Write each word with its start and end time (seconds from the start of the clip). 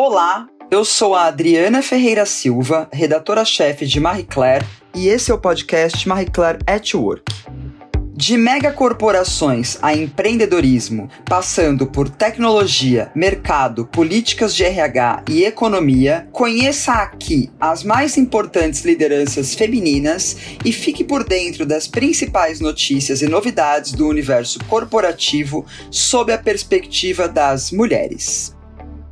Olá, 0.00 0.46
eu 0.70 0.84
sou 0.84 1.12
a 1.12 1.24
Adriana 1.24 1.82
Ferreira 1.82 2.24
Silva, 2.24 2.88
redatora-chefe 2.92 3.84
de 3.84 3.98
Marie 3.98 4.22
Claire, 4.22 4.64
e 4.94 5.08
esse 5.08 5.32
é 5.32 5.34
o 5.34 5.40
podcast 5.40 6.08
Marie 6.08 6.30
Claire 6.30 6.60
at 6.68 6.94
Work. 6.94 7.24
De 8.14 8.36
megacorporações 8.36 9.76
a 9.82 9.92
empreendedorismo, 9.92 11.10
passando 11.24 11.84
por 11.84 12.08
tecnologia, 12.08 13.10
mercado, 13.12 13.86
políticas 13.86 14.54
de 14.54 14.62
RH 14.62 15.24
e 15.28 15.42
economia, 15.42 16.28
conheça 16.30 16.92
aqui 16.92 17.50
as 17.58 17.82
mais 17.82 18.16
importantes 18.16 18.84
lideranças 18.84 19.52
femininas 19.52 20.36
e 20.64 20.72
fique 20.72 21.02
por 21.02 21.24
dentro 21.24 21.66
das 21.66 21.88
principais 21.88 22.60
notícias 22.60 23.20
e 23.20 23.26
novidades 23.26 23.90
do 23.90 24.06
universo 24.06 24.60
corporativo 24.66 25.66
sob 25.90 26.32
a 26.32 26.38
perspectiva 26.38 27.26
das 27.26 27.72
mulheres. 27.72 28.56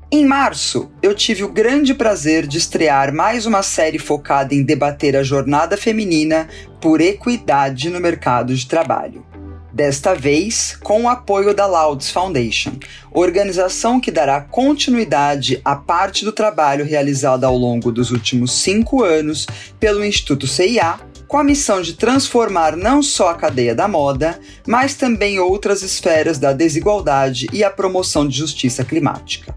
Em 0.09 0.25
março, 0.25 0.89
eu 1.03 1.13
tive 1.17 1.43
o 1.43 1.49
grande 1.49 1.93
prazer 1.93 2.47
de 2.47 2.59
estrear 2.59 3.13
mais 3.13 3.45
uma 3.45 3.61
série 3.61 3.99
focada 3.99 4.55
em 4.55 4.63
debater 4.63 5.17
a 5.17 5.23
jornada 5.25 5.77
feminina 5.77 6.49
por 6.81 7.01
equidade 7.01 7.91
no 7.91 7.99
mercado 7.99 8.55
de 8.55 8.67
trabalho. 8.69 9.27
Desta 9.73 10.15
vez, 10.15 10.79
com 10.81 11.03
o 11.03 11.09
apoio 11.09 11.53
da 11.53 11.67
Louds 11.67 12.09
Foundation, 12.09 12.75
organização 13.11 14.01
que 14.01 14.13
dará 14.13 14.41
continuidade 14.41 15.61
à 15.65 15.75
parte 15.75 16.25
do 16.25 16.31
trabalho 16.31 16.85
realizado 16.85 17.43
ao 17.43 17.57
longo 17.57 17.91
dos 17.91 18.13
últimos 18.13 18.53
cinco 18.53 19.03
anos 19.03 19.45
pelo 19.81 20.05
Instituto 20.05 20.47
CIA, 20.47 21.01
com 21.27 21.37
a 21.37 21.45
missão 21.45 21.83
de 21.83 21.95
transformar 21.95 22.77
não 22.77 23.03
só 23.03 23.31
a 23.31 23.35
cadeia 23.35 23.75
da 23.75 23.89
moda, 23.89 24.39
mas 24.65 24.95
também 24.95 25.41
outras 25.41 25.83
esferas 25.83 26.39
da 26.39 26.53
desigualdade 26.53 27.49
e 27.53 27.65
a 27.65 27.71
promoção 27.71 28.27
de 28.27 28.39
justiça 28.39 28.85
climática. 28.85 29.53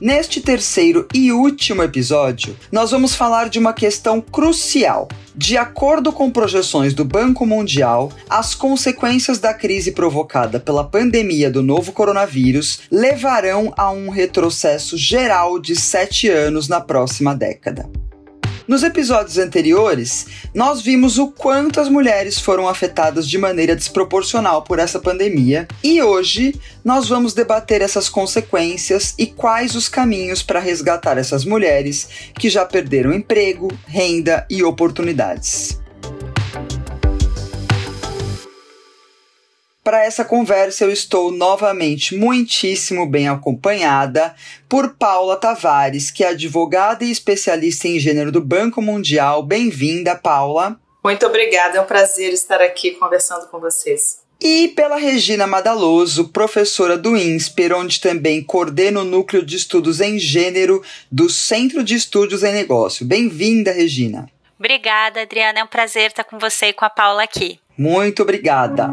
Neste 0.00 0.40
terceiro 0.40 1.08
e 1.12 1.32
último 1.32 1.82
episódio, 1.82 2.56
nós 2.70 2.92
vamos 2.92 3.16
falar 3.16 3.48
de 3.48 3.58
uma 3.58 3.72
questão 3.72 4.20
crucial. 4.20 5.08
De 5.34 5.56
acordo 5.56 6.12
com 6.12 6.30
projeções 6.30 6.94
do 6.94 7.04
Banco 7.04 7.44
Mundial, 7.44 8.12
as 8.30 8.54
consequências 8.54 9.40
da 9.40 9.52
crise 9.52 9.90
provocada 9.90 10.60
pela 10.60 10.84
pandemia 10.84 11.50
do 11.50 11.64
novo 11.64 11.90
coronavírus 11.90 12.82
levarão 12.92 13.74
a 13.76 13.90
um 13.90 14.08
retrocesso 14.08 14.96
geral 14.96 15.58
de 15.58 15.74
sete 15.74 16.28
anos 16.28 16.68
na 16.68 16.80
próxima 16.80 17.34
década. 17.34 17.90
Nos 18.68 18.82
episódios 18.82 19.38
anteriores, 19.38 20.26
nós 20.52 20.82
vimos 20.82 21.16
o 21.16 21.28
quanto 21.28 21.80
as 21.80 21.88
mulheres 21.88 22.38
foram 22.38 22.68
afetadas 22.68 23.26
de 23.26 23.38
maneira 23.38 23.74
desproporcional 23.74 24.60
por 24.60 24.78
essa 24.78 24.98
pandemia 24.98 25.66
e 25.82 26.02
hoje 26.02 26.54
nós 26.84 27.08
vamos 27.08 27.32
debater 27.32 27.80
essas 27.80 28.10
consequências 28.10 29.14
e 29.16 29.24
quais 29.24 29.74
os 29.74 29.88
caminhos 29.88 30.42
para 30.42 30.60
resgatar 30.60 31.16
essas 31.16 31.46
mulheres 31.46 32.10
que 32.34 32.50
já 32.50 32.66
perderam 32.66 33.14
emprego, 33.14 33.68
renda 33.86 34.46
e 34.50 34.62
oportunidades. 34.62 35.77
Para 39.88 40.04
essa 40.04 40.22
conversa, 40.22 40.84
eu 40.84 40.92
estou 40.92 41.32
novamente 41.32 42.14
muitíssimo 42.14 43.06
bem 43.06 43.26
acompanhada 43.26 44.34
por 44.68 44.90
Paula 44.96 45.34
Tavares, 45.34 46.10
que 46.10 46.22
é 46.22 46.28
advogada 46.28 47.06
e 47.06 47.10
especialista 47.10 47.88
em 47.88 47.98
gênero 47.98 48.30
do 48.30 48.42
Banco 48.42 48.82
Mundial. 48.82 49.42
Bem-vinda, 49.42 50.14
Paula. 50.14 50.78
Muito 51.02 51.24
obrigada, 51.24 51.78
é 51.78 51.80
um 51.80 51.86
prazer 51.86 52.34
estar 52.34 52.60
aqui 52.60 52.90
conversando 52.90 53.46
com 53.46 53.58
vocês. 53.58 54.18
E 54.38 54.68
pela 54.76 54.98
Regina 54.98 55.46
Madaloso, 55.46 56.28
professora 56.28 56.98
do 56.98 57.16
INSPER, 57.16 57.74
onde 57.74 57.98
também 57.98 58.44
coordena 58.44 59.00
o 59.00 59.04
núcleo 59.04 59.42
de 59.42 59.56
estudos 59.56 60.02
em 60.02 60.18
gênero 60.18 60.82
do 61.10 61.30
Centro 61.30 61.82
de 61.82 61.94
Estudos 61.94 62.42
em 62.42 62.52
Negócio. 62.52 63.06
Bem-vinda, 63.06 63.72
Regina. 63.72 64.30
Obrigada, 64.58 65.22
Adriana. 65.22 65.60
É 65.60 65.64
um 65.64 65.66
prazer 65.66 66.08
estar 66.08 66.24
com 66.24 66.38
você 66.38 66.66
e 66.66 66.72
com 66.74 66.84
a 66.84 66.90
Paula 66.90 67.22
aqui. 67.22 67.58
Muito 67.78 68.20
obrigada. 68.22 68.90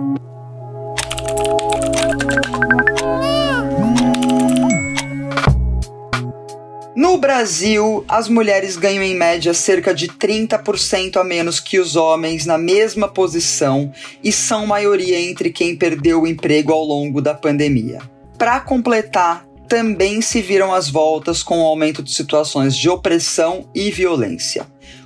No 6.96 7.18
Brasil, 7.18 8.03
as 8.08 8.28
mulheres 8.30 8.78
ganham 8.78 9.03
em 9.03 9.13
média 9.13 9.53
cerca 9.53 9.94
de 9.94 10.08
30% 10.08 11.18
a 11.18 11.24
menos 11.24 11.59
que 11.59 11.80
os 11.80 11.96
homens 11.96 12.46
na 12.46 12.58
mesma 12.58 13.08
posição 13.08 13.91
e 14.24 14.31
são 14.31 14.66
maioria 14.66 15.19
entre 15.19 15.52
quem 15.52 15.75
perdeu 15.75 16.22
o 16.22 16.28
emprego 16.28 16.72
ao 16.72 16.84
longo 16.84 17.22
da 17.22 17.34
pandemia. 17.34 18.00
Para 18.38 18.59
completar, 18.59 19.46
também 19.68 20.22
se 20.22 20.42
viram 20.42 20.74
as 20.74 20.90
voltas 20.90 21.44
com 21.44 21.59
o 21.62 21.66
aumento 21.66 22.02
de 22.02 22.13
situações 22.13 22.75
de 22.75 22.90
opressão 22.90 23.68
e 23.74 23.92
violência. 23.92 24.66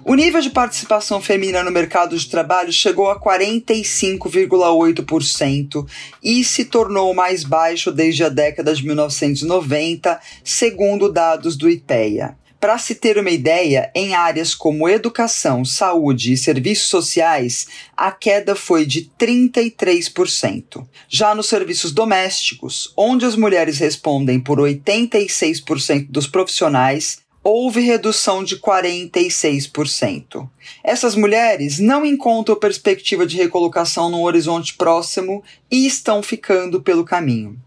O 0.09 0.16
nível 0.16 0.42
de 0.42 0.50
participação 0.50 1.22
feminina 1.22 1.64
no 1.64 1.70
mercado 1.70 2.18
de 2.18 2.28
trabalho 2.28 2.74
chegou 2.74 3.12
a 3.12 3.22
45,8% 3.22 5.88
e 6.24 6.44
se 6.44 6.66
tornou 6.66 7.14
mais 7.14 7.44
baixo 7.44 7.92
desde 7.92 8.24
a 8.24 8.30
década 8.30 8.74
de 8.74 8.84
1990, 8.84 10.19
segundo 10.44 11.14
dados 11.14 11.56
do 11.56 11.69
IPEA. 11.69 12.36
Para 12.59 12.80
se 12.80 12.96
ter 12.96 13.19
uma 13.19 13.30
ideia, 13.30 13.92
em 13.94 14.16
áreas 14.16 14.56
como 14.56 14.90
educação, 14.90 15.64
saúde 15.64 16.34
e 16.34 16.38
serviços 16.38 16.88
sociais, 16.88 17.68
a 17.96 18.12
queda 18.12 18.56
foi 18.56 18.88
de 18.88 19.12
33%. 19.16 20.88
Já 21.08 21.36
nos 21.36 21.46
serviços 21.46 21.92
domésticos, 21.92 22.92
onde 22.98 23.28
as 23.28 23.36
mulheres 23.36 23.78
respondem 23.78 24.40
por 24.40 24.58
86% 24.58 26.08
dos 26.09 26.25
profissionais, 26.25 27.28
houve 27.44 27.81
redução 27.81 28.44
de 28.44 28.57
46%. 28.57 30.50
Essas 30.83 31.16
mulheres 31.16 31.79
não 31.79 32.05
encontram 32.05 32.55
perspectiva 32.55 33.25
de 33.25 33.38
recolocação 33.38 34.09
no 34.09 34.22
horizonte 34.22 34.75
próximo 34.75 35.44
e 35.72 35.85
estão 35.85 36.22
ficando 36.22 36.81
pelo 36.81 37.05
caminho. 37.05 37.57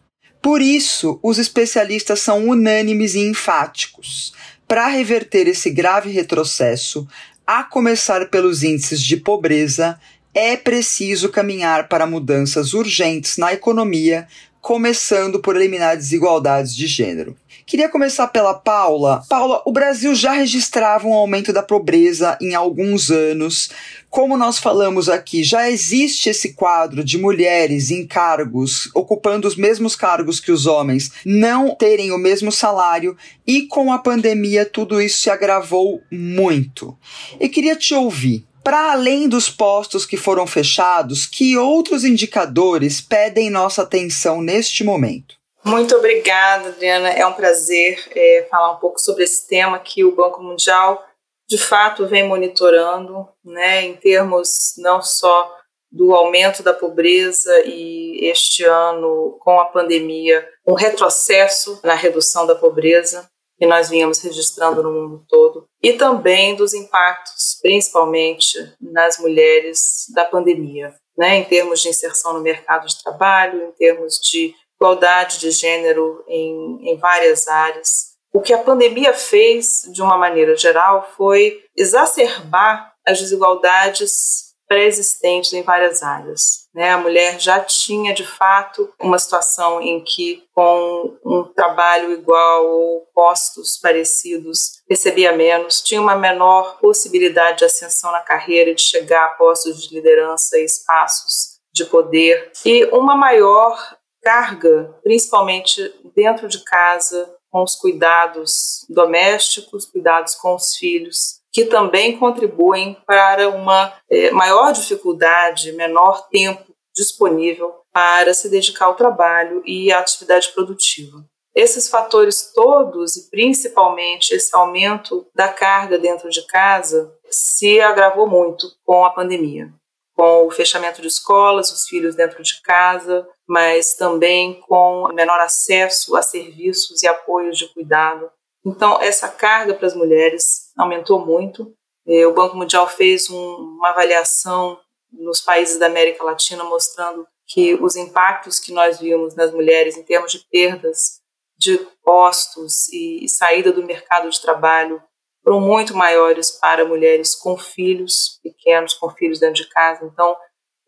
Por 0.40 0.60
isso, 0.60 1.20
os 1.22 1.38
especialistas 1.38 2.20
são 2.20 2.48
unânimes 2.48 3.14
e 3.14 3.20
enfáticos. 3.20 4.32
Para 4.66 4.88
reverter 4.88 5.46
esse 5.46 5.70
grave 5.70 6.10
retrocesso, 6.10 7.06
a 7.46 7.62
começar 7.62 8.28
pelos 8.28 8.62
índices 8.62 9.00
de 9.00 9.16
pobreza, 9.16 9.98
é 10.34 10.56
preciso 10.56 11.28
caminhar 11.28 11.88
para 11.88 12.06
mudanças 12.06 12.72
urgentes 12.72 13.36
na 13.36 13.52
economia, 13.52 14.26
começando 14.60 15.40
por 15.40 15.56
eliminar 15.56 15.96
desigualdades 15.96 16.74
de 16.74 16.86
gênero. 16.86 17.36
Queria 17.72 17.88
começar 17.88 18.26
pela 18.26 18.52
Paula. 18.52 19.24
Paula, 19.30 19.62
o 19.64 19.72
Brasil 19.72 20.14
já 20.14 20.32
registrava 20.32 21.08
um 21.08 21.14
aumento 21.14 21.54
da 21.54 21.62
pobreza 21.62 22.36
em 22.38 22.54
alguns 22.54 23.10
anos. 23.10 23.70
Como 24.10 24.36
nós 24.36 24.58
falamos 24.58 25.08
aqui, 25.08 25.42
já 25.42 25.70
existe 25.70 26.28
esse 26.28 26.52
quadro 26.52 27.02
de 27.02 27.16
mulheres 27.16 27.90
em 27.90 28.06
cargos, 28.06 28.90
ocupando 28.94 29.48
os 29.48 29.56
mesmos 29.56 29.96
cargos 29.96 30.38
que 30.38 30.52
os 30.52 30.66
homens, 30.66 31.12
não 31.24 31.74
terem 31.74 32.12
o 32.12 32.18
mesmo 32.18 32.52
salário, 32.52 33.16
e 33.46 33.62
com 33.62 33.90
a 33.90 33.98
pandemia 33.98 34.66
tudo 34.66 35.00
isso 35.00 35.20
se 35.20 35.30
agravou 35.30 36.02
muito. 36.12 36.94
Eu 37.40 37.48
queria 37.48 37.74
te 37.74 37.94
ouvir. 37.94 38.44
Para 38.62 38.92
além 38.92 39.26
dos 39.26 39.48
postos 39.48 40.04
que 40.04 40.18
foram 40.18 40.46
fechados, 40.46 41.24
que 41.24 41.56
outros 41.56 42.04
indicadores 42.04 43.00
pedem 43.00 43.48
nossa 43.48 43.80
atenção 43.80 44.42
neste 44.42 44.84
momento? 44.84 45.40
Muito 45.64 45.96
obrigada, 45.96 46.68
Adriana. 46.68 47.10
É 47.10 47.24
um 47.26 47.32
prazer 47.32 48.02
é, 48.14 48.46
falar 48.50 48.72
um 48.72 48.78
pouco 48.78 49.00
sobre 49.00 49.24
esse 49.24 49.46
tema 49.46 49.78
que 49.78 50.04
o 50.04 50.14
Banco 50.14 50.42
Mundial, 50.42 51.04
de 51.48 51.56
fato, 51.56 52.06
vem 52.06 52.26
monitorando, 52.26 53.28
né, 53.44 53.82
em 53.82 53.94
termos 53.94 54.74
não 54.78 55.00
só 55.00 55.56
do 55.90 56.14
aumento 56.14 56.62
da 56.62 56.72
pobreza 56.72 57.52
e 57.66 58.26
este 58.26 58.64
ano, 58.64 59.37
com 59.40 59.60
a 59.60 59.66
pandemia, 59.66 60.48
um 60.66 60.72
retrocesso 60.72 61.78
na 61.84 61.94
redução 61.94 62.46
da 62.46 62.54
pobreza 62.54 63.28
que 63.58 63.66
nós 63.66 63.90
vínhamos 63.90 64.19
registrando 64.20 64.82
no 64.82 64.90
mundo 64.90 65.25
todo, 65.28 65.66
e 65.81 65.92
também 65.92 66.56
dos 66.56 66.75
impactos, 66.75 67.58
principalmente 67.62 68.58
nas 68.81 69.19
mulheres, 69.19 70.06
da 70.12 70.25
pandemia, 70.25 70.92
né, 71.16 71.37
em 71.37 71.44
termos 71.44 71.81
de 71.81 71.88
inserção 71.88 72.32
no 72.32 72.40
mercado 72.40 72.88
de 72.88 73.00
trabalho, 73.00 73.69
em 73.69 73.72
termos 73.72 74.19
de 74.19 74.52
igualdade 74.82 75.38
de 75.38 75.52
gênero 75.52 76.25
em, 76.26 76.90
em 76.90 76.96
várias 76.99 77.46
áreas. 77.46 78.12
O 78.34 78.40
que 78.40 78.52
a 78.52 78.58
pandemia 78.58 79.14
fez, 79.14 79.82
de 79.93 80.02
uma 80.02 80.19
maneira 80.19 80.56
geral, 80.56 81.08
foi 81.17 81.62
exacerbar 81.76 82.93
as 83.06 83.20
desigualdades 83.20 84.50
pré-existentes 84.67 85.52
em 85.52 85.62
várias 85.62 86.02
áreas. 86.02 86.67
Né? 86.75 86.90
A 86.90 86.99
mulher 86.99 87.38
já 87.38 87.61
tinha, 87.61 88.14
de 88.14 88.25
fato, 88.26 88.93
uma 88.99 89.19
situação 89.19 89.81
em 89.82 90.02
que, 90.02 90.43
com 90.55 91.19
um 91.25 91.44
trabalho 91.44 92.12
igual 92.12 92.67
ou 92.67 93.06
postos 93.14 93.76
parecidos, 93.76 94.82
recebia 94.88 95.32
menos, 95.32 95.82
tinha 95.82 96.00
uma 96.00 96.17
menor 96.17 96.78
possibilidade 96.81 97.58
de 97.58 97.67
ascensão 97.67 98.11
na 98.11 98.20
carreira 98.20 98.70
e 98.70 98.75
de 98.75 98.82
chegar 98.82 99.26
a 99.26 99.35
postos 99.35 99.82
de 99.82 99.94
liderança 99.94 100.58
e 100.58 100.64
espaços 100.64 101.61
de 101.73 101.85
poder, 101.85 102.50
e 102.64 102.85
uma 102.87 103.17
maior 103.17 103.78
carga, 104.22 104.94
principalmente 105.02 105.94
dentro 106.14 106.48
de 106.48 106.62
casa, 106.64 107.34
com 107.50 107.62
os 107.62 107.74
cuidados 107.74 108.86
domésticos, 108.88 109.84
cuidados 109.84 110.34
com 110.34 110.54
os 110.54 110.74
filhos, 110.74 111.40
que 111.52 111.66
também 111.66 112.19
contribuem 112.19 112.96
para 113.06 113.50
uma 113.50 113.92
é, 114.10 114.30
maior 114.30 114.72
dificuldade, 114.72 115.72
menor 115.72 116.28
tempo 116.28 116.72
disponível 116.94 117.74
para 117.92 118.32
se 118.32 118.48
dedicar 118.48 118.86
ao 118.86 118.94
trabalho 118.94 119.62
e 119.66 119.92
à 119.92 119.98
atividade 119.98 120.50
produtiva. 120.52 121.25
Esses 121.54 121.88
fatores 121.88 122.50
todos, 122.54 123.16
e 123.16 123.28
principalmente 123.28 124.34
esse 124.34 124.54
aumento 124.56 125.26
da 125.34 125.48
carga 125.48 125.98
dentro 125.98 126.30
de 126.30 126.46
casa, 126.46 127.12
se 127.30 127.78
agravou 127.80 128.26
muito 128.26 128.66
com 128.84 129.04
a 129.04 129.10
pandemia. 129.10 129.70
Com 130.14 130.46
o 130.46 130.50
fechamento 130.50 131.02
de 131.02 131.08
escolas, 131.08 131.70
os 131.70 131.86
filhos 131.86 132.14
dentro 132.14 132.42
de 132.42 132.60
casa, 132.62 133.28
mas 133.52 133.93
também 133.93 134.58
com 134.62 135.12
menor 135.12 135.38
acesso 135.38 136.16
a 136.16 136.22
serviços 136.22 137.02
e 137.02 137.06
apoios 137.06 137.58
de 137.58 137.69
cuidado. 137.69 138.31
Então, 138.64 138.99
essa 138.99 139.28
carga 139.28 139.75
para 139.75 139.87
as 139.87 139.94
mulheres 139.94 140.72
aumentou 140.75 141.19
muito. 141.19 141.70
O 142.06 142.32
Banco 142.32 142.56
Mundial 142.56 142.88
fez 142.88 143.28
um, 143.28 143.37
uma 143.37 143.90
avaliação 143.90 144.81
nos 145.12 145.43
países 145.43 145.78
da 145.78 145.84
América 145.84 146.25
Latina 146.25 146.64
mostrando 146.64 147.26
que 147.46 147.75
os 147.75 147.94
impactos 147.94 148.58
que 148.58 148.72
nós 148.72 148.99
vimos 148.99 149.34
nas 149.34 149.52
mulheres 149.52 149.99
em 149.99 150.02
termos 150.02 150.32
de 150.32 150.38
perdas 150.50 151.20
de 151.58 151.76
postos 152.02 152.88
e, 152.90 153.28
saída 153.28 153.70
do 153.70 153.84
mercado 153.84 154.31
de 154.31 154.40
trabalho 154.40 155.02
foram 155.44 155.60
muito 155.60 155.94
maiores 155.94 156.52
para 156.52 156.87
mulheres 156.87 157.34
com 157.34 157.58
filhos 157.58 158.40
pequenos, 158.43 158.94
com 158.94 159.10
filhos 159.10 159.38
dentro 159.38 159.62
de 159.62 159.69
casa. 159.69 160.06
Então, 160.06 160.34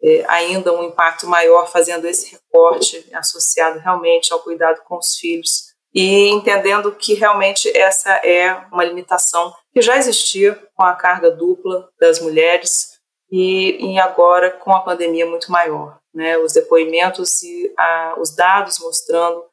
é, 0.04 0.22
ainda 0.28 0.70
um 0.72 0.84
impacto 0.84 1.26
maior 1.26 1.66
fazendo 1.66 2.06
esse 2.06 2.32
recorte 2.32 3.08
associado 3.14 3.78
realmente 3.78 4.32
ao 4.32 4.40
cuidado 4.40 4.82
com 4.84 4.98
os 4.98 5.16
filhos 5.16 5.74
e 5.94 6.28
entendendo 6.28 6.92
que 6.92 7.14
realmente 7.14 7.74
essa 7.74 8.10
é 8.16 8.52
uma 8.70 8.84
limitação 8.84 9.54
que 9.72 9.80
já 9.80 9.96
existia 9.96 10.60
com 10.74 10.82
a 10.82 10.94
carga 10.94 11.30
dupla 11.30 11.88
das 11.98 12.20
mulheres 12.20 12.98
e, 13.30 13.92
e 13.92 13.98
agora 13.98 14.50
com 14.50 14.72
a 14.74 14.80
pandemia 14.80 15.24
muito 15.24 15.50
maior. 15.50 15.98
Né? 16.12 16.36
Os 16.36 16.52
depoimentos 16.52 17.42
e 17.42 17.72
a, 17.78 18.14
os 18.18 18.34
dados 18.34 18.78
mostrando 18.80 19.44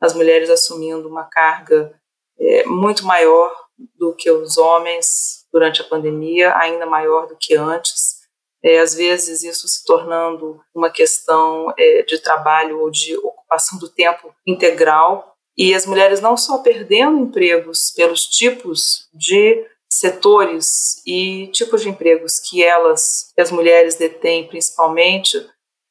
as 0.00 0.14
mulheres 0.14 0.48
assumindo 0.48 1.08
uma 1.08 1.24
carga 1.24 1.92
é, 2.38 2.64
muito 2.64 3.04
maior 3.04 3.52
do 3.96 4.14
que 4.14 4.30
os 4.30 4.56
homens 4.56 5.46
durante 5.52 5.82
a 5.82 5.84
pandemia, 5.84 6.56
ainda 6.56 6.86
maior 6.86 7.26
do 7.26 7.36
que 7.36 7.56
antes. 7.56 8.17
É, 8.62 8.80
às 8.80 8.94
vezes 8.94 9.42
isso 9.42 9.68
se 9.68 9.84
tornando 9.84 10.60
uma 10.74 10.90
questão 10.90 11.72
é, 11.78 12.02
de 12.02 12.18
trabalho 12.18 12.80
ou 12.80 12.90
de 12.90 13.16
ocupação 13.16 13.78
do 13.78 13.88
tempo 13.88 14.34
integral. 14.46 15.32
E 15.56 15.74
as 15.74 15.86
mulheres 15.86 16.20
não 16.20 16.36
só 16.36 16.58
perdendo 16.58 17.18
empregos 17.18 17.92
pelos 17.96 18.26
tipos 18.26 19.08
de 19.12 19.66
setores 19.90 21.02
e 21.06 21.48
tipos 21.48 21.82
de 21.82 21.88
empregos 21.88 22.38
que 22.38 22.62
elas, 22.62 23.32
as 23.38 23.50
mulheres 23.50 23.96
detêm 23.96 24.46
principalmente, 24.46 25.38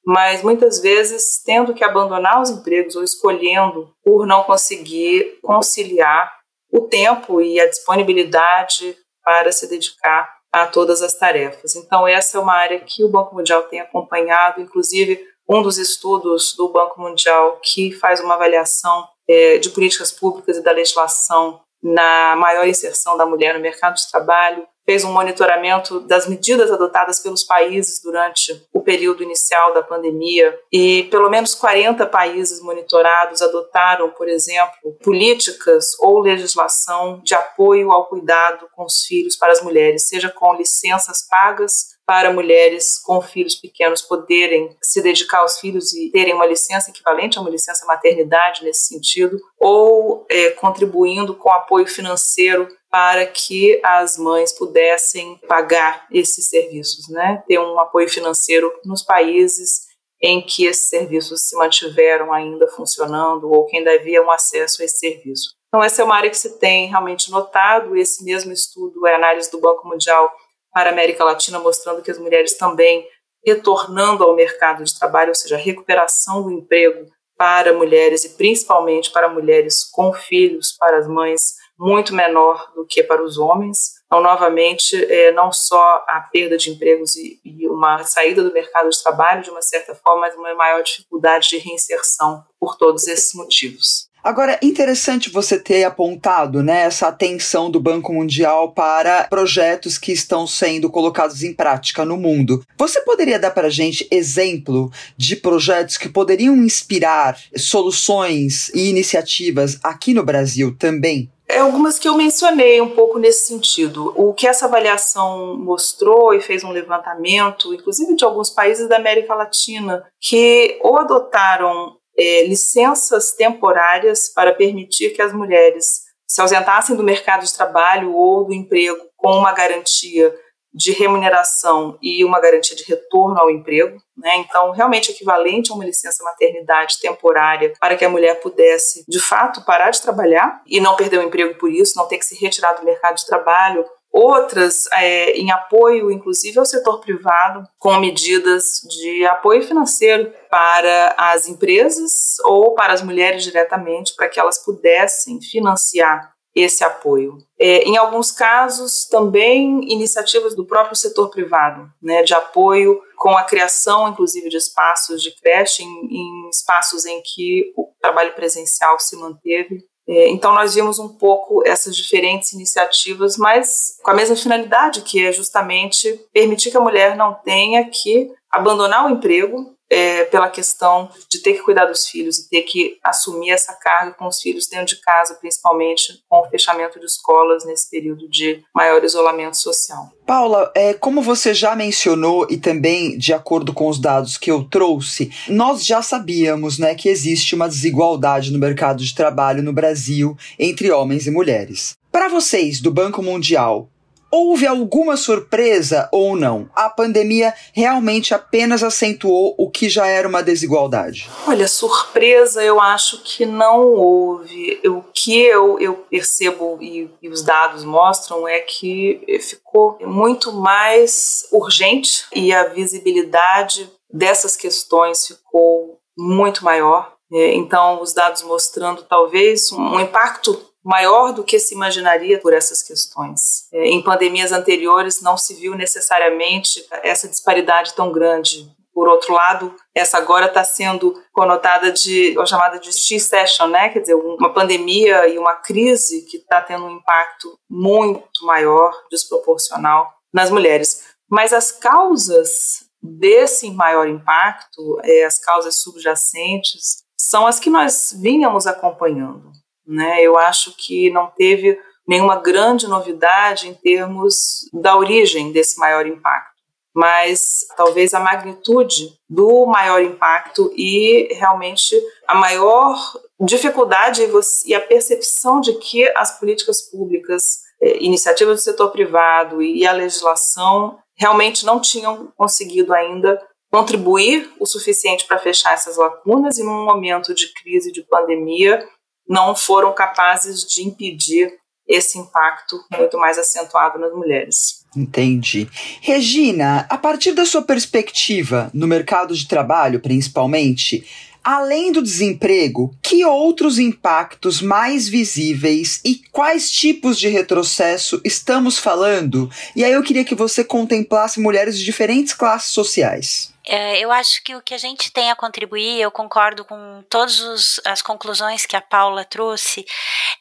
mas 0.05 0.41
muitas 0.41 0.79
vezes 0.79 1.41
tendo 1.43 1.73
que 1.73 1.83
abandonar 1.83 2.41
os 2.41 2.49
empregos 2.49 2.95
ou 2.95 3.03
escolhendo 3.03 3.91
por 4.03 4.25
não 4.25 4.43
conseguir 4.43 5.39
conciliar 5.41 6.37
o 6.71 6.81
tempo 6.81 7.41
e 7.41 7.59
a 7.59 7.67
disponibilidade 7.67 8.95
para 9.23 9.51
se 9.51 9.67
dedicar 9.67 10.37
a 10.63 10.68
todas 10.68 11.01
as 11.01 11.13
tarefas. 11.13 11.75
Então, 11.75 12.07
essa 12.07 12.38
é 12.38 12.42
uma 12.42 12.54
área 12.54 12.80
que 12.80 13.04
o 13.04 13.09
Banco 13.09 13.36
Mundial 13.36 13.63
tem 13.63 13.80
acompanhado, 13.80 14.62
inclusive 14.62 15.24
um 15.50 15.62
dos 15.62 15.77
estudos 15.77 16.54
do 16.56 16.69
Banco 16.69 17.00
Mundial 17.00 17.59
que 17.63 17.92
faz 17.92 18.19
uma 18.19 18.36
avaliação 18.36 19.07
é, 19.27 19.57
de 19.57 19.69
políticas 19.69 20.12
públicas 20.12 20.57
e 20.57 20.63
da 20.63 20.71
legislação 20.71 21.62
na 21.81 22.36
maior 22.36 22.68
inserção 22.68 23.15
da 23.18 23.25
mulher 23.25 23.54
no 23.54 23.62
mercado 23.62 23.95
de 23.95 24.09
trabalho, 24.09 24.68
fez 24.88 25.04
um 25.04 25.12
monitoramento 25.12 26.00
das 26.00 26.30
medidas 26.30 26.72
adotadas 26.72 27.19
pelos 27.19 27.44
países 27.44 28.01
durante 28.01 28.66
o 28.72 28.80
período 28.80 29.22
inicial 29.22 29.74
da 29.74 29.84
pandemia. 29.84 30.57
E 30.72 31.04
pelo 31.12 31.30
menos 31.30 31.54
40 31.54 32.06
países 32.06 32.62
monitorados 32.62 33.42
adotaram, 33.42 34.10
por 34.12 34.30
exemplo, 34.30 34.94
políticas 35.04 35.92
ou 36.00 36.22
legislação 36.22 37.19
de 37.22 37.36
apoio 37.36 37.92
ao 37.92 38.06
cuidado 38.06 38.69
com 38.74 38.86
os 38.86 39.04
filhos 39.04 39.36
para 39.36 39.51
as 39.51 39.62
mulheres, 39.62 40.07
seja 40.07 40.30
com 40.30 40.56
licenças 40.56 41.28
pagas 41.30 41.96
para 42.07 42.31
mulheres 42.31 42.98
com 43.04 43.21
filhos 43.21 43.54
pequenos 43.54 44.01
poderem 44.01 44.74
se 44.81 45.01
dedicar 45.01 45.39
aos 45.39 45.59
filhos 45.59 45.94
e 45.94 46.09
terem 46.09 46.33
uma 46.33 46.45
licença 46.45 46.89
equivalente 46.89 47.38
a 47.38 47.42
uma 47.42 47.50
licença 47.50 47.86
maternidade 47.86 48.63
nesse 48.63 48.88
sentido, 48.88 49.38
ou 49.59 50.25
é, 50.31 50.51
contribuindo 50.51 51.36
com 51.36 51.51
apoio 51.51 51.86
financeiro 51.86 52.69
para 52.89 53.25
que 53.25 53.81
as 53.83 54.18
mães 54.18 54.54
pudessem 54.54 55.38
pagar 55.50 56.07
esses 56.09 56.48
serviços, 56.48 57.09
né? 57.09 57.44
Ter 57.45 57.59
um 57.59 57.77
apoio 57.77 58.07
financeiro 58.07 58.71
nos 58.86 59.03
países 59.03 59.88
em 60.24 60.42
que 60.42 60.65
esses 60.65 60.88
serviços 60.88 61.42
se 61.42 61.57
mantiveram 61.57 62.31
ainda 62.31 62.69
funcionando 62.69 63.51
ou 63.51 63.65
que 63.65 63.77
ainda 63.77 63.94
havia 63.94 64.24
um 64.24 64.31
acesso 64.31 64.81
a 64.81 64.86
esse 64.86 65.00
serviço. 65.00 65.57
Então, 65.68 65.83
essa 65.83 66.01
é 66.01 66.06
uma 66.06 66.15
área 66.15 66.30
que 66.30 66.38
se 66.38 66.57
tem 66.57 66.88
realmente 66.88 67.30
notado. 67.30 67.95
Esse 67.98 68.24
mesmo 68.24 68.53
estudo 68.53 69.06
é 69.06 69.13
análise 69.13 69.51
do 69.51 69.60
Banco 69.60 69.86
Mundial 69.86 70.31
para 70.77 70.91
a 70.91 70.94
América 70.94 71.24
Latina, 71.24 71.57
mostrando 71.57 72.03
que 72.03 72.12
as 72.12 72.19
mulheres 72.19 72.56
também 72.56 73.03
retornando 73.44 74.24
ao 74.24 74.35
mercado 74.35 74.83
de 74.83 74.95
trabalho, 74.95 75.29
ou 75.29 75.35
seja, 75.35 75.56
a 75.56 75.59
recuperação 75.59 76.44
do 76.44 76.51
emprego 76.51 77.12
para 77.35 77.74
mulheres 77.74 78.24
e 78.25 78.38
principalmente 78.38 79.09
para 79.09 79.27
mulheres 79.27 79.83
com 79.83 80.13
filhos, 80.13 80.75
para 80.77 81.00
as 81.00 81.07
mães, 81.07 81.56
muito 81.79 82.13
menor 82.13 82.71
do 82.75 82.85
que 82.85 83.01
para 83.01 83.24
os 83.24 83.39
homens. 83.39 83.94
Então, 84.06 84.21
novamente, 84.21 84.95
é, 85.12 85.31
não 85.31 85.51
só 85.51 86.06
a 86.07 86.29
perda 86.31 86.59
de 86.59 86.69
empregos 86.69 87.15
e, 87.15 87.41
e, 87.44 87.68
uma 87.68 88.03
saída 88.03 88.44
do 88.44 88.53
mercado 88.53 88.88
de 88.88 89.01
trabalho, 89.01 89.41
de 89.41 89.50
uma 89.50 89.63
certa 89.63 89.95
forma, 89.95 90.21
mas 90.21 90.35
uma 90.35 90.53
maior 90.53 90.83
dificuldade 90.83 91.50
de 91.50 91.57
reinserção 91.57 92.44
por 92.59 92.77
todos 92.77 93.07
esses 93.07 93.33
motivos. 93.33 94.06
Agora, 94.23 94.59
interessante 94.61 95.29
você 95.29 95.57
ter 95.57 95.83
apontado 95.83 96.61
né, 96.61 96.81
essa 96.81 97.07
atenção 97.07 97.71
do 97.71 97.79
Banco 97.79 98.11
Mundial 98.11 98.71
para 98.71 99.25
projetos 99.29 99.97
que 99.97 100.11
estão 100.11 100.45
sendo 100.45 100.89
colocados 100.89 101.43
em 101.43 101.53
prática 101.53 102.03
no 102.03 102.17
mundo. 102.17 102.63
Você 102.77 103.01
poderia 103.01 103.39
dar 103.39 103.51
para 103.51 103.67
a 103.67 103.71
gente 103.71 104.07
exemplo 104.11 104.91
de 105.15 105.35
projetos 105.35 105.97
que 105.97 106.09
poderiam 106.09 106.55
inspirar 106.57 107.39
soluções 107.55 108.69
e 108.69 108.89
iniciativas 108.89 109.79
aqui 109.83 110.13
no 110.13 110.24
Brasil 110.24 110.75
também? 110.77 111.31
É 111.50 111.59
algumas 111.59 111.97
que 111.97 112.09
eu 112.09 112.17
mencionei 112.17 112.81
um 112.81 112.89
pouco 112.89 113.17
nesse 113.17 113.47
sentido. 113.47 114.13
O 114.17 114.33
que 114.33 114.45
essa 114.45 114.65
avaliação 114.65 115.55
mostrou 115.57 116.33
e 116.33 116.41
fez 116.41 116.62
um 116.62 116.71
levantamento, 116.71 117.74
inclusive 117.74 118.17
de 118.17 118.25
alguns 118.25 118.50
países 118.50 118.89
da 118.89 118.97
América 118.97 119.33
Latina, 119.33 120.03
que 120.19 120.77
ou 120.81 120.97
adotaram 120.97 121.95
é, 122.17 122.43
licenças 122.45 123.31
temporárias 123.31 124.29
para 124.29 124.53
permitir 124.53 125.12
que 125.12 125.21
as 125.21 125.31
mulheres 125.31 126.07
se 126.27 126.41
ausentassem 126.41 126.95
do 126.95 127.03
mercado 127.03 127.45
de 127.45 127.53
trabalho 127.53 128.13
ou 128.13 128.45
do 128.45 128.53
emprego 128.53 129.00
com 129.15 129.31
uma 129.31 129.53
garantia 129.53 130.33
de 130.74 130.91
remuneração 130.91 131.97
e 132.01 132.24
uma 132.24 132.39
garantia 132.39 132.75
de 132.75 132.83
retorno 132.83 133.39
ao 133.39 133.50
emprego, 133.50 133.97
né? 134.15 134.36
Então, 134.38 134.71
realmente 134.71 135.12
equivalente 135.12 135.71
a 135.71 135.75
uma 135.75 135.86
licença 135.86 136.24
maternidade 136.24 137.00
temporária 137.00 137.74
para 137.79 137.95
que 137.95 138.05
a 138.05 138.09
mulher 138.09 138.39
pudesse, 138.41 139.03
de 139.07 139.19
fato, 139.19 139.65
parar 139.65 139.89
de 139.89 140.01
trabalhar 140.01 140.62
e 140.67 140.79
não 140.79 140.95
perder 140.95 141.17
o 141.17 141.24
emprego 141.24 141.57
por 141.57 141.71
isso, 141.71 141.97
não 141.97 142.07
ter 142.07 142.19
que 142.19 142.25
se 142.25 142.36
retirar 142.36 142.74
do 142.74 142.86
mercado 142.86 143.15
de 143.15 143.25
trabalho 143.25 143.86
outras 144.17 144.88
é, 144.93 145.31
em 145.33 145.51
apoio, 145.51 146.12
inclusive, 146.12 146.57
ao 146.57 146.65
setor 146.65 147.00
privado, 147.00 147.63
com 147.77 148.00
medidas 148.00 148.81
de 148.89 149.25
apoio 149.25 149.62
financeiro 149.62 150.33
para 150.50 151.13
as 151.17 151.47
empresas 151.47 152.39
ou 152.43 152.74
para 152.74 152.93
as 152.93 153.03
mulheres 153.03 153.43
diretamente, 153.43 154.15
para 154.15 154.27
que 154.27 154.39
elas 154.39 154.63
pudessem 154.63 155.39
financiar 155.39 156.33
esse 156.55 156.83
apoio. 156.83 157.38
É, 157.59 157.83
em 157.83 157.97
alguns 157.97 158.31
casos, 158.31 159.05
também 159.05 159.81
iniciativas 159.91 160.55
do 160.55 160.65
próprio 160.65 160.95
setor 160.95 161.29
privado, 161.29 161.88
né, 162.01 162.24
de 162.24 162.33
apoio 162.33 163.00
com 163.15 163.38
a 163.38 163.43
criação, 163.43 164.09
inclusive, 164.09 164.50
de 164.50 164.57
espaços 164.57 165.21
de 165.21 165.36
creche 165.39 165.83
em, 165.83 165.88
em 165.88 166.50
espaços 166.50 167.05
em 167.05 167.21
que 167.21 167.71
o 167.77 167.91
trabalho 168.01 168.33
presencial 168.33 169.00
se 169.00 169.15
manteve 169.15 169.86
então, 170.07 170.53
nós 170.53 170.75
vimos 170.75 170.99
um 170.99 171.09
pouco 171.09 171.61
essas 171.67 171.95
diferentes 171.95 172.53
iniciativas, 172.53 173.37
mas 173.37 173.97
com 174.01 174.11
a 174.11 174.13
mesma 174.13 174.35
finalidade, 174.35 175.01
que 175.01 175.25
é 175.25 175.31
justamente 175.33 176.25
permitir 176.31 176.71
que 176.71 176.77
a 176.77 176.81
mulher 176.81 177.15
não 177.15 177.33
tenha 177.33 177.83
que 177.89 178.31
abandonar 178.49 179.05
o 179.05 179.09
emprego 179.09 179.76
é, 179.89 180.25
pela 180.25 180.50
questão 180.50 181.10
de 181.29 181.39
ter 181.39 181.53
que 181.53 181.62
cuidar 181.62 181.86
dos 181.86 182.08
filhos 182.08 182.39
e 182.39 182.50
ter 182.50 182.62
que 182.63 182.98
assumir 183.03 183.51
essa 183.51 183.74
carga 183.74 184.13
com 184.13 184.27
os 184.27 184.41
filhos 184.41 184.67
dentro 184.67 184.88
de 184.88 185.01
casa, 185.01 185.36
principalmente 185.36 186.22
com 186.27 186.39
o 186.39 186.50
fechamento 186.50 187.00
de 187.00 187.06
escolas 187.06 187.65
nesse 187.65 187.89
período 187.89 188.29
de 188.29 188.63
maior 188.74 189.03
isolamento 189.03 189.58
social. 189.58 190.12
Paula, 190.25 190.72
é, 190.75 190.94
como 190.94 191.22
você 191.22 191.53
já 191.53 191.75
mencionou 191.75 192.46
e 192.50 192.58
também 192.58 193.17
de 193.17 193.34
acordo 193.34 193.74
com 193.74 193.88
os 193.88 194.00
dados 194.00 194.38
que 194.38 194.51
eu 194.51 194.63
trouxe, 194.63 195.32
nós 195.48 195.86
já 195.86 196.01
sabíamos 196.01 196.77
né, 196.77 196.94
que 196.96 197.08
existe 197.08 197.56
uma 197.56 197.70
desigualdade 197.70 198.51
no 198.51 198.60
mercado 198.60 199.03
de 199.03 199.15
trabalho 199.15 199.63
no 199.63 199.72
Brasil 199.72 200.38
entre 200.60 200.91
homens 200.91 201.27
e 201.27 201.32
mulheres. 201.32 201.96
Para 202.12 202.27
vocês 202.27 202.82
do 202.82 202.91
Banco 202.91 203.22
Mundial, 203.22 203.89
Houve 204.29 204.67
alguma 204.67 205.15
surpresa 205.15 206.10
ou 206.12 206.36
não? 206.36 206.69
A 206.75 206.89
pandemia 206.89 207.53
realmente 207.74 208.34
apenas 208.34 208.84
acentuou 208.84 209.55
o 209.57 209.69
que 209.69 209.89
já 209.89 210.05
era 210.07 210.27
uma 210.27 210.43
desigualdade? 210.43 211.29
Olha, 211.48 211.67
surpresa 211.67 212.63
eu 212.63 212.81
acho 212.81 213.22
que 213.24 213.46
não 213.46 213.93
houve. 213.93 214.81
O 214.86 215.03
que 215.13 215.41
eu, 215.41 215.79
eu 215.79 215.93
percebo 216.10 216.77
e, 216.81 217.10
e 217.22 217.29
os 217.29 217.41
dados 217.41 217.84
mostram 217.84 218.48
é 218.48 218.60
que 218.60 219.22
ficou 219.39 219.98
muito 220.01 220.51
mais 220.51 221.48
urgente 221.51 222.25
e 222.36 222.53
a 222.53 222.65
visibilidade 222.65 223.89
dessas 224.12 224.55
questões 224.55 225.27
ficou 225.27 226.00
muito 226.17 226.63
maior. 226.63 227.13
É, 227.31 227.53
então, 227.55 228.01
os 228.01 228.13
dados 228.13 228.41
mostrando 228.41 229.03
talvez 229.03 229.72
um 229.72 230.00
impacto 230.00 230.67
maior 230.88 231.34
do 231.34 231.44
que 231.44 231.60
se 231.60 231.75
imaginaria 231.75 232.39
por 232.39 232.53
essas 232.53 232.82
questões. 232.82 233.67
É, 233.74 233.88
em 233.88 234.01
pandemias 234.01 234.53
anteriores 234.53 235.22
não 235.22 235.38
se 235.38 235.53
viu 235.53 235.75
necessariamente 235.75 236.88
essa 237.03 237.27
disparidade 237.27 237.94
tão 237.94 238.10
grande. 238.10 238.74
Por 238.94 239.10
outro 239.10 239.34
lado, 239.34 239.75
essa 239.94 240.17
agora 240.17 240.46
está 240.46 240.63
sendo 240.63 241.22
conotada 241.34 241.91
de, 241.91 242.39
ou 242.39 242.48
chamada 242.48 242.79
de 242.79 242.91
X-session, 242.94 243.67
né? 243.67 243.89
Quer 243.89 244.00
dizer, 244.00 244.15
uma 244.15 244.53
pandemia 244.53 245.27
e 245.27 245.38
uma 245.38 245.58
crise 245.58 246.25
que 246.25 246.38
está 246.38 246.62
tendo 246.62 246.86
um 246.86 246.96
impacto 246.96 247.60
muito 247.70 248.46
maior, 248.46 248.91
desproporcional 249.12 250.10
nas 250.34 250.50
mulheres. 250.50 251.03
Mas 251.29 251.51
as 251.51 251.70
causas 251.70 252.86
desse 253.03 253.70
maior 253.72 254.08
impacto, 254.08 255.00
é, 255.03 255.25
as 255.25 255.38
causas 255.38 255.82
subjacentes, 255.82 257.03
são 257.20 257.46
as 257.46 257.60
que 257.60 257.70
nós 257.70 258.17
vínhamos 258.17 258.65
acompanhando. 258.65 259.51
Né? 259.88 260.22
Eu 260.22 260.38
acho 260.38 260.75
que 260.75 261.10
não 261.10 261.27
teve 261.27 261.79
nenhuma 262.08 262.38
grande 262.38 262.88
novidade 262.88 263.67
em 263.67 263.74
termos 263.74 264.70
da 264.74 264.98
origem 264.98 265.51
desse 265.51 265.77
maior 265.79 266.06
impacto, 266.06 266.62
mas 266.94 267.65
talvez 267.75 268.13
a 268.13 268.20
magnitude 268.20 269.13
do 269.29 269.65
maior 269.65 270.01
impacto 270.01 270.72
e 270.75 271.34
realmente 271.34 271.96
a 272.27 272.34
maior 272.34 272.98
dificuldade 273.39 274.27
e 274.65 274.74
a 274.74 274.82
percepção 274.82 275.60
de 275.60 275.74
que 275.74 276.10
as 276.15 276.39
políticas 276.39 276.82
públicas, 276.82 277.60
eh, 277.82 277.98
iniciativas 278.00 278.60
do 278.60 278.63
setor 278.63 278.89
privado 278.89 279.62
e 279.62 279.86
a 279.86 279.91
legislação 279.91 280.98
realmente 281.15 281.65
não 281.65 281.79
tinham 281.79 282.32
conseguido 282.36 282.94
ainda 282.94 283.39
contribuir 283.70 284.50
o 284.60 284.65
suficiente 284.65 285.25
para 285.25 285.38
fechar 285.38 285.74
essas 285.74 285.98
lacunas 285.98 286.58
e 286.58 286.63
num 286.63 286.86
momento 286.86 287.34
de 287.34 287.51
crise 287.53 287.91
de 287.91 288.01
pandemia 288.01 288.88
não 289.27 289.55
foram 289.55 289.93
capazes 289.93 290.63
de 290.65 290.84
impedir 290.84 291.51
esse 291.88 292.17
impacto 292.17 292.77
muito 292.98 293.17
mais 293.17 293.38
acentuado 293.38 293.98
nas 293.98 294.12
mulheres. 294.12 294.86
Entendi. 294.96 295.67
Regina, 296.01 296.86
a 296.89 296.98
partir 296.98 297.31
da 297.31 297.46
sua 297.46 297.62
perspectiva 297.62 298.69
no 298.74 298.88
mercado 298.88 299.34
de 299.34 299.48
trabalho, 299.48 300.01
principalmente, 300.01 301.05
além 301.43 301.93
do 301.93 302.01
desemprego, 302.01 302.93
que 303.01 303.24
outros 303.24 303.79
impactos 303.79 304.62
mais 304.62 305.07
visíveis 305.07 306.01
e 306.03 306.22
quais 306.31 306.69
tipos 306.69 307.17
de 307.17 307.29
retrocesso 307.29 308.19
estamos 308.25 308.77
falando? 308.77 309.50
E 309.74 309.84
aí 309.84 309.93
eu 309.93 310.03
queria 310.03 310.25
que 310.25 310.36
você 310.36 310.62
contemplasse 310.62 311.39
mulheres 311.39 311.79
de 311.79 311.86
diferentes 311.86 312.34
classes 312.34 312.72
sociais. 312.72 313.53
É, 313.69 314.00
eu 314.00 314.13
acho 314.13 314.41
que 314.43 314.55
o 314.55 314.62
que 314.62 314.74
a 314.74 314.77
gente 314.77 315.12
tem 315.12 315.29
a 315.29 315.36
contribuir, 315.36 316.00
eu 316.00 316.09
concordo 316.09 316.63
com 316.63 317.03
todas 317.09 317.81
as 317.83 318.01
conclusões 318.01 318.65
que 318.65 318.77
a 318.77 318.81
Paula 318.81 319.25
trouxe, 319.25 319.86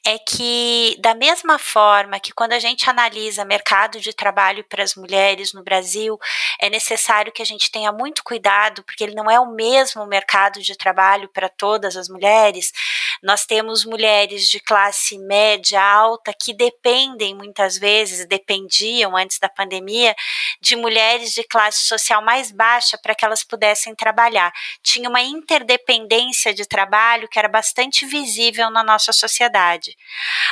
é 0.06 0.16
que, 0.16 0.96
da 1.00 1.12
mesma 1.12 1.58
forma 1.58 2.20
que 2.20 2.32
quando 2.32 2.52
a 2.52 2.60
gente 2.60 2.88
analisa 2.88 3.44
mercado 3.44 3.98
de 3.98 4.12
trabalho 4.12 4.62
para 4.68 4.84
as 4.84 4.94
mulheres 4.94 5.52
no 5.52 5.64
Brasil, 5.64 6.16
é 6.60 6.70
necessário 6.70 7.32
que 7.32 7.42
a 7.42 7.44
gente 7.44 7.68
tenha 7.68 7.90
muito 7.90 8.22
cuidado, 8.22 8.84
porque 8.84 9.02
ele 9.02 9.16
não 9.16 9.28
é 9.28 9.40
o 9.40 9.50
mesmo 9.50 10.06
mercado 10.06 10.62
de 10.62 10.76
trabalho 10.76 11.28
para 11.28 11.48
todas 11.48 11.96
as 11.96 12.08
mulheres. 12.08 12.72
Nós 13.20 13.44
temos 13.44 13.84
mulheres 13.84 14.48
de 14.48 14.60
classe 14.60 15.18
média, 15.18 15.82
alta, 15.82 16.32
que 16.32 16.54
dependem 16.54 17.34
muitas 17.34 17.76
vezes, 17.76 18.24
dependiam 18.26 19.16
antes 19.16 19.40
da 19.40 19.48
pandemia, 19.48 20.14
de 20.60 20.76
mulheres 20.76 21.34
de 21.34 21.42
classe 21.42 21.88
social 21.88 22.22
mais 22.22 22.52
baixa 22.52 22.96
para 22.96 23.15
que 23.16 23.24
elas 23.24 23.42
pudessem 23.42 23.94
trabalhar. 23.94 24.52
Tinha 24.82 25.08
uma 25.08 25.22
interdependência 25.22 26.54
de 26.54 26.66
trabalho 26.66 27.28
que 27.28 27.38
era 27.38 27.48
bastante 27.48 28.06
visível 28.06 28.70
na 28.70 28.84
nossa 28.84 29.12
sociedade. 29.12 29.96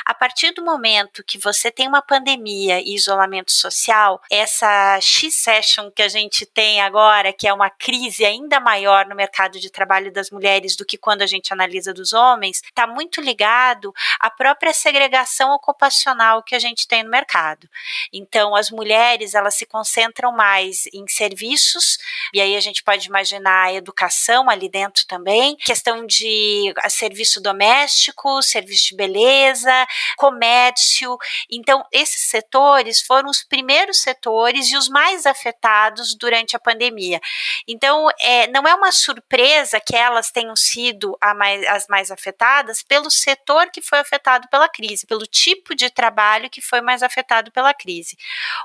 A 0.04 0.14
partir 0.14 0.52
do 0.52 0.64
momento 0.64 1.22
que 1.24 1.38
você 1.38 1.70
tem 1.70 1.86
uma 1.86 2.02
pandemia 2.02 2.80
e 2.80 2.94
isolamento 2.94 3.52
social, 3.52 4.20
essa 4.30 4.98
X-session 5.00 5.90
que 5.90 6.02
a 6.02 6.08
gente 6.08 6.46
tem 6.46 6.80
agora, 6.80 7.32
que 7.32 7.46
é 7.46 7.52
uma 7.52 7.70
crise 7.70 8.24
ainda 8.24 8.58
maior 8.58 9.06
no 9.06 9.14
mercado 9.14 9.60
de 9.60 9.70
trabalho 9.70 10.12
das 10.12 10.30
mulheres 10.30 10.76
do 10.76 10.84
que 10.84 10.98
quando 10.98 11.22
a 11.22 11.26
gente 11.26 11.52
analisa 11.52 11.92
dos 11.92 12.12
homens, 12.12 12.62
está 12.64 12.86
muito 12.86 13.20
ligado 13.20 13.92
à 14.18 14.30
própria 14.30 14.72
segregação 14.72 15.52
ocupacional 15.52 16.42
que 16.42 16.54
a 16.54 16.58
gente 16.58 16.88
tem 16.88 17.02
no 17.02 17.10
mercado. 17.10 17.68
Então, 18.12 18.54
as 18.54 18.70
mulheres 18.70 19.34
elas 19.34 19.54
se 19.54 19.66
concentram 19.66 20.32
mais 20.32 20.86
em 20.92 21.06
serviços 21.08 21.98
e 22.32 22.40
aí 22.40 22.53
a 22.56 22.60
gente 22.60 22.82
pode 22.82 23.06
imaginar 23.06 23.66
a 23.66 23.72
educação 23.72 24.48
ali 24.48 24.68
dentro 24.68 25.06
também, 25.06 25.56
questão 25.56 26.06
de 26.06 26.72
serviço 26.88 27.40
doméstico, 27.40 28.42
serviço 28.42 28.88
de 28.88 28.96
beleza, 28.96 29.86
comércio. 30.16 31.16
Então, 31.50 31.84
esses 31.92 32.22
setores 32.22 33.00
foram 33.00 33.28
os 33.28 33.42
primeiros 33.42 34.00
setores 34.00 34.70
e 34.70 34.76
os 34.76 34.88
mais 34.88 35.26
afetados 35.26 36.14
durante 36.14 36.56
a 36.56 36.60
pandemia. 36.60 37.20
Então, 37.66 38.08
é, 38.20 38.46
não 38.48 38.66
é 38.66 38.74
uma 38.74 38.92
surpresa 38.92 39.80
que 39.80 39.96
elas 39.96 40.30
tenham 40.30 40.56
sido 40.56 41.16
mais, 41.36 41.66
as 41.66 41.86
mais 41.88 42.10
afetadas 42.10 42.82
pelo 42.82 43.10
setor 43.10 43.70
que 43.70 43.80
foi 43.80 43.98
afetado 43.98 44.48
pela 44.48 44.68
crise, 44.68 45.06
pelo 45.06 45.26
tipo 45.26 45.74
de 45.74 45.90
trabalho 45.90 46.50
que 46.50 46.60
foi 46.60 46.80
mais 46.80 47.02
afetado 47.02 47.50
pela 47.50 47.74
crise. 47.74 48.16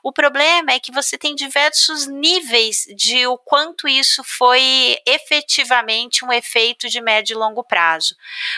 O 0.03 0.11
problema 0.11 0.71
é 0.71 0.79
que 0.79 0.91
você 0.91 1.17
tem 1.17 1.35
diversos 1.35 2.07
níveis 2.07 2.85
de 2.95 3.25
o 3.27 3.37
quanto 3.37 3.68
isso 3.87 4.23
foi 4.23 4.97
efetivamente 5.05 6.23
um 6.23 6.31
efeito 6.31 6.89
de 6.89 7.01
médio 7.01 7.33
e 7.33 7.37
longo 7.37 7.63
prazo. 7.63 8.15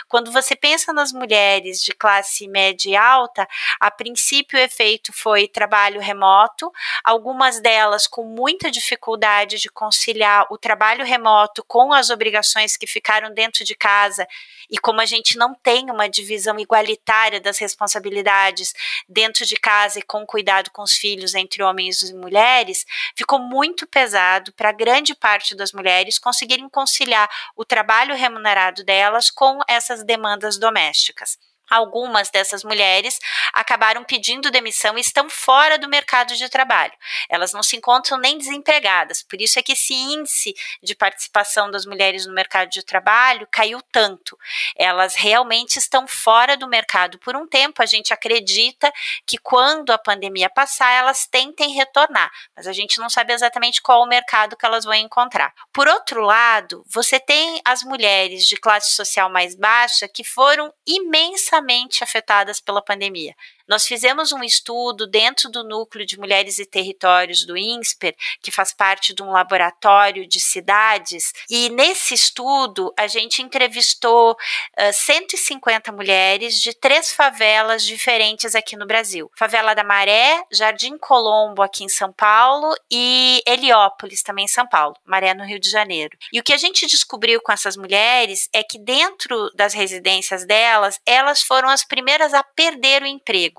Quando 0.08 0.32
você 0.32 0.56
pensa 0.56 0.94
nas 0.94 1.12
mulheres 1.12 1.82
de 1.84 1.91
classe 1.91 2.48
média 2.48 2.89
e 2.89 2.96
alta, 2.96 3.48
a 3.80 3.89
princípio 3.89 4.60
o 4.60 4.62
efeito 4.62 5.12
foi 5.13 5.48
trabalho 5.48 6.00
remoto, 6.00 6.72
algumas 7.03 7.60
delas 7.60 8.08
com 8.08 8.24
muita 8.24 8.70
dificuldade 8.70 9.58
de 9.58 9.70
conciliar 9.70 10.46
o 10.50 10.58
trabalho 10.58 11.06
remoto 11.06 11.63
com 11.68 11.94
as 11.94 12.10
obrigações 12.10 12.77
que 12.77 12.88
ficaram 12.88 13.34
dentro 13.34 13.63
de 13.63 13.75
casa 13.75 14.27
e 14.70 14.77
como 14.77 15.01
a 15.01 15.06
gente 15.06 15.38
não 15.38 15.53
tem 15.53 15.89
uma 15.89 16.08
divisão 16.08 16.58
igualitária 16.58 17.41
das 17.41 17.58
responsabilidades 17.58 18.74
dentro 19.08 19.46
de 19.46 19.56
casa 19.56 20.00
e 20.00 20.01
com 20.01 20.25
cuidado 20.25 20.72
com 20.72 20.82
os 20.82 20.94
filhos 20.94 21.36
entre 21.36 21.62
homens 21.62 22.01
e 22.01 22.13
mulheres, 22.13 22.86
ficou 23.15 23.39
muito 23.39 23.86
pesado 23.86 24.53
para 24.53 24.72
grande 24.72 25.00
parte 25.15 25.55
das 25.55 25.72
mulheres 25.74 26.20
conseguirem 26.20 26.70
conciliar 26.70 27.29
o 27.55 27.65
trabalho 27.65 28.15
remunerado 28.15 28.84
delas 28.84 29.29
com 29.29 29.60
essas 29.67 30.03
demandas 30.03 30.58
domésticas. 30.58 31.38
Algumas 31.72 32.30
dessas 32.30 32.66
mulheres 32.66 33.18
acabaram 33.54 34.04
pedindo 34.04 34.51
demissão 34.51 34.98
e 34.98 35.01
estão 35.01 35.30
fora 35.30 35.80
do 35.80 35.88
mercado 35.88 36.36
de 36.36 36.50
trabalho. 36.50 36.92
Elas 37.30 37.54
não 37.54 37.63
se 37.63 37.78
encontram 37.78 38.18
nem 38.18 38.38
desempregadas. 38.38 39.24
Por 39.24 39.40
isso 39.40 39.58
é 39.58 39.63
que 39.63 39.72
esse 39.72 39.94
índice 39.94 40.54
de 40.84 40.94
participação 40.94 41.72
das 41.72 41.86
mulheres 41.86 42.25
no 42.25 42.34
mercado 42.34 42.70
de 42.70 42.84
trabalho 42.84 43.48
caiu 43.50 43.82
tanto. 43.90 44.38
Elas 44.75 45.16
realmente 45.16 45.78
estão 45.78 46.06
fora 46.06 46.58
do 46.58 46.68
mercado 46.68 47.18
por 47.20 47.38
um 47.38 47.48
tempo. 47.48 47.82
A 47.82 47.86
gente 47.86 48.13
acredita 48.13 48.92
que 49.25 49.38
quando 49.38 49.92
a 49.92 49.98
pandemia 49.98 50.50
passar, 50.50 50.92
elas 50.92 51.25
tentem 51.25 51.72
retornar, 51.72 52.30
mas 52.54 52.68
a 52.68 52.74
gente 52.74 53.00
não 53.00 53.10
sabe 53.10 53.32
exatamente 53.32 53.82
qual 53.82 54.04
o 54.04 54.10
mercado 54.10 54.58
que 54.58 54.66
elas 54.66 54.84
vão 54.84 54.94
encontrar. 54.94 55.54
Por 55.72 55.88
outro 55.88 56.22
lado, 56.22 56.84
você 56.86 57.18
tem 57.18 57.62
as 57.63 57.82
mulheres 57.82 58.46
de 58.46 58.58
classe 58.58 58.94
social 58.94 59.30
mais 59.30 59.56
baixa 59.56 60.06
que 60.10 60.25
foram 60.25 60.74
imensamente 60.86 61.61
afetadas 62.03 62.60
pela 62.60 62.82
pandemia. 62.82 63.36
Nós 63.68 63.86
fizemos 63.86 64.32
um 64.32 64.44
estudo 64.44 65.08
dentro 65.08 65.50
do 65.50 65.63
núcleo 65.63 66.06
de 66.06 66.20
mulheres 66.20 66.60
e 66.60 66.65
territórios 66.65 67.46
do 67.46 67.58
INSPER, 67.58 68.15
que 68.41 68.51
faz 68.51 68.74
parte 68.74 69.13
de 69.13 69.22
um 69.22 69.32
laboratório 69.32 70.27
de 70.27 70.39
cidades, 70.39 71.34
e 71.50 71.70
nesse 71.70 72.13
estudo 72.13 72.94
a 72.98 73.08
gente 73.08 73.41
entrevistou 73.41 74.32
uh, 74.32 74.94
150 74.94 75.91
mulheres 75.91 76.60
de 76.60 76.74
três 76.74 77.12
favelas 77.12 77.84
diferentes 77.84 78.56
aqui 78.56 78.75
no 78.75 78.86
Brasil: 78.86 79.32
Favela 79.36 79.74
da 79.74 79.84
Maré, 79.84 80.44
Jardim 80.51 80.98
Colombo 80.98 81.62
aqui 81.62 81.84
em 81.84 81.89
São 81.89 82.12
Paulo 82.12 82.74
e 82.89 83.41
Heliópolis 83.46 84.24
também 84.24 84.46
em 84.46 84.48
São 84.48 84.68
Paulo, 84.68 84.96
Maré 85.06 85.34
no 85.34 85.46
Rio 85.46 85.60
de 85.60 85.70
Janeiro. 85.70 86.18
E 86.32 86.39
o 86.39 86.44
que 86.44 86.53
a 86.53 86.58
gente 86.58 86.88
descobriu 86.88 87.41
com 87.41 87.51
essas 87.51 87.75
mulheres 87.75 88.50
é 88.53 88.63
que 88.63 88.80
dentro 88.80 89.50
das 89.56 89.74
residências 89.74 90.46
delas, 90.46 91.00
elas 91.06 91.41
foram 91.41 91.70
as 91.70 91.84
primeiras 91.84 92.34
a 92.34 92.44
perder 92.44 93.03
o 93.03 93.08
emprego. 93.08 93.50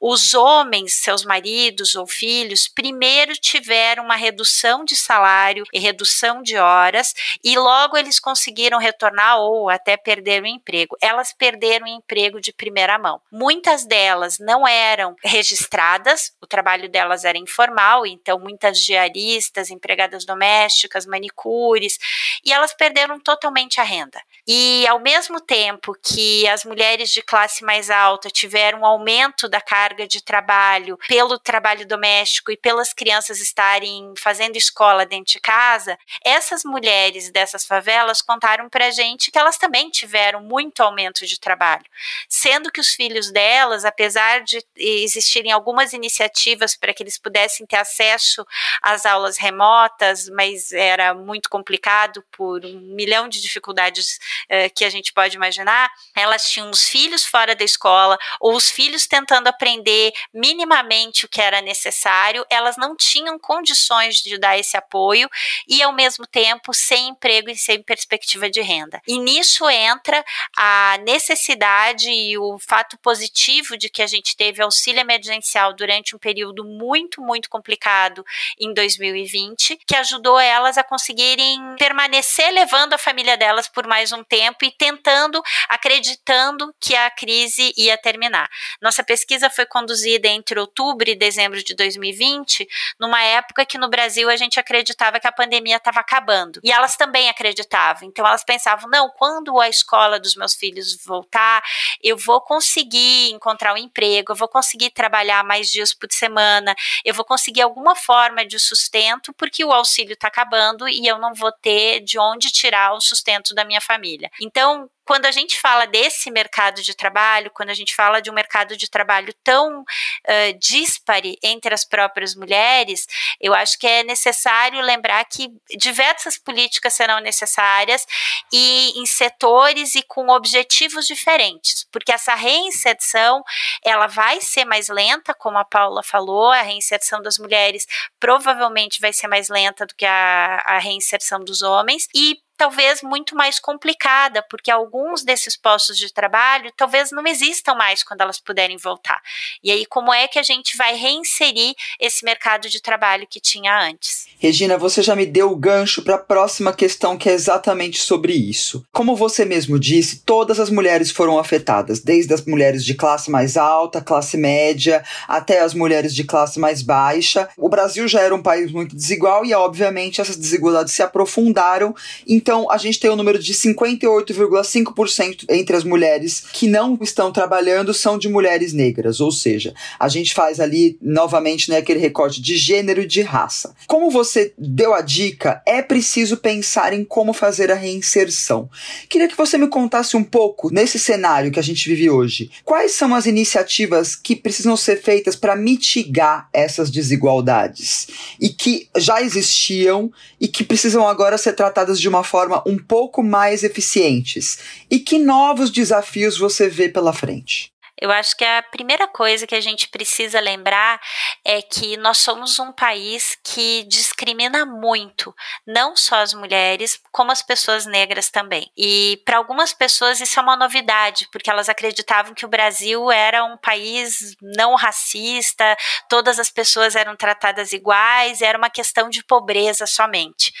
Os 0.00 0.34
homens, 0.34 0.94
seus 0.94 1.24
maridos 1.24 1.94
ou 1.94 2.06
filhos, 2.06 2.68
primeiro 2.68 3.32
tiveram 3.34 4.04
uma 4.04 4.16
redução 4.16 4.84
de 4.84 4.96
salário 4.96 5.64
e 5.72 5.78
redução 5.78 6.42
de 6.42 6.56
horas 6.56 7.14
e 7.42 7.56
logo 7.56 7.96
eles 7.96 8.20
conseguiram 8.20 8.78
retornar 8.78 9.38
ou 9.38 9.70
até 9.70 9.96
perder 9.96 10.42
o 10.42 10.46
emprego. 10.46 10.96
Elas 11.00 11.32
perderam 11.32 11.86
o 11.86 11.88
emprego 11.88 12.40
de 12.40 12.52
primeira 12.52 12.98
mão. 12.98 13.20
Muitas 13.30 13.86
delas 13.86 14.38
não 14.38 14.66
eram 14.66 15.16
registradas, 15.22 16.32
o 16.40 16.46
trabalho 16.46 16.88
delas 16.88 17.24
era 17.24 17.38
informal, 17.38 18.06
então 18.06 18.38
muitas 18.38 18.78
diaristas, 18.78 19.70
empregadas 19.70 20.24
domésticas, 20.24 21.06
manicures, 21.06 21.98
e 22.44 22.52
elas 22.52 22.74
perderam 22.74 23.18
totalmente 23.18 23.80
a 23.80 23.84
renda. 23.84 24.20
E 24.46 24.86
ao 24.86 25.00
mesmo 25.00 25.40
tempo 25.40 25.96
que 26.02 26.46
as 26.48 26.64
mulheres 26.64 27.10
de 27.10 27.22
classe 27.22 27.64
mais 27.64 27.90
alta 27.90 28.28
tiveram 28.28 28.80
um 28.80 28.86
aumento 28.86 29.13
da 29.48 29.60
carga 29.60 30.06
de 30.06 30.22
trabalho 30.22 30.98
pelo 31.08 31.38
trabalho 31.38 31.86
doméstico 31.86 32.50
e 32.50 32.56
pelas 32.56 32.92
crianças 32.92 33.40
estarem 33.40 34.12
fazendo 34.18 34.56
escola 34.56 35.06
dentro 35.06 35.32
de 35.32 35.40
casa, 35.40 35.98
essas 36.24 36.64
mulheres 36.64 37.30
dessas 37.30 37.64
favelas 37.64 38.20
contaram 38.20 38.68
pra 38.68 38.90
gente 38.90 39.30
que 39.30 39.38
elas 39.38 39.56
também 39.56 39.90
tiveram 39.90 40.42
muito 40.42 40.82
aumento 40.82 41.26
de 41.26 41.38
trabalho, 41.38 41.84
sendo 42.28 42.70
que 42.70 42.80
os 42.80 42.94
filhos 42.94 43.30
delas, 43.30 43.84
apesar 43.84 44.42
de 44.42 44.64
existirem 44.76 45.52
algumas 45.52 45.92
iniciativas 45.92 46.76
para 46.76 46.92
que 46.92 47.02
eles 47.02 47.18
pudessem 47.18 47.66
ter 47.66 47.76
acesso 47.76 48.44
às 48.82 49.06
aulas 49.06 49.36
remotas, 49.36 50.28
mas 50.28 50.72
era 50.72 51.14
muito 51.14 51.48
complicado 51.48 52.24
por 52.30 52.64
um 52.64 52.80
milhão 52.94 53.28
de 53.28 53.40
dificuldades 53.40 54.18
eh, 54.48 54.68
que 54.68 54.84
a 54.84 54.90
gente 54.90 55.12
pode 55.12 55.36
imaginar, 55.36 55.90
elas 56.14 56.50
tinham 56.50 56.70
os 56.70 56.88
filhos 56.88 57.24
fora 57.24 57.54
da 57.54 57.64
escola 57.64 58.18
ou 58.40 58.54
os 58.54 58.70
filhos 58.70 59.03
tentando 59.08 59.48
aprender 59.48 60.12
minimamente 60.32 61.24
o 61.24 61.28
que 61.28 61.40
era 61.40 61.60
necessário, 61.60 62.44
elas 62.50 62.76
não 62.76 62.96
tinham 62.96 63.38
condições 63.38 64.16
de 64.16 64.38
dar 64.38 64.58
esse 64.58 64.76
apoio 64.76 65.28
e 65.68 65.82
ao 65.82 65.92
mesmo 65.92 66.26
tempo 66.26 66.72
sem 66.72 67.08
emprego 67.08 67.50
e 67.50 67.56
sem 67.56 67.82
perspectiva 67.82 68.50
de 68.50 68.60
renda. 68.60 69.00
E 69.06 69.18
nisso 69.18 69.68
entra 69.68 70.24
a 70.56 70.98
necessidade 71.04 72.10
e 72.10 72.36
o 72.38 72.58
fato 72.58 72.98
positivo 72.98 73.76
de 73.76 73.88
que 73.88 74.02
a 74.02 74.06
gente 74.06 74.36
teve 74.36 74.62
auxílio 74.62 75.00
emergencial 75.00 75.72
durante 75.74 76.14
um 76.14 76.18
período 76.18 76.64
muito, 76.64 77.20
muito 77.20 77.48
complicado 77.48 78.24
em 78.58 78.72
2020, 78.72 79.78
que 79.86 79.96
ajudou 79.96 80.38
elas 80.38 80.78
a 80.78 80.84
conseguirem 80.84 81.76
permanecer 81.78 82.50
levando 82.52 82.94
a 82.94 82.98
família 82.98 83.36
delas 83.36 83.68
por 83.68 83.86
mais 83.86 84.12
um 84.12 84.22
tempo 84.22 84.64
e 84.64 84.70
tentando, 84.70 85.42
acreditando 85.68 86.74
que 86.80 86.94
a 86.94 87.10
crise 87.10 87.72
ia 87.76 87.96
terminar. 87.96 88.48
Nossa 88.94 89.02
pesquisa 89.02 89.50
foi 89.50 89.66
conduzida 89.66 90.28
entre 90.28 90.60
outubro 90.60 91.10
e 91.10 91.16
dezembro 91.16 91.60
de 91.64 91.74
2020, 91.74 92.64
numa 92.96 93.20
época 93.24 93.66
que 93.66 93.76
no 93.76 93.88
Brasil 93.88 94.30
a 94.30 94.36
gente 94.36 94.60
acreditava 94.60 95.18
que 95.18 95.26
a 95.26 95.32
pandemia 95.32 95.78
estava 95.78 95.98
acabando. 95.98 96.60
E 96.62 96.70
elas 96.70 96.96
também 96.96 97.28
acreditavam. 97.28 98.06
Então 98.08 98.24
elas 98.24 98.44
pensavam: 98.44 98.88
não, 98.88 99.10
quando 99.10 99.58
a 99.58 99.68
escola 99.68 100.20
dos 100.20 100.36
meus 100.36 100.54
filhos 100.54 100.96
voltar, 101.04 101.60
eu 102.00 102.16
vou 102.16 102.40
conseguir 102.40 103.32
encontrar 103.32 103.74
um 103.74 103.76
emprego, 103.76 104.30
eu 104.30 104.36
vou 104.36 104.46
conseguir 104.46 104.90
trabalhar 104.90 105.42
mais 105.42 105.68
dias 105.68 105.92
por 105.92 106.06
semana, 106.12 106.72
eu 107.04 107.12
vou 107.12 107.24
conseguir 107.24 107.62
alguma 107.62 107.96
forma 107.96 108.46
de 108.46 108.60
sustento, 108.60 109.32
porque 109.32 109.64
o 109.64 109.72
auxílio 109.72 110.12
está 110.12 110.28
acabando 110.28 110.88
e 110.88 111.04
eu 111.04 111.18
não 111.18 111.34
vou 111.34 111.50
ter 111.50 111.98
de 111.98 112.16
onde 112.16 112.52
tirar 112.52 112.92
o 112.92 113.00
sustento 113.00 113.56
da 113.56 113.64
minha 113.64 113.80
família. 113.80 114.30
Então, 114.40 114.88
quando 115.04 115.26
a 115.26 115.30
gente 115.30 115.60
fala 115.60 115.86
desse 115.86 116.30
mercado 116.30 116.82
de 116.82 116.94
trabalho, 116.94 117.50
quando 117.50 117.70
a 117.70 117.74
gente 117.74 117.94
fala 117.94 118.20
de 118.20 118.30
um 118.30 118.34
mercado 118.34 118.76
de 118.76 118.88
trabalho 118.88 119.34
tão 119.44 119.80
uh, 119.82 120.58
dispare 120.58 121.38
entre 121.42 121.74
as 121.74 121.84
próprias 121.84 122.34
mulheres, 122.34 123.06
eu 123.40 123.54
acho 123.54 123.78
que 123.78 123.86
é 123.86 124.02
necessário 124.02 124.80
lembrar 124.80 125.24
que 125.26 125.48
diversas 125.76 126.38
políticas 126.38 126.94
serão 126.94 127.20
necessárias 127.20 128.06
e 128.52 128.98
em 128.98 129.06
setores 129.06 129.94
e 129.94 130.02
com 130.02 130.28
objetivos 130.28 131.06
diferentes, 131.06 131.86
porque 131.92 132.12
essa 132.12 132.34
reinserção 132.34 133.42
ela 133.84 134.06
vai 134.06 134.40
ser 134.40 134.64
mais 134.64 134.88
lenta, 134.88 135.34
como 135.34 135.58
a 135.58 135.64
Paula 135.64 136.02
falou, 136.02 136.50
a 136.50 136.62
reinserção 136.62 137.20
das 137.20 137.38
mulheres 137.38 137.86
provavelmente 138.18 139.00
vai 139.00 139.12
ser 139.12 139.28
mais 139.28 139.48
lenta 139.48 139.86
do 139.86 139.94
que 139.94 140.06
a, 140.06 140.62
a 140.64 140.78
reinserção 140.78 141.40
dos 141.40 141.62
homens 141.62 142.08
e 142.14 142.38
talvez 142.56 143.02
muito 143.02 143.34
mais 143.34 143.58
complicada, 143.58 144.42
porque 144.48 144.70
alguns 144.70 145.22
desses 145.22 145.56
postos 145.56 145.98
de 145.98 146.12
trabalho 146.12 146.72
talvez 146.76 147.10
não 147.10 147.26
existam 147.26 147.74
mais 147.74 148.02
quando 148.02 148.20
elas 148.20 148.38
puderem 148.38 148.76
voltar. 148.76 149.20
E 149.62 149.70
aí, 149.70 149.86
como 149.86 150.12
é 150.12 150.28
que 150.28 150.38
a 150.38 150.42
gente 150.42 150.76
vai 150.76 150.94
reinserir 150.94 151.74
esse 152.00 152.24
mercado 152.24 152.68
de 152.68 152.80
trabalho 152.80 153.26
que 153.28 153.40
tinha 153.40 153.80
antes? 153.80 154.26
Regina, 154.38 154.76
você 154.76 155.02
já 155.02 155.16
me 155.16 155.26
deu 155.26 155.50
o 155.50 155.56
gancho 155.56 156.02
para 156.02 156.16
a 156.16 156.18
próxima 156.18 156.72
questão, 156.72 157.16
que 157.16 157.28
é 157.28 157.32
exatamente 157.32 158.00
sobre 158.00 158.32
isso. 158.32 158.84
Como 158.92 159.16
você 159.16 159.44
mesmo 159.44 159.78
disse, 159.78 160.22
todas 160.24 160.60
as 160.60 160.70
mulheres 160.70 161.10
foram 161.10 161.38
afetadas, 161.38 162.00
desde 162.00 162.34
as 162.34 162.44
mulheres 162.44 162.84
de 162.84 162.94
classe 162.94 163.30
mais 163.30 163.56
alta, 163.56 164.00
classe 164.00 164.36
média, 164.36 165.04
até 165.26 165.60
as 165.60 165.74
mulheres 165.74 166.14
de 166.14 166.24
classe 166.24 166.60
mais 166.60 166.82
baixa. 166.82 167.48
O 167.56 167.68
Brasil 167.68 168.06
já 168.06 168.20
era 168.20 168.34
um 168.34 168.42
país 168.42 168.70
muito 168.70 168.94
desigual 168.94 169.44
e, 169.44 169.54
obviamente, 169.54 170.20
essas 170.20 170.36
desigualdades 170.36 170.92
se 170.92 171.02
aprofundaram 171.02 171.94
em 172.26 172.38
então, 172.44 172.70
a 172.70 172.76
gente 172.76 173.00
tem 173.00 173.10
um 173.10 173.16
número 173.16 173.38
de 173.38 173.54
58,5% 173.54 175.46
entre 175.48 175.74
as 175.74 175.82
mulheres 175.82 176.44
que 176.52 176.68
não 176.68 176.98
estão 177.00 177.32
trabalhando 177.32 177.94
são 177.94 178.18
de 178.18 178.28
mulheres 178.28 178.74
negras, 178.74 179.18
ou 179.18 179.32
seja, 179.32 179.72
a 179.98 180.10
gente 180.10 180.34
faz 180.34 180.60
ali 180.60 180.98
novamente 181.00 181.70
né, 181.70 181.78
aquele 181.78 181.98
recorte 181.98 182.42
de 182.42 182.58
gênero 182.58 183.00
e 183.00 183.06
de 183.06 183.22
raça. 183.22 183.74
Como 183.86 184.10
você 184.10 184.52
deu 184.58 184.92
a 184.92 185.00
dica, 185.00 185.62
é 185.64 185.80
preciso 185.80 186.36
pensar 186.36 186.92
em 186.92 187.02
como 187.02 187.32
fazer 187.32 187.72
a 187.72 187.74
reinserção. 187.74 188.68
Queria 189.08 189.26
que 189.26 189.38
você 189.38 189.56
me 189.56 189.68
contasse 189.68 190.14
um 190.14 190.22
pouco, 190.22 190.70
nesse 190.70 190.98
cenário 190.98 191.50
que 191.50 191.58
a 191.58 191.62
gente 191.62 191.88
vive 191.88 192.10
hoje, 192.10 192.50
quais 192.62 192.92
são 192.92 193.14
as 193.14 193.24
iniciativas 193.24 194.14
que 194.14 194.36
precisam 194.36 194.76
ser 194.76 195.00
feitas 195.00 195.34
para 195.34 195.56
mitigar 195.56 196.46
essas 196.52 196.90
desigualdades 196.90 198.06
e 198.38 198.50
que 198.50 198.86
já 198.98 199.22
existiam 199.22 200.12
e 200.38 200.46
que 200.46 200.62
precisam 200.62 201.08
agora 201.08 201.38
ser 201.38 201.54
tratadas 201.54 201.98
de 201.98 202.06
uma 202.06 202.22
forma 202.22 202.33
um 202.66 202.78
pouco 202.78 203.22
mais 203.22 203.62
eficientes? 203.62 204.58
E 204.90 204.98
que 204.98 205.18
novos 205.18 205.70
desafios 205.70 206.38
você 206.38 206.68
vê 206.68 206.88
pela 206.88 207.12
frente? 207.12 207.73
Eu 208.00 208.10
acho 208.10 208.36
que 208.36 208.44
a 208.44 208.62
primeira 208.62 209.06
coisa 209.06 209.46
que 209.46 209.54
a 209.54 209.60
gente 209.60 209.88
precisa 209.88 210.40
lembrar 210.40 211.00
é 211.44 211.62
que 211.62 211.96
nós 211.96 212.18
somos 212.18 212.58
um 212.58 212.72
país 212.72 213.38
que 213.42 213.84
discrimina 213.84 214.66
muito, 214.66 215.34
não 215.66 215.96
só 215.96 216.16
as 216.16 216.34
mulheres, 216.34 217.00
como 217.12 217.30
as 217.30 217.42
pessoas 217.42 217.86
negras 217.86 218.30
também. 218.30 218.70
E 218.76 219.22
para 219.24 219.36
algumas 219.36 219.72
pessoas 219.72 220.20
isso 220.20 220.38
é 220.38 220.42
uma 220.42 220.56
novidade, 220.56 221.28
porque 221.30 221.50
elas 221.50 221.68
acreditavam 221.68 222.34
que 222.34 222.44
o 222.44 222.48
Brasil 222.48 223.10
era 223.10 223.44
um 223.44 223.56
país 223.56 224.36
não 224.42 224.74
racista, 224.74 225.76
todas 226.08 226.38
as 226.38 226.50
pessoas 226.50 226.96
eram 226.96 227.16
tratadas 227.16 227.72
iguais, 227.72 228.42
era 228.42 228.58
uma 228.58 228.70
questão 228.70 229.08
de 229.08 229.22
pobreza 229.24 229.86
somente. 229.86 230.52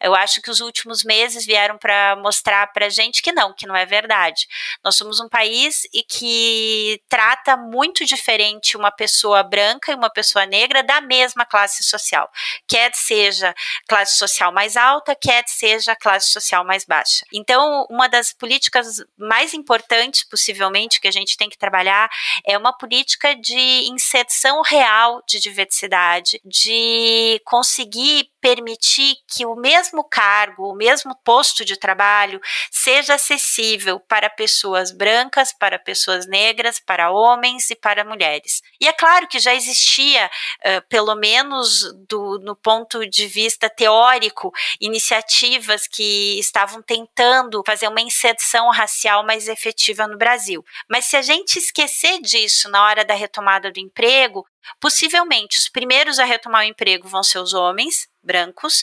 Eu 0.00 0.14
acho 0.14 0.42
que 0.42 0.50
os 0.50 0.60
últimos 0.60 1.04
meses 1.04 1.46
vieram 1.46 1.78
para 1.78 2.16
mostrar 2.16 2.66
para 2.72 2.88
gente 2.88 3.22
que 3.22 3.32
não, 3.32 3.54
que 3.54 3.66
não 3.66 3.76
é 3.76 3.86
verdade. 3.86 4.46
Nós 4.84 4.96
somos 4.96 5.20
um 5.20 5.28
país 5.28 5.82
e 5.92 6.02
que 6.02 6.81
trata 7.08 7.56
muito 7.56 8.04
diferente 8.04 8.76
uma 8.76 8.90
pessoa 8.90 9.42
branca 9.42 9.92
e 9.92 9.94
uma 9.94 10.10
pessoa 10.10 10.46
negra 10.46 10.82
da 10.82 11.00
mesma 11.00 11.44
classe 11.44 11.82
social, 11.82 12.30
quer 12.66 12.92
seja 12.94 13.54
classe 13.88 14.16
social 14.16 14.52
mais 14.52 14.76
alta, 14.76 15.14
quer 15.14 15.44
seja 15.46 15.96
classe 15.96 16.30
social 16.30 16.64
mais 16.64 16.84
baixa. 16.84 17.24
Então, 17.32 17.86
uma 17.90 18.08
das 18.08 18.32
políticas 18.32 19.02
mais 19.16 19.54
importantes, 19.54 20.24
possivelmente, 20.24 21.00
que 21.00 21.08
a 21.08 21.12
gente 21.12 21.36
tem 21.36 21.48
que 21.48 21.58
trabalhar 21.58 22.08
é 22.46 22.56
uma 22.56 22.72
política 22.72 23.34
de 23.34 23.88
inserção 23.88 24.62
real 24.62 25.22
de 25.26 25.40
diversidade, 25.40 26.40
de 26.44 27.40
conseguir 27.44 28.31
permitir 28.42 29.14
que 29.28 29.46
o 29.46 29.54
mesmo 29.54 30.02
cargo, 30.02 30.68
o 30.68 30.74
mesmo 30.74 31.14
posto 31.24 31.64
de 31.64 31.78
trabalho 31.78 32.40
seja 32.72 33.14
acessível 33.14 34.00
para 34.00 34.28
pessoas 34.28 34.90
brancas, 34.90 35.52
para 35.52 35.78
pessoas 35.78 36.26
negras, 36.26 36.80
para 36.80 37.12
homens 37.12 37.70
e 37.70 37.76
para 37.76 38.04
mulheres. 38.04 38.60
E 38.80 38.88
é 38.88 38.92
claro 38.92 39.28
que 39.28 39.38
já 39.38 39.54
existia, 39.54 40.26
uh, 40.26 40.88
pelo 40.88 41.14
menos 41.14 41.84
do, 42.08 42.40
no 42.40 42.56
ponto 42.56 43.08
de 43.08 43.28
vista 43.28 43.70
teórico, 43.70 44.52
iniciativas 44.80 45.86
que 45.86 46.36
estavam 46.40 46.82
tentando 46.82 47.62
fazer 47.64 47.86
uma 47.86 48.00
inserção 48.00 48.70
racial 48.70 49.24
mais 49.24 49.46
efetiva 49.46 50.08
no 50.08 50.18
Brasil. 50.18 50.64
Mas 50.90 51.04
se 51.04 51.16
a 51.16 51.22
gente 51.22 51.60
esquecer 51.60 52.20
disso 52.20 52.68
na 52.68 52.84
hora 52.84 53.04
da 53.04 53.14
retomada 53.14 53.70
do 53.70 53.78
emprego, 53.78 54.44
Possivelmente, 54.80 55.58
os 55.58 55.68
primeiros 55.68 56.18
a 56.18 56.24
retomar 56.24 56.62
o 56.62 56.68
emprego 56.68 57.08
vão 57.08 57.22
ser 57.22 57.38
os 57.38 57.52
homens 57.52 58.08
brancos. 58.22 58.82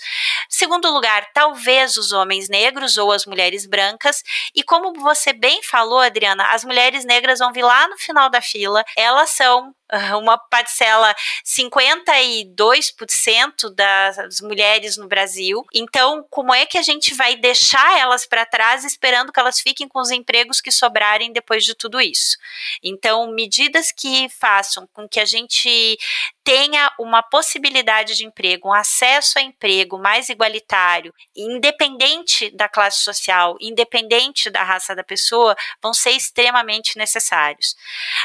Segundo 0.49 0.91
lugar, 0.91 1.31
talvez 1.33 1.97
os 1.97 2.11
homens 2.11 2.49
negros 2.49 2.97
ou 2.97 3.11
as 3.11 3.25
mulheres 3.25 3.65
brancas. 3.65 4.23
E 4.55 4.63
como 4.63 4.93
você 4.93 5.33
bem 5.33 5.61
falou, 5.63 5.99
Adriana, 5.99 6.51
as 6.51 6.63
mulheres 6.63 7.05
negras 7.05 7.39
vão 7.39 7.53
vir 7.53 7.63
lá 7.63 7.87
no 7.87 7.97
final 7.97 8.29
da 8.29 8.41
fila. 8.41 8.83
Elas 8.95 9.31
são 9.31 9.73
uma 10.21 10.37
parcela 10.37 11.15
52% 11.43 13.73
das 13.73 14.39
mulheres 14.41 14.97
no 14.97 15.07
Brasil. 15.07 15.65
Então, 15.73 16.23
como 16.29 16.53
é 16.53 16.65
que 16.65 16.77
a 16.77 16.83
gente 16.83 17.13
vai 17.15 17.35
deixar 17.35 17.97
elas 17.97 18.25
para 18.25 18.45
trás 18.45 18.83
esperando 18.83 19.31
que 19.31 19.39
elas 19.39 19.59
fiquem 19.59 19.87
com 19.87 19.99
os 19.99 20.11
empregos 20.11 20.61
que 20.61 20.71
sobrarem 20.71 21.33
depois 21.33 21.65
de 21.65 21.73
tudo 21.73 21.99
isso? 21.99 22.37
Então, 22.83 23.31
medidas 23.31 23.91
que 23.91 24.29
façam 24.29 24.87
com 24.93 25.09
que 25.09 25.19
a 25.19 25.25
gente 25.25 25.97
tenha 26.49 26.91
uma 26.97 27.21
possibilidade 27.21 28.17
de 28.17 28.25
emprego, 28.25 28.69
um 28.69 28.73
acesso 28.73 29.37
a 29.37 29.41
emprego 29.43 29.99
mais 29.99 30.29
igualitário, 30.29 31.13
independente 31.35 32.49
da 32.49 32.67
classe 32.67 33.03
social, 33.03 33.55
independente 33.61 34.49
da 34.49 34.63
raça 34.63 34.95
da 34.95 35.03
pessoa, 35.03 35.55
vão 35.79 35.93
ser 35.93 36.09
extremamente 36.09 36.97
necessários. 36.97 37.75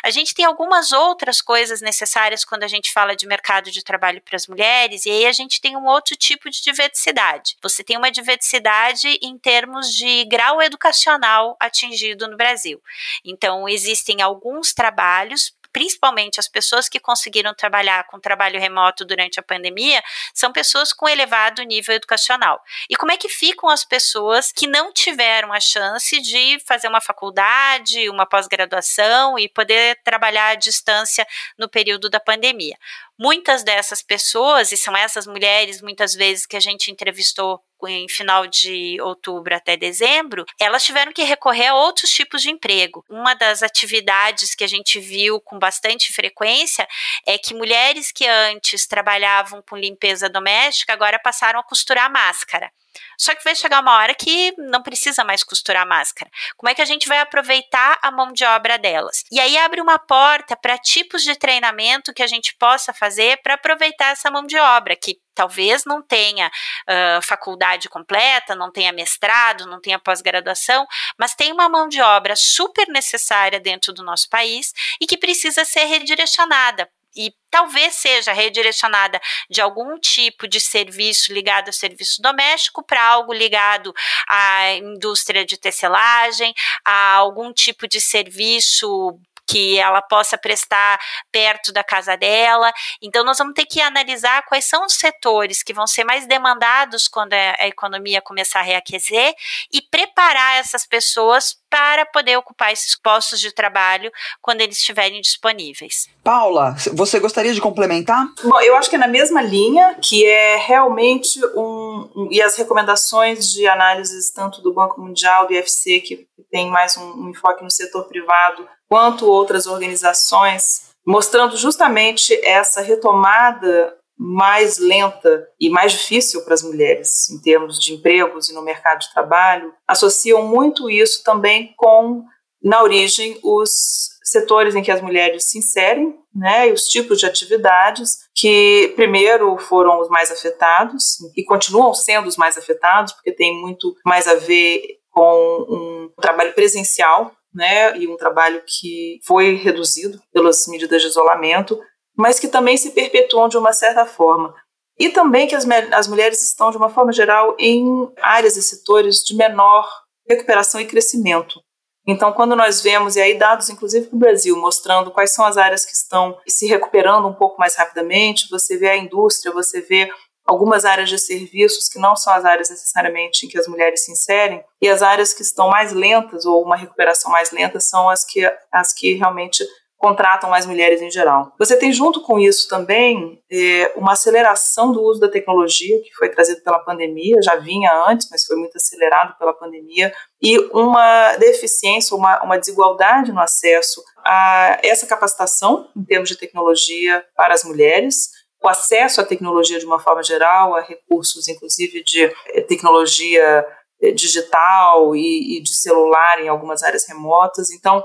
A 0.03 0.09
gente 0.09 0.33
tem 0.33 0.47
algumas 0.47 0.91
outras 0.91 1.43
coisas 1.43 1.83
necessárias 1.83 2.47
quando 2.47 2.63
a 2.63 2.67
gente 2.67 2.91
fala 2.91 3.15
de 3.15 3.27
mercado 3.27 3.71
de 3.71 3.85
trabalho 3.85 4.23
para 4.23 4.37
as 4.37 4.47
mulheres, 4.47 5.05
e 5.05 5.11
aí 5.11 5.27
a 5.27 5.33
gente 5.33 5.61
tem 5.61 5.77
um 5.77 5.85
outro 5.85 6.17
tipo 6.17 6.49
de 6.49 6.63
diversidade. 6.63 7.59
Você 7.63 7.85
tem 7.85 7.99
uma 7.99 8.11
diversidade 8.11 9.19
em 9.21 9.37
termos 9.37 9.93
de 9.95 10.25
grau 10.25 10.63
educacional 10.63 11.59
atingido 11.61 12.27
no 12.27 12.39
Brasil. 12.39 12.83
Então, 13.23 13.69
existem 13.69 14.23
alguns 14.23 14.73
trabalhos 14.73 15.53
principalmente 15.75 16.39
as 16.39 16.47
pessoas 16.47 16.89
que 16.89 17.01
conseguiram 17.01 17.53
trabalhar 17.53 18.05
com 18.05 18.21
trabalho 18.21 18.61
remoto 18.61 19.05
durante 19.05 19.41
a 19.41 19.43
pandemia, 19.43 20.01
são 20.33 20.53
pessoas 20.53 20.93
com 20.93 21.09
elevado 21.09 21.65
nível 21.65 21.97
educacional. 21.97 22.63
E 22.89 22.95
como 22.95 23.11
é 23.11 23.17
que 23.17 23.29
ficam 23.29 23.69
as 23.69 23.85
pessoas 23.85 24.53
que 24.53 24.69
não 24.69 24.93
tiveram 24.93 25.53
a 25.53 25.59
chance 25.59 26.21
de 26.21 26.61
fazer 26.61 26.87
uma 26.87 27.01
faculdade, 27.01 28.09
uma 28.09 28.25
pós-graduação 28.25 29.37
e 29.37 29.49
poder 29.49 30.01
trabalhar 30.05 30.51
à 30.51 30.55
distância 30.55 31.27
no 31.59 31.69
período 31.69 32.09
da 32.09 32.21
pandemia? 32.21 32.79
Muitas 33.19 33.65
dessas 33.65 34.01
pessoas, 34.01 34.71
e 34.71 34.77
são 34.77 34.97
essas 34.97 35.27
mulheres 35.27 35.83
muitas 35.83 36.15
vezes 36.15 36.47
que 36.47 36.57
a 36.57 36.61
gente 36.61 36.89
entrevistou 36.91 37.61
em 37.87 38.09
final 38.09 38.47
de 38.47 39.01
outubro 39.01 39.55
até 39.55 39.77
dezembro, 39.77 40.45
elas 40.61 40.85
tiveram 40.85 41.13
que 41.13 41.23
recorrer 41.23 41.69
a 41.69 41.75
outros 41.75 42.11
tipos 42.11 42.43
de 42.43 42.51
emprego. 42.51 43.05
Uma 43.09 43.35
das 43.35 43.63
atividades 43.63 44.55
que 44.55 44.65
a 44.65 44.69
gente 44.69 44.99
viu 45.01 45.41
com 45.41 45.59
bastante 45.59 46.13
frequência 46.13 46.87
é 47.27 47.39
que 47.39 47.55
mulheres 47.55 48.13
que 48.13 48.27
antes 48.27 48.87
trabalhavam 48.87 49.63
com 49.63 49.77
limpeza 49.77 50.29
doméstica 50.29 50.93
agora 50.93 51.19
passaram 51.19 51.61
a 51.61 51.65
costurar 51.65 52.11
máscara. 52.11 52.71
Só 53.19 53.35
que 53.35 53.45
vai 53.45 53.55
chegar 53.55 53.81
uma 53.81 53.97
hora 53.97 54.15
que 54.15 54.55
não 54.59 54.83
precisa 54.83 55.25
mais 55.25 55.43
costurar 55.43 55.87
máscara. 55.87 56.31
Como 56.57 56.71
é 56.71 56.75
que 56.75 56.83
a 56.83 56.85
gente 56.85 57.09
vai 57.09 57.19
aproveitar 57.19 57.99
a 58.03 58.11
mão 58.11 58.33
de 58.33 58.45
obra 58.45 58.79
delas? 58.79 59.25
E 59.31 59.41
aí 59.41 59.57
abre 59.59 59.81
uma 59.81 59.99
porta 59.99 60.57
para 60.57 60.79
tipos 60.79 61.23
de 61.23 61.37
treinamento 61.37 62.13
que 62.13 62.23
a 62.23 62.27
gente 62.27 62.55
possa 62.57 62.93
fazer 62.93 63.41
para 63.43 63.55
aproveitar 63.55 64.13
essa 64.13 64.31
mão 64.31 64.47
de 64.47 64.59
obra, 64.59 64.97
que 64.97 65.19
talvez 65.35 65.85
não 65.85 66.01
tenha 66.01 66.47
uh, 66.49 67.23
faculdade 67.23 67.89
completa, 67.89 68.55
não 68.55 68.71
tenha 68.71 68.93
mestrado, 68.93 69.67
não 69.67 69.81
tenha 69.81 69.99
pós-graduação, 69.99 70.87
mas 71.19 71.35
tem 71.35 71.53
uma 71.53 71.69
mão 71.69 71.89
de 71.89 72.01
obra 72.01 72.35
super 72.37 72.87
necessária 72.89 73.59
dentro 73.59 73.93
do 73.93 74.05
nosso 74.05 74.29
país 74.29 74.73
e 75.01 75.07
que 75.07 75.19
precisa 75.19 75.65
ser 75.65 75.85
redirecionada 75.85 76.89
e 77.17 77.33
talvez 77.51 77.95
seja 77.95 78.33
redirecionada 78.33 79.21
de 79.49 79.61
algum 79.61 79.99
tipo 79.99 80.49
de 80.49 80.61
serviço 80.61 81.33
ligado 81.33 81.69
ao 81.69 81.73
serviço 81.73 82.21
doméstico 82.21 82.85
para 82.85 83.03
algo 83.03 83.33
ligado 83.33 83.95
à 84.29 84.73
indústria 84.75 85.45
de 85.45 85.57
tecelagem, 85.57 86.53
a 86.85 87.15
algum 87.15 87.53
tipo 87.53 87.87
de 87.87 88.01
serviço 88.01 89.19
que 89.47 89.79
ela 89.79 90.01
possa 90.03 90.39
prestar 90.39 90.99
perto 91.31 91.73
da 91.73 91.85
casa 91.85 92.17
dela. 92.17 92.73
Então, 93.03 93.25
nós 93.25 93.39
vamos 93.39 93.55
ter 93.55 93.67
que 93.67 93.81
analisar 93.81 94.43
quais 94.47 94.65
são 94.65 94.85
os 94.87 94.95
setores 94.95 95.63
que 95.63 95.75
vão 95.75 95.87
ser 95.87 96.05
mais 96.05 96.27
demandados 96.27 97.09
quando 97.09 97.35
a 97.35 97.67
economia 97.67 98.21
começar 98.21 98.61
a 98.61 98.63
reaquecer 98.63 99.35
e 99.73 99.83
preparar 99.83 100.59
essas 100.59 100.87
pessoas 100.87 101.57
para 101.75 102.07
poder 102.07 102.37
ocupar 102.37 102.73
esses 102.73 102.95
postos 102.95 103.41
de 103.41 103.51
trabalho 103.51 104.13
quando 104.41 104.61
eles 104.61 104.77
estiverem 104.77 105.21
disponíveis. 105.21 106.09
Paula, 106.23 106.77
você 106.93 107.19
gostaria 107.19 107.53
de 107.53 107.61
complementar? 107.61 108.29
Bom, 108.45 108.61
eu 108.61 108.77
acho 108.77 108.89
que 108.89 108.95
é 108.95 108.99
na 108.99 109.09
mesma 109.09 109.43
linha, 109.43 109.97
que 110.01 110.25
é 110.25 110.55
realmente 110.55 111.45
um, 111.57 112.09
um 112.15 112.29
e 112.31 112.41
as 112.41 112.55
recomendações 112.55 113.51
de 113.51 113.67
análises 113.67 114.31
tanto 114.31 114.63
do 114.63 114.73
Banco 114.73 115.01
Mundial, 115.01 115.49
do 115.49 115.53
IFC, 115.53 115.99
que 115.99 116.29
tem 116.49 116.71
mais 116.71 116.97
um, 116.97 117.25
um 117.25 117.31
enfoque 117.31 117.65
no 117.65 117.71
setor 117.73 118.05
privado, 118.05 118.69
quanto 118.89 119.27
outras 119.27 119.67
organizações, 119.67 120.91
mostrando 121.05 121.57
justamente 121.57 122.33
essa 122.47 122.83
retomada 122.83 123.97
mais 124.17 124.79
lenta 124.79 125.47
e 125.61 125.69
mais 125.69 125.93
difícil 125.93 126.45
para 126.45 126.55
as 126.55 126.63
mulheres 126.63 127.29
em 127.31 127.41
termos 127.41 127.79
de 127.79 127.93
empregos 127.93 128.49
e 128.49 128.55
no 128.55 128.63
mercado 128.63 129.01
de 129.01 129.13
trabalho, 129.13 129.73
associam 129.87 130.47
muito 130.47 130.89
isso 130.89 131.23
também 131.25 131.75
com, 131.77 132.23
na 132.63 132.83
origem, 132.83 133.39
os 133.43 134.15
setores 134.23 134.75
em 134.75 134.83
que 134.83 134.91
as 134.91 135.03
mulheres 135.03 135.45
se 135.45 135.59
inserem, 135.59 136.19
né, 136.35 136.69
e 136.69 136.73
os 136.73 136.89
tipos 136.89 137.21
de 137.21 137.27
atividades 137.27 138.19
que 138.35 138.93
primeiro 138.97 139.57
foram 139.59 140.01
os 140.01 140.09
mais 140.09 140.31
afetados 140.33 141.19
e 141.37 141.45
continuam 141.45 141.95
sendo 141.95 142.27
os 142.27 142.37
mais 142.37 142.59
afetados, 142.59 143.13
porque 143.13 143.31
tem 143.31 143.61
muito 143.61 143.95
mais 144.05 144.27
a 144.27 144.35
ver 144.35 144.83
com 145.11 145.67
um 145.69 146.11
trabalho 146.21 146.53
presencial, 146.55 147.33
né, 147.55 147.97
e 147.97 148.09
um 148.09 148.17
trabalho 148.17 148.61
que 148.67 149.21
foi 149.25 149.55
reduzido 149.55 150.21
pelas 150.33 150.67
medidas 150.67 151.01
de 151.01 151.09
isolamento, 151.09 151.79
mas 152.17 152.39
que 152.39 152.49
também 152.49 152.77
se 152.77 152.91
perpetuam 152.91 153.49
de 153.49 153.59
uma 153.59 153.73
certa 153.73 154.07
forma. 154.07 154.55
E 154.99 155.09
também 155.09 155.47
que 155.47 155.55
as, 155.55 155.67
as 155.93 156.07
mulheres 156.07 156.43
estão, 156.43 156.71
de 156.71 156.77
uma 156.77 156.89
forma 156.89 157.13
geral, 157.13 157.57
em 157.59 158.09
áreas 158.21 158.57
e 158.57 158.63
setores 158.63 159.19
de 159.25 159.35
menor 159.35 159.89
recuperação 160.29 160.81
e 160.81 160.87
crescimento. 160.87 161.61
Então, 162.07 162.33
quando 162.33 162.55
nós 162.55 162.83
vemos, 162.83 163.17
e 163.17 163.21
aí 163.21 163.39
dados 163.39 163.71
inclusive 163.71 164.07
para 164.07 164.17
o 164.17 164.19
Brasil, 164.19 164.57
mostrando 164.57 165.11
quais 165.11 165.31
são 165.33 165.45
as 165.45 165.57
áreas 165.57 165.85
que 165.85 165.93
estão 165.93 166.39
se 166.47 166.67
recuperando 166.67 167.27
um 167.27 167.35
pouco 167.35 167.59
mais 167.59 167.75
rapidamente, 167.75 168.49
você 168.51 168.77
vê 168.77 168.91
a 168.91 168.97
indústria, 168.97 169.53
você 169.53 169.81
vê 169.81 170.11
algumas 170.47 170.85
áreas 170.85 171.09
de 171.09 171.19
serviços 171.19 171.89
que 171.89 171.99
não 171.99 172.15
são 172.15 172.31
as 172.31 172.45
áreas 172.45 172.69
necessariamente 172.69 173.47
em 173.47 173.49
que 173.49 173.59
as 173.59 173.67
mulheres 173.67 174.05
se 174.05 174.13
inserem, 174.13 174.63
e 174.83 174.89
as 174.89 175.03
áreas 175.03 175.33
que 175.33 175.41
estão 175.41 175.71
mais 175.71 175.93
lentas 175.93 176.45
ou 176.45 176.63
uma 176.63 176.77
recuperação 176.77 177.33
mais 177.33 177.51
lenta 177.51 177.81
são 177.81 178.11
as 178.11 178.23
que, 178.23 178.41
as 178.71 178.93
que 178.93 179.15
realmente 179.15 179.65
contratam 180.05 180.51
mais 180.51 180.67
mulheres 180.67 181.01
em 181.01 181.11
geral. 181.11 181.55
Você 181.59 181.79
tem 181.79 181.91
junto 181.91 182.21
com 182.21 182.39
isso 182.39 182.69
também 182.69 183.43
é, 183.51 183.91
uma 183.97 184.13
aceleração 184.13 184.93
do 184.93 185.03
uso 185.03 185.19
da 185.19 185.31
tecnologia 185.31 185.99
que 186.03 186.13
foi 186.15 186.29
trazido 186.29 186.61
pela 186.61 186.79
pandemia, 186.79 187.41
já 187.43 187.57
vinha 187.57 187.91
antes, 188.07 188.29
mas 188.31 188.45
foi 188.45 188.55
muito 188.55 188.77
acelerado 188.77 189.35
pela 189.39 189.55
pandemia, 189.55 190.13
e 190.43 190.59
uma 190.75 191.37
deficiência, 191.37 192.15
uma, 192.15 192.43
uma 192.43 192.59
desigualdade 192.59 193.33
no 193.33 193.41
acesso 193.41 194.03
a 194.19 194.79
essa 194.83 195.07
capacitação 195.07 195.89
em 195.97 196.05
termos 196.05 196.29
de 196.29 196.37
tecnologia 196.37 197.25
para 197.35 197.55
as 197.55 197.65
mulheres, 197.65 198.29
o 198.63 198.69
acesso 198.69 199.23
à 199.23 199.25
tecnologia 199.25 199.79
de 199.79 199.87
uma 199.87 199.99
forma 199.99 200.23
geral, 200.23 200.77
a 200.77 200.83
recursos, 200.83 201.49
inclusive 201.49 202.05
de 202.05 202.25
eh, 202.25 202.61
tecnologia 202.61 203.65
eh, 204.03 204.11
digital 204.11 205.17
e, 205.17 205.57
e 205.57 205.63
de 205.63 205.73
celular 205.75 206.43
em 206.43 206.49
algumas 206.49 206.83
áreas 206.83 207.09
remotas. 207.09 207.71
Então, 207.71 208.05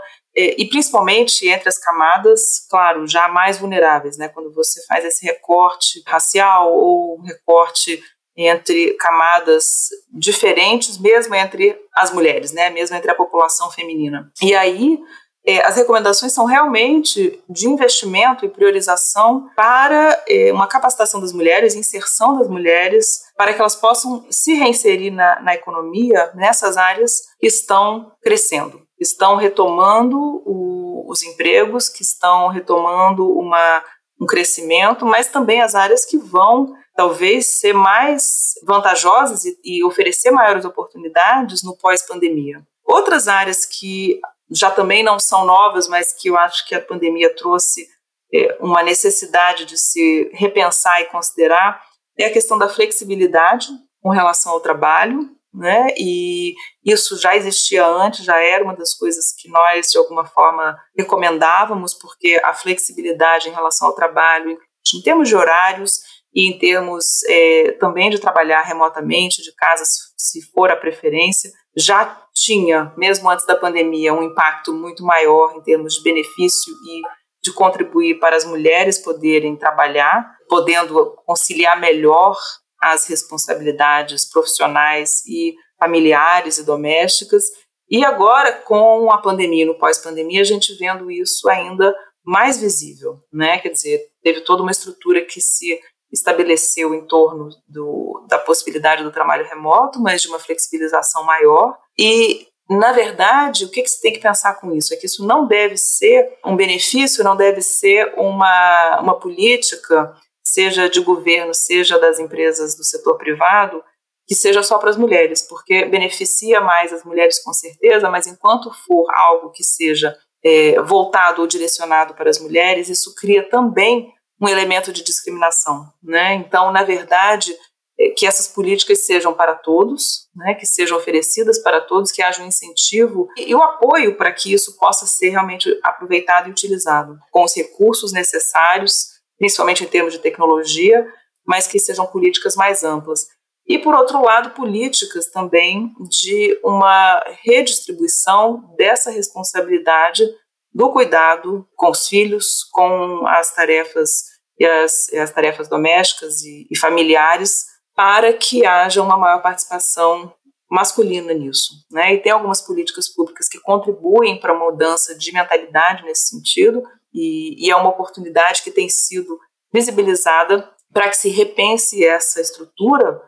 e 0.57 0.69
principalmente 0.69 1.47
entre 1.47 1.67
as 1.67 1.77
camadas, 1.77 2.65
claro, 2.69 3.07
já 3.07 3.27
mais 3.27 3.57
vulneráveis, 3.57 4.17
né? 4.17 4.29
Quando 4.29 4.53
você 4.53 4.85
faz 4.85 5.03
esse 5.03 5.25
recorte 5.25 6.01
racial 6.07 6.73
ou 6.73 7.21
recorte 7.21 8.01
entre 8.37 8.93
camadas 8.93 9.89
diferentes, 10.13 10.97
mesmo 10.97 11.35
entre 11.35 11.77
as 11.93 12.13
mulheres, 12.13 12.51
né? 12.51 12.69
Mesmo 12.69 12.95
entre 12.95 13.11
a 13.11 13.15
população 13.15 13.69
feminina. 13.69 14.31
E 14.41 14.55
aí 14.55 14.99
é, 15.45 15.65
as 15.65 15.77
recomendações 15.77 16.33
são 16.33 16.45
realmente 16.45 17.41
de 17.49 17.67
investimento 17.67 18.45
e 18.45 18.49
priorização 18.49 19.49
para 19.55 20.21
é, 20.27 20.51
uma 20.53 20.67
capacitação 20.67 21.19
das 21.19 21.33
mulheres, 21.33 21.75
inserção 21.75 22.37
das 22.37 22.47
mulheres, 22.47 23.21
para 23.35 23.53
que 23.53 23.59
elas 23.59 23.75
possam 23.75 24.25
se 24.29 24.53
reinserir 24.53 25.11
na, 25.11 25.41
na 25.41 25.55
economia 25.55 26.31
nessas 26.35 26.77
áreas 26.77 27.21
que 27.39 27.47
estão 27.47 28.11
crescendo, 28.21 28.81
estão 28.99 29.35
retomando 29.35 30.17
o, 30.45 31.05
os 31.09 31.23
empregos, 31.23 31.87
que 31.89 32.03
estão 32.03 32.47
retomando 32.47 33.29
uma, 33.29 33.83
um 34.19 34.25
crescimento, 34.25 35.05
mas 35.05 35.27
também 35.27 35.61
as 35.61 35.75
áreas 35.75 36.05
que 36.05 36.17
vão 36.17 36.73
talvez 36.95 37.47
ser 37.47 37.73
mais 37.73 38.53
vantajosas 38.65 39.45
e, 39.45 39.57
e 39.63 39.83
oferecer 39.83 40.31
maiores 40.31 40.65
oportunidades 40.65 41.63
no 41.63 41.77
pós-pandemia. 41.77 42.61
Outras 42.83 43.27
áreas 43.27 43.65
que 43.65 44.19
já 44.51 44.69
também 44.69 45.03
não 45.03 45.19
são 45.19 45.45
novas, 45.45 45.87
mas 45.87 46.11
que 46.11 46.29
eu 46.29 46.37
acho 46.37 46.67
que 46.67 46.75
a 46.75 46.81
pandemia 46.81 47.33
trouxe 47.35 47.87
é, 48.33 48.57
uma 48.59 48.83
necessidade 48.83 49.65
de 49.65 49.77
se 49.77 50.29
repensar 50.33 51.01
e 51.01 51.05
considerar, 51.05 51.81
é 52.17 52.25
a 52.25 52.33
questão 52.33 52.57
da 52.57 52.67
flexibilidade 52.67 53.67
com 54.01 54.09
relação 54.09 54.51
ao 54.51 54.59
trabalho, 54.59 55.29
né? 55.53 55.87
E 55.97 56.53
isso 56.85 57.17
já 57.17 57.35
existia 57.35 57.85
antes, 57.85 58.23
já 58.23 58.39
era 58.39 58.63
uma 58.63 58.75
das 58.75 58.93
coisas 58.93 59.33
que 59.37 59.49
nós 59.49 59.91
de 59.91 59.97
alguma 59.97 60.25
forma 60.25 60.77
recomendávamos, 60.95 61.93
porque 61.93 62.39
a 62.43 62.53
flexibilidade 62.53 63.49
em 63.49 63.53
relação 63.53 63.87
ao 63.87 63.95
trabalho, 63.95 64.57
em 64.95 65.01
termos 65.01 65.27
de 65.27 65.35
horários 65.35 65.99
e 66.33 66.47
em 66.47 66.57
termos 66.57 67.23
é, 67.27 67.71
também 67.79 68.09
de 68.09 68.19
trabalhar 68.19 68.61
remotamente 68.61 69.41
de 69.41 69.53
casa, 69.55 69.83
se 69.85 70.41
for 70.51 70.71
a 70.71 70.75
preferência, 70.75 71.51
já 71.75 72.23
tinha, 72.33 72.93
mesmo 72.97 73.29
antes 73.29 73.45
da 73.45 73.55
pandemia, 73.55 74.13
um 74.13 74.23
impacto 74.23 74.73
muito 74.73 75.03
maior 75.03 75.55
em 75.55 75.61
termos 75.61 75.95
de 75.95 76.03
benefício 76.03 76.73
e 76.73 77.01
de 77.41 77.53
contribuir 77.53 78.19
para 78.19 78.35
as 78.35 78.45
mulheres 78.45 78.99
poderem 78.99 79.55
trabalhar, 79.55 80.29
podendo 80.47 81.15
conciliar 81.25 81.79
melhor 81.79 82.37
as 82.81 83.07
responsabilidades 83.07 84.25
profissionais 84.25 85.23
e 85.25 85.55
familiares 85.79 86.57
e 86.57 86.63
domésticas. 86.63 87.45
E 87.89 88.05
agora, 88.05 88.53
com 88.53 89.11
a 89.11 89.17
pandemia, 89.17 89.65
no 89.65 89.77
pós-pandemia, 89.77 90.41
a 90.41 90.45
gente 90.45 90.75
vendo 90.75 91.09
isso 91.09 91.49
ainda 91.49 91.95
mais 92.23 92.59
visível, 92.59 93.19
né? 93.33 93.57
Quer 93.59 93.69
dizer, 93.69 94.05
teve 94.21 94.41
toda 94.41 94.61
uma 94.61 94.71
estrutura 94.71 95.25
que 95.25 95.41
se 95.41 95.79
estabeleceu 96.11 96.93
em 96.93 97.05
torno 97.05 97.49
do, 97.67 98.25
da 98.27 98.37
possibilidade 98.37 99.03
do 99.03 99.11
trabalho 99.11 99.47
remoto, 99.47 99.99
mas 99.99 100.21
de 100.21 100.27
uma 100.27 100.39
flexibilização 100.39 101.23
maior. 101.23 101.77
E, 101.97 102.47
na 102.69 102.91
verdade, 102.91 103.65
o 103.65 103.69
que, 103.69 103.81
que 103.81 103.89
você 103.89 104.01
tem 104.01 104.13
que 104.13 104.19
pensar 104.19 104.55
com 104.55 104.71
isso? 104.71 104.93
É 104.93 104.97
que 104.97 105.05
isso 105.05 105.25
não 105.25 105.47
deve 105.47 105.77
ser 105.77 106.37
um 106.45 106.55
benefício, 106.55 107.23
não 107.23 107.35
deve 107.35 107.61
ser 107.61 108.13
uma, 108.17 108.99
uma 109.01 109.19
política, 109.19 110.13
seja 110.49 110.89
de 110.89 110.99
governo, 110.99 111.53
seja 111.53 111.99
das 111.99 112.19
empresas 112.19 112.75
do 112.75 112.83
setor 112.83 113.17
privado, 113.17 113.83
que 114.27 114.35
seja 114.35 114.61
só 114.61 114.77
para 114.77 114.91
as 114.91 114.97
mulheres, 114.97 115.41
porque 115.41 115.85
beneficia 115.85 116.61
mais 116.61 116.93
as 116.93 117.03
mulheres 117.03 117.41
com 117.43 117.51
certeza, 117.51 118.09
mas 118.09 118.27
enquanto 118.27 118.71
for 118.85 119.09
algo 119.11 119.49
que 119.49 119.63
seja 119.63 120.15
é, 120.43 120.79
voltado 120.81 121.41
ou 121.41 121.47
direcionado 121.47 122.13
para 122.13 122.29
as 122.29 122.39
mulheres, 122.39 122.89
isso 122.89 123.15
cria 123.15 123.49
também 123.49 124.13
um 124.41 124.47
elemento 124.47 124.93
de 124.93 125.03
discriminação, 125.03 125.91
né? 126.01 126.35
Então, 126.35 126.71
na 126.71 126.83
verdade, 126.83 127.53
é, 127.99 128.11
que 128.11 128.25
essas 128.25 128.47
políticas 128.47 129.05
sejam 129.05 129.33
para 129.33 129.55
todos, 129.55 130.29
né? 130.35 130.53
Que 130.53 130.65
sejam 130.65 130.97
oferecidas 130.97 131.61
para 131.61 131.81
todos, 131.81 132.11
que 132.11 132.21
haja 132.21 132.41
um 132.41 132.47
incentivo 132.47 133.27
e, 133.35 133.49
e 133.49 133.55
o 133.55 133.61
apoio 133.61 134.15
para 134.15 134.31
que 134.31 134.53
isso 134.53 134.77
possa 134.77 135.05
ser 135.05 135.29
realmente 135.29 135.77
aproveitado 135.83 136.47
e 136.47 136.51
utilizado 136.51 137.17
com 137.31 137.43
os 137.43 137.55
recursos 137.55 138.13
necessários, 138.13 139.18
principalmente 139.39 139.83
em 139.83 139.87
termos 139.87 140.13
de 140.13 140.19
tecnologia, 140.19 141.07
mas 141.47 141.65
que 141.65 141.79
sejam 141.79 142.05
políticas 142.05 142.55
mais 142.55 142.83
amplas. 142.83 143.25
E, 143.65 143.79
por 143.79 143.95
outro 143.95 144.21
lado, 144.21 144.51
políticas 144.51 145.27
também 145.27 145.93
de 146.09 146.59
uma 146.63 147.23
redistribuição 147.43 148.75
dessa 148.77 149.09
responsabilidade 149.09 150.27
do 150.73 150.91
cuidado 150.91 151.67
com 151.75 151.89
os 151.89 152.07
filhos, 152.07 152.63
com 152.71 153.25
as 153.27 153.53
tarefas 153.53 154.25
e 154.59 154.65
as, 154.65 155.11
as 155.13 155.31
tarefas 155.31 155.67
domésticas 155.67 156.41
e, 156.41 156.67
e 156.69 156.77
familiares, 156.77 157.65
para 157.95 158.33
que 158.33 158.65
haja 158.65 159.01
uma 159.01 159.17
maior 159.17 159.41
participação 159.41 160.33
masculina 160.69 161.33
nisso. 161.33 161.73
Né? 161.91 162.13
E 162.13 162.19
tem 162.19 162.31
algumas 162.31 162.61
políticas 162.61 163.09
públicas 163.09 163.47
que 163.47 163.59
contribuem 163.59 164.39
para 164.39 164.53
a 164.53 164.57
mudança 164.57 165.17
de 165.17 165.31
mentalidade 165.31 166.03
nesse 166.03 166.27
sentido, 166.27 166.83
e, 167.13 167.65
e 167.65 167.71
é 167.71 167.75
uma 167.75 167.89
oportunidade 167.89 168.61
que 168.61 168.71
tem 168.71 168.89
sido 168.89 169.37
visibilizada 169.73 170.69
para 170.91 171.09
que 171.09 171.17
se 171.17 171.29
repense 171.29 172.03
essa 172.03 172.41
estrutura 172.41 173.21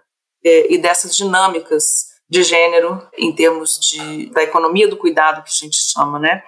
é, 0.43 0.73
e 0.73 0.77
dessas 0.77 1.15
dinâmicas 1.15 2.11
de 2.29 2.43
gênero 2.43 3.07
em 3.17 3.33
termos 3.33 3.79
de, 3.79 4.29
da 4.31 4.43
economia 4.43 4.87
do 4.87 4.97
cuidado 4.97 5.43
que 5.43 5.49
a 5.49 5.65
gente 5.65 5.77
chama, 5.77 6.17
né? 6.17 6.43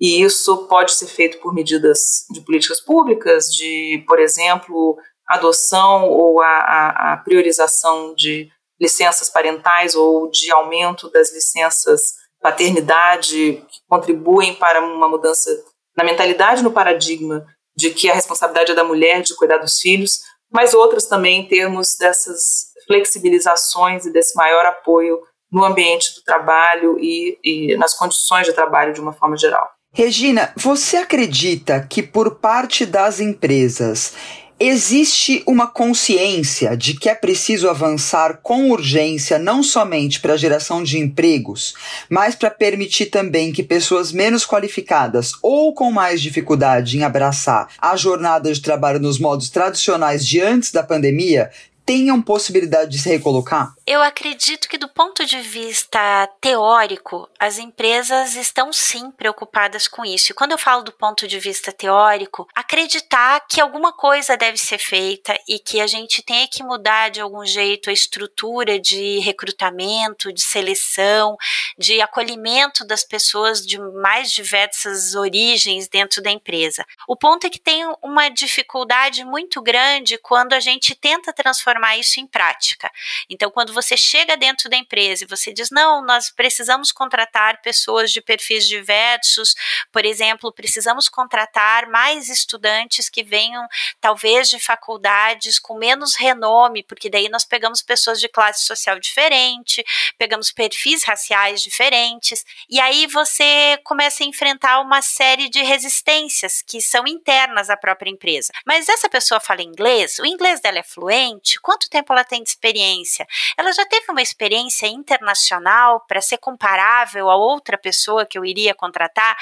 E 0.00 0.22
isso 0.22 0.66
pode 0.68 0.92
ser 0.92 1.06
feito 1.06 1.38
por 1.38 1.54
medidas 1.54 2.24
de 2.30 2.40
políticas 2.40 2.80
públicas, 2.80 3.46
de, 3.54 4.04
por 4.06 4.18
exemplo, 4.20 4.96
adoção 5.26 6.08
ou 6.08 6.40
a, 6.40 6.46
a, 6.46 7.12
a 7.12 7.16
priorização 7.18 8.14
de 8.14 8.48
licenças 8.80 9.28
parentais 9.28 9.94
ou 9.94 10.30
de 10.30 10.50
aumento 10.52 11.10
das 11.10 11.32
licenças 11.32 12.14
paternidade, 12.40 13.64
que 13.68 13.80
contribuem 13.88 14.54
para 14.54 14.80
uma 14.80 15.08
mudança 15.08 15.50
na 15.98 16.04
mentalidade, 16.04 16.62
no 16.62 16.70
paradigma 16.70 17.44
de 17.76 17.90
que 17.90 18.08
a 18.08 18.14
responsabilidade 18.14 18.70
é 18.70 18.74
da 18.74 18.84
mulher 18.84 19.20
de 19.20 19.34
cuidar 19.34 19.58
dos 19.58 19.80
filhos, 19.80 20.20
mas 20.50 20.72
outras 20.72 21.06
também 21.06 21.40
em 21.40 21.48
termos 21.48 21.96
dessas 21.98 22.68
flexibilizações 22.86 24.06
e 24.06 24.12
desse 24.12 24.36
maior 24.36 24.64
apoio 24.64 25.18
no 25.50 25.64
ambiente 25.64 26.14
do 26.14 26.22
trabalho 26.22 26.96
e, 27.00 27.36
e 27.42 27.76
nas 27.76 27.94
condições 27.94 28.46
de 28.46 28.52
trabalho 28.52 28.94
de 28.94 29.00
uma 29.00 29.12
forma 29.12 29.36
geral. 29.36 29.68
Regina, 29.92 30.52
você 30.56 30.98
acredita 30.98 31.84
que 31.84 32.02
por 32.02 32.36
parte 32.36 32.86
das 32.86 33.18
empresas 33.18 34.14
existe 34.60 35.42
uma 35.46 35.68
consciência 35.68 36.76
de 36.76 36.94
que 36.94 37.08
é 37.08 37.14
preciso 37.14 37.68
avançar 37.68 38.40
com 38.42 38.70
urgência 38.70 39.38
não 39.38 39.62
somente 39.62 40.18
para 40.20 40.34
a 40.34 40.36
geração 40.36 40.82
de 40.82 40.98
empregos, 40.98 41.74
mas 42.08 42.34
para 42.34 42.50
permitir 42.50 43.06
também 43.06 43.52
que 43.52 43.62
pessoas 43.62 44.10
menos 44.10 44.44
qualificadas 44.44 45.32
ou 45.42 45.72
com 45.72 45.92
mais 45.92 46.20
dificuldade 46.20 46.98
em 46.98 47.04
abraçar 47.04 47.68
a 47.78 47.94
jornada 47.94 48.52
de 48.52 48.60
trabalho 48.60 48.98
nos 48.98 49.18
modos 49.18 49.48
tradicionais 49.48 50.26
de 50.26 50.40
antes 50.40 50.72
da 50.72 50.82
pandemia 50.82 51.50
tenham 51.88 52.20
possibilidade 52.20 52.90
de 52.90 52.98
se 52.98 53.08
recolocar? 53.08 53.72
Eu 53.86 54.02
acredito 54.02 54.68
que, 54.68 54.76
do 54.76 54.88
ponto 54.88 55.24
de 55.24 55.40
vista 55.40 56.28
teórico, 56.38 57.26
as 57.40 57.58
empresas 57.58 58.36
estão 58.36 58.70
sim 58.70 59.10
preocupadas 59.10 59.88
com 59.88 60.04
isso. 60.04 60.30
E 60.30 60.34
quando 60.34 60.52
eu 60.52 60.58
falo 60.58 60.82
do 60.82 60.92
ponto 60.92 61.26
de 61.26 61.40
vista 61.40 61.72
teórico, 61.72 62.46
acreditar 62.54 63.40
que 63.48 63.58
alguma 63.58 63.90
coisa 63.90 64.36
deve 64.36 64.58
ser 64.58 64.76
feita 64.76 65.34
e 65.48 65.58
que 65.58 65.80
a 65.80 65.86
gente 65.86 66.22
tem 66.22 66.46
que 66.46 66.62
mudar 66.62 67.08
de 67.08 67.22
algum 67.22 67.46
jeito 67.46 67.88
a 67.88 67.92
estrutura 67.94 68.78
de 68.78 69.20
recrutamento, 69.20 70.30
de 70.30 70.42
seleção, 70.42 71.38
de 71.78 72.02
acolhimento 72.02 72.86
das 72.86 73.02
pessoas 73.02 73.64
de 73.64 73.78
mais 73.78 74.30
diversas 74.30 75.14
origens 75.14 75.88
dentro 75.88 76.22
da 76.22 76.30
empresa. 76.30 76.84
O 77.08 77.16
ponto 77.16 77.46
é 77.46 77.50
que 77.50 77.58
tem 77.58 77.82
uma 78.02 78.28
dificuldade 78.28 79.24
muito 79.24 79.62
grande 79.62 80.18
quando 80.18 80.52
a 80.52 80.60
gente 80.60 80.94
tenta 80.94 81.32
transformar 81.32 81.77
isso 81.96 82.20
em 82.20 82.26
prática. 82.26 82.90
Então, 83.28 83.50
quando 83.50 83.72
você 83.72 83.96
chega 83.96 84.36
dentro 84.36 84.68
da 84.68 84.76
empresa 84.76 85.24
e 85.24 85.26
você 85.26 85.52
diz: 85.52 85.70
não, 85.70 86.04
nós 86.04 86.30
precisamos 86.30 86.92
contratar 86.92 87.60
pessoas 87.62 88.10
de 88.10 88.20
perfis 88.20 88.66
diversos, 88.66 89.54
por 89.92 90.04
exemplo, 90.04 90.52
precisamos 90.52 91.08
contratar 91.08 91.88
mais 91.88 92.28
estudantes 92.28 93.08
que 93.08 93.22
venham, 93.22 93.66
talvez, 94.00 94.48
de 94.48 94.58
faculdades 94.58 95.58
com 95.58 95.78
menos 95.78 96.14
renome, 96.14 96.82
porque 96.82 97.10
daí 97.10 97.28
nós 97.28 97.44
pegamos 97.44 97.82
pessoas 97.82 98.20
de 98.20 98.28
classe 98.28 98.64
social 98.64 98.98
diferente, 98.98 99.84
pegamos 100.18 100.52
perfis 100.52 101.02
raciais 101.02 101.62
diferentes, 101.62 102.44
e 102.68 102.80
aí 102.80 103.06
você 103.06 103.78
começa 103.84 104.22
a 104.22 104.26
enfrentar 104.26 104.80
uma 104.80 105.02
série 105.02 105.48
de 105.48 105.62
resistências 105.62 106.62
que 106.62 106.80
são 106.80 107.06
internas 107.06 107.70
à 107.70 107.76
própria 107.76 108.10
empresa. 108.10 108.52
Mas 108.66 108.88
essa 108.88 109.08
pessoa 109.08 109.40
fala 109.40 109.62
inglês, 109.62 110.18
o 110.18 110.26
inglês 110.26 110.60
dela 110.60 110.78
é 110.78 110.82
fluente, 110.82 111.58
quanto 111.68 111.90
tempo 111.90 112.14
ela 112.14 112.24
tem 112.24 112.42
de 112.42 112.48
experiência? 112.48 113.26
Ela 113.54 113.70
já 113.72 113.84
teve 113.84 114.10
uma 114.10 114.22
experiência 114.22 114.86
internacional 114.86 116.02
para 116.08 116.18
ser 116.22 116.38
comparável 116.38 117.28
a 117.28 117.36
outra 117.36 117.76
pessoa 117.76 118.24
que 118.24 118.38
eu 118.38 118.44
iria 118.44 118.74
contratar. 118.74 119.36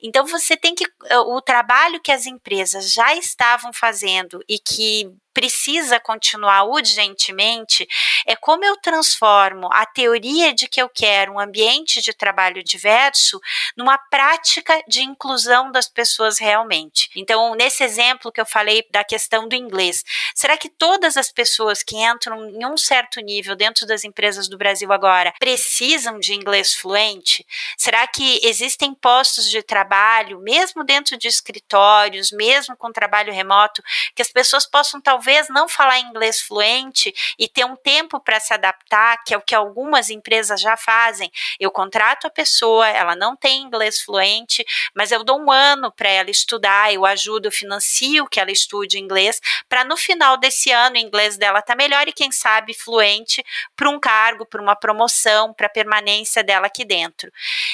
Então 0.00 0.24
você 0.24 0.56
tem 0.56 0.72
que 0.72 0.84
o 1.26 1.40
trabalho 1.42 2.00
que 2.00 2.12
as 2.12 2.26
empresas 2.26 2.92
já 2.92 3.16
estavam 3.16 3.72
fazendo 3.72 4.38
e 4.48 4.56
que 4.56 5.10
precisa 5.34 5.98
continuar 5.98 6.62
urgentemente 6.64 7.86
é 8.24 8.36
como 8.36 8.64
eu 8.64 8.76
transformo 8.76 9.68
a 9.72 9.84
teoria 9.84 10.54
de 10.54 10.68
que 10.68 10.80
eu 10.80 10.88
quero 10.88 11.32
um 11.32 11.40
ambiente 11.40 12.00
de 12.00 12.14
trabalho 12.14 12.62
diverso 12.62 13.40
numa 13.76 13.98
prática 13.98 14.80
de 14.86 15.02
inclusão 15.02 15.72
das 15.72 15.88
pessoas 15.88 16.38
realmente. 16.38 17.10
Então, 17.16 17.54
nesse 17.54 17.82
exemplo 17.82 18.30
que 18.30 18.40
eu 18.40 18.46
falei 18.46 18.86
da 18.90 19.02
questão 19.02 19.48
do 19.48 19.56
inglês, 19.56 20.04
será 20.34 20.56
que 20.56 20.68
todas 20.68 21.16
as 21.16 21.32
pessoas 21.32 21.82
que 21.82 21.96
entram 21.96 22.48
em 22.48 22.64
um 22.64 22.76
certo 22.76 23.20
nível 23.20 23.56
dentro 23.56 23.86
das 23.86 24.04
empresas 24.04 24.48
do 24.48 24.56
Brasil 24.56 24.92
agora 24.92 25.34
precisam 25.40 26.20
de 26.20 26.32
inglês 26.32 26.74
fluente? 26.74 27.44
Será 27.76 28.06
que 28.06 28.40
existem 28.44 28.94
postos 28.94 29.50
de 29.50 29.62
trabalho, 29.62 30.38
mesmo 30.38 30.84
dentro 30.84 31.18
de 31.18 31.26
escritórios, 31.26 32.30
mesmo 32.30 32.76
com 32.76 32.92
trabalho 32.92 33.32
remoto, 33.32 33.82
que 34.14 34.22
as 34.22 34.30
pessoas 34.30 34.64
possam 34.64 35.00
talvez 35.00 35.23
não 35.48 35.68
falar 35.68 35.98
inglês 36.00 36.40
fluente 36.40 37.14
e 37.38 37.48
ter 37.48 37.64
um 37.64 37.76
tempo 37.76 38.20
para 38.20 38.40
se 38.40 38.52
adaptar, 38.52 39.22
que 39.24 39.34
é 39.34 39.36
o 39.36 39.42
que 39.42 39.54
algumas 39.54 40.10
empresas 40.10 40.60
já 40.60 40.76
fazem? 40.76 41.30
Eu 41.58 41.70
contrato 41.70 42.26
a 42.26 42.30
pessoa, 42.30 42.88
ela 42.88 43.14
não 43.14 43.36
tem 43.36 43.62
inglês 43.62 44.00
fluente, 44.00 44.64
mas 44.94 45.10
eu 45.12 45.24
dou 45.24 45.40
um 45.40 45.50
ano 45.50 45.92
para 45.92 46.08
ela 46.08 46.30
estudar, 46.30 46.92
eu 46.92 47.04
ajudo, 47.06 47.46
eu 47.46 47.52
financio 47.52 48.26
que 48.26 48.40
ela 48.40 48.50
estude 48.50 48.98
inglês, 48.98 49.40
para 49.68 49.84
no 49.84 49.96
final 49.96 50.36
desse 50.36 50.70
ano 50.70 50.96
o 50.96 50.98
inglês 50.98 51.36
dela 51.36 51.62
tá 51.62 51.74
melhor 51.74 52.08
e 52.08 52.12
quem 52.12 52.30
sabe 52.30 52.74
fluente 52.74 53.44
para 53.76 53.88
um 53.88 53.98
cargo, 53.98 54.46
para 54.46 54.60
uma 54.60 54.76
promoção, 54.76 55.52
para 55.52 55.68
permanência 55.68 56.42
dela 56.42 56.66
aqui 56.66 56.84
dentro. 56.84 57.30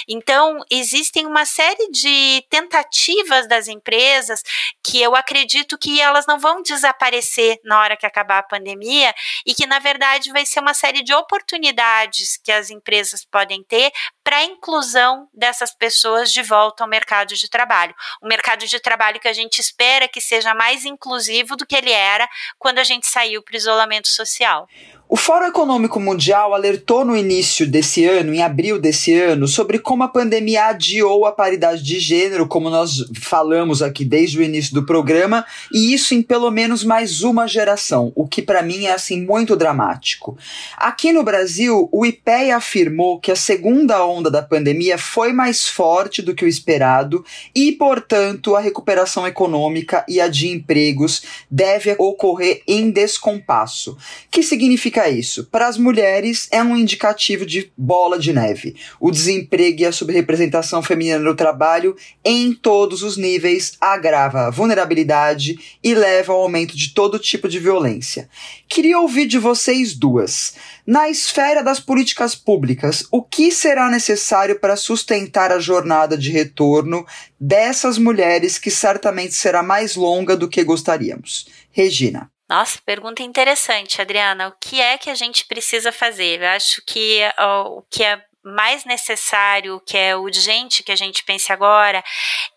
Então, 0.08 0.60
existem 0.70 1.26
uma 1.26 1.44
série 1.44 1.90
de 1.90 2.44
tentativas 2.48 3.48
das 3.48 3.68
empresas 3.68 4.42
que 4.82 5.00
eu 5.00 5.14
acredito 5.14 5.78
que 5.78 6.00
elas 6.00 6.26
não 6.26 6.38
vão 6.38 6.62
desaparecer 6.62 7.39
na 7.64 7.80
hora 7.80 7.96
que 7.96 8.06
acabar 8.06 8.38
a 8.38 8.42
pandemia 8.42 9.14
e 9.46 9.54
que 9.54 9.66
na 9.66 9.78
verdade 9.78 10.32
vai 10.32 10.44
ser 10.46 10.60
uma 10.60 10.74
série 10.74 11.02
de 11.02 11.14
oportunidades 11.14 12.36
que 12.42 12.52
as 12.52 12.70
empresas 12.70 13.24
podem 13.24 13.62
ter 13.64 13.90
para 14.30 14.36
a 14.36 14.44
inclusão 14.44 15.26
dessas 15.34 15.72
pessoas 15.72 16.30
de 16.30 16.40
volta 16.40 16.84
ao 16.84 16.88
mercado 16.88 17.34
de 17.34 17.50
trabalho. 17.50 17.92
Um 18.22 18.28
mercado 18.28 18.64
de 18.64 18.78
trabalho 18.78 19.18
que 19.18 19.26
a 19.26 19.32
gente 19.32 19.58
espera 19.58 20.06
que 20.06 20.20
seja 20.20 20.54
mais 20.54 20.84
inclusivo 20.84 21.56
do 21.56 21.66
que 21.66 21.74
ele 21.74 21.90
era 21.90 22.28
quando 22.56 22.78
a 22.78 22.84
gente 22.84 23.08
saiu 23.08 23.42
para 23.42 23.54
o 23.54 23.56
isolamento 23.56 24.06
social. 24.06 24.68
O 25.12 25.16
Fórum 25.16 25.46
Econômico 25.46 25.98
Mundial 25.98 26.54
alertou 26.54 27.04
no 27.04 27.16
início 27.16 27.66
desse 27.66 28.04
ano, 28.04 28.32
em 28.32 28.42
abril 28.42 28.78
desse 28.78 29.12
ano, 29.12 29.48
sobre 29.48 29.80
como 29.80 30.04
a 30.04 30.08
pandemia 30.08 30.66
adiou 30.66 31.26
a 31.26 31.32
paridade 31.32 31.82
de 31.82 31.98
gênero, 31.98 32.46
como 32.46 32.70
nós 32.70 33.04
falamos 33.20 33.82
aqui 33.82 34.04
desde 34.04 34.38
o 34.38 34.42
início 34.42 34.72
do 34.72 34.86
programa, 34.86 35.44
e 35.72 35.92
isso 35.92 36.14
em 36.14 36.22
pelo 36.22 36.48
menos 36.52 36.84
mais 36.84 37.22
uma 37.22 37.48
geração, 37.48 38.12
o 38.14 38.28
que 38.28 38.40
para 38.40 38.62
mim 38.62 38.84
é 38.84 38.92
assim 38.92 39.20
muito 39.26 39.56
dramático. 39.56 40.38
Aqui 40.76 41.12
no 41.12 41.24
Brasil, 41.24 41.88
o 41.90 42.06
IPEA 42.06 42.56
afirmou 42.56 43.18
que 43.18 43.32
a 43.32 43.36
segunda 43.36 44.06
onda 44.06 44.19
da 44.28 44.42
pandemia 44.42 44.98
foi 44.98 45.32
mais 45.32 45.68
forte 45.68 46.20
do 46.20 46.34
que 46.34 46.44
o 46.44 46.48
esperado 46.48 47.24
e, 47.54 47.70
portanto, 47.70 48.56
a 48.56 48.60
recuperação 48.60 49.24
econômica 49.24 50.04
e 50.08 50.20
a 50.20 50.26
de 50.26 50.48
empregos 50.48 51.22
deve 51.48 51.94
ocorrer 51.96 52.62
em 52.66 52.90
descompasso. 52.90 53.96
Que 54.30 54.42
significa 54.42 55.08
isso? 55.08 55.44
Para 55.44 55.68
as 55.68 55.78
mulheres, 55.78 56.48
é 56.50 56.60
um 56.60 56.76
indicativo 56.76 57.46
de 57.46 57.70
bola 57.76 58.18
de 58.18 58.32
neve. 58.32 58.74
O 58.98 59.12
desemprego 59.12 59.82
e 59.82 59.86
a 59.86 59.92
subrepresentação 59.92 60.82
feminina 60.82 61.20
no 61.20 61.36
trabalho, 61.36 61.94
em 62.24 62.52
todos 62.52 63.04
os 63.04 63.16
níveis, 63.16 63.74
agrava 63.80 64.48
a 64.48 64.50
vulnerabilidade 64.50 65.78
e 65.82 65.94
leva 65.94 66.32
ao 66.32 66.42
aumento 66.42 66.76
de 66.76 66.92
todo 66.92 67.18
tipo 67.18 67.48
de 67.48 67.60
violência. 67.60 68.28
Queria 68.68 68.98
ouvir 68.98 69.26
de 69.26 69.38
vocês 69.38 69.94
duas. 69.94 70.54
Na 70.90 71.08
esfera 71.08 71.62
das 71.62 71.78
políticas 71.78 72.34
públicas, 72.34 73.06
o 73.12 73.22
que 73.22 73.52
será 73.52 73.88
necessário 73.88 74.58
para 74.58 74.74
sustentar 74.74 75.52
a 75.52 75.60
jornada 75.60 76.18
de 76.18 76.32
retorno 76.32 77.06
dessas 77.38 77.96
mulheres 77.96 78.58
que 78.58 78.72
certamente 78.72 79.32
será 79.34 79.62
mais 79.62 79.94
longa 79.94 80.36
do 80.36 80.48
que 80.48 80.64
gostaríamos? 80.64 81.46
Regina. 81.70 82.28
Nossa, 82.48 82.80
pergunta 82.84 83.22
interessante, 83.22 84.02
Adriana. 84.02 84.48
O 84.48 84.54
que 84.60 84.80
é 84.80 84.98
que 84.98 85.08
a 85.08 85.14
gente 85.14 85.46
precisa 85.46 85.92
fazer? 85.92 86.42
Eu 86.42 86.48
acho 86.48 86.82
que 86.84 87.20
o 87.38 87.82
que 87.88 88.02
é 88.02 88.20
mais 88.42 88.84
necessário, 88.84 89.76
o 89.76 89.80
que 89.80 89.96
é 89.96 90.16
urgente 90.16 90.82
que 90.82 90.90
a 90.90 90.96
gente 90.96 91.22
pense 91.22 91.52
agora, 91.52 92.02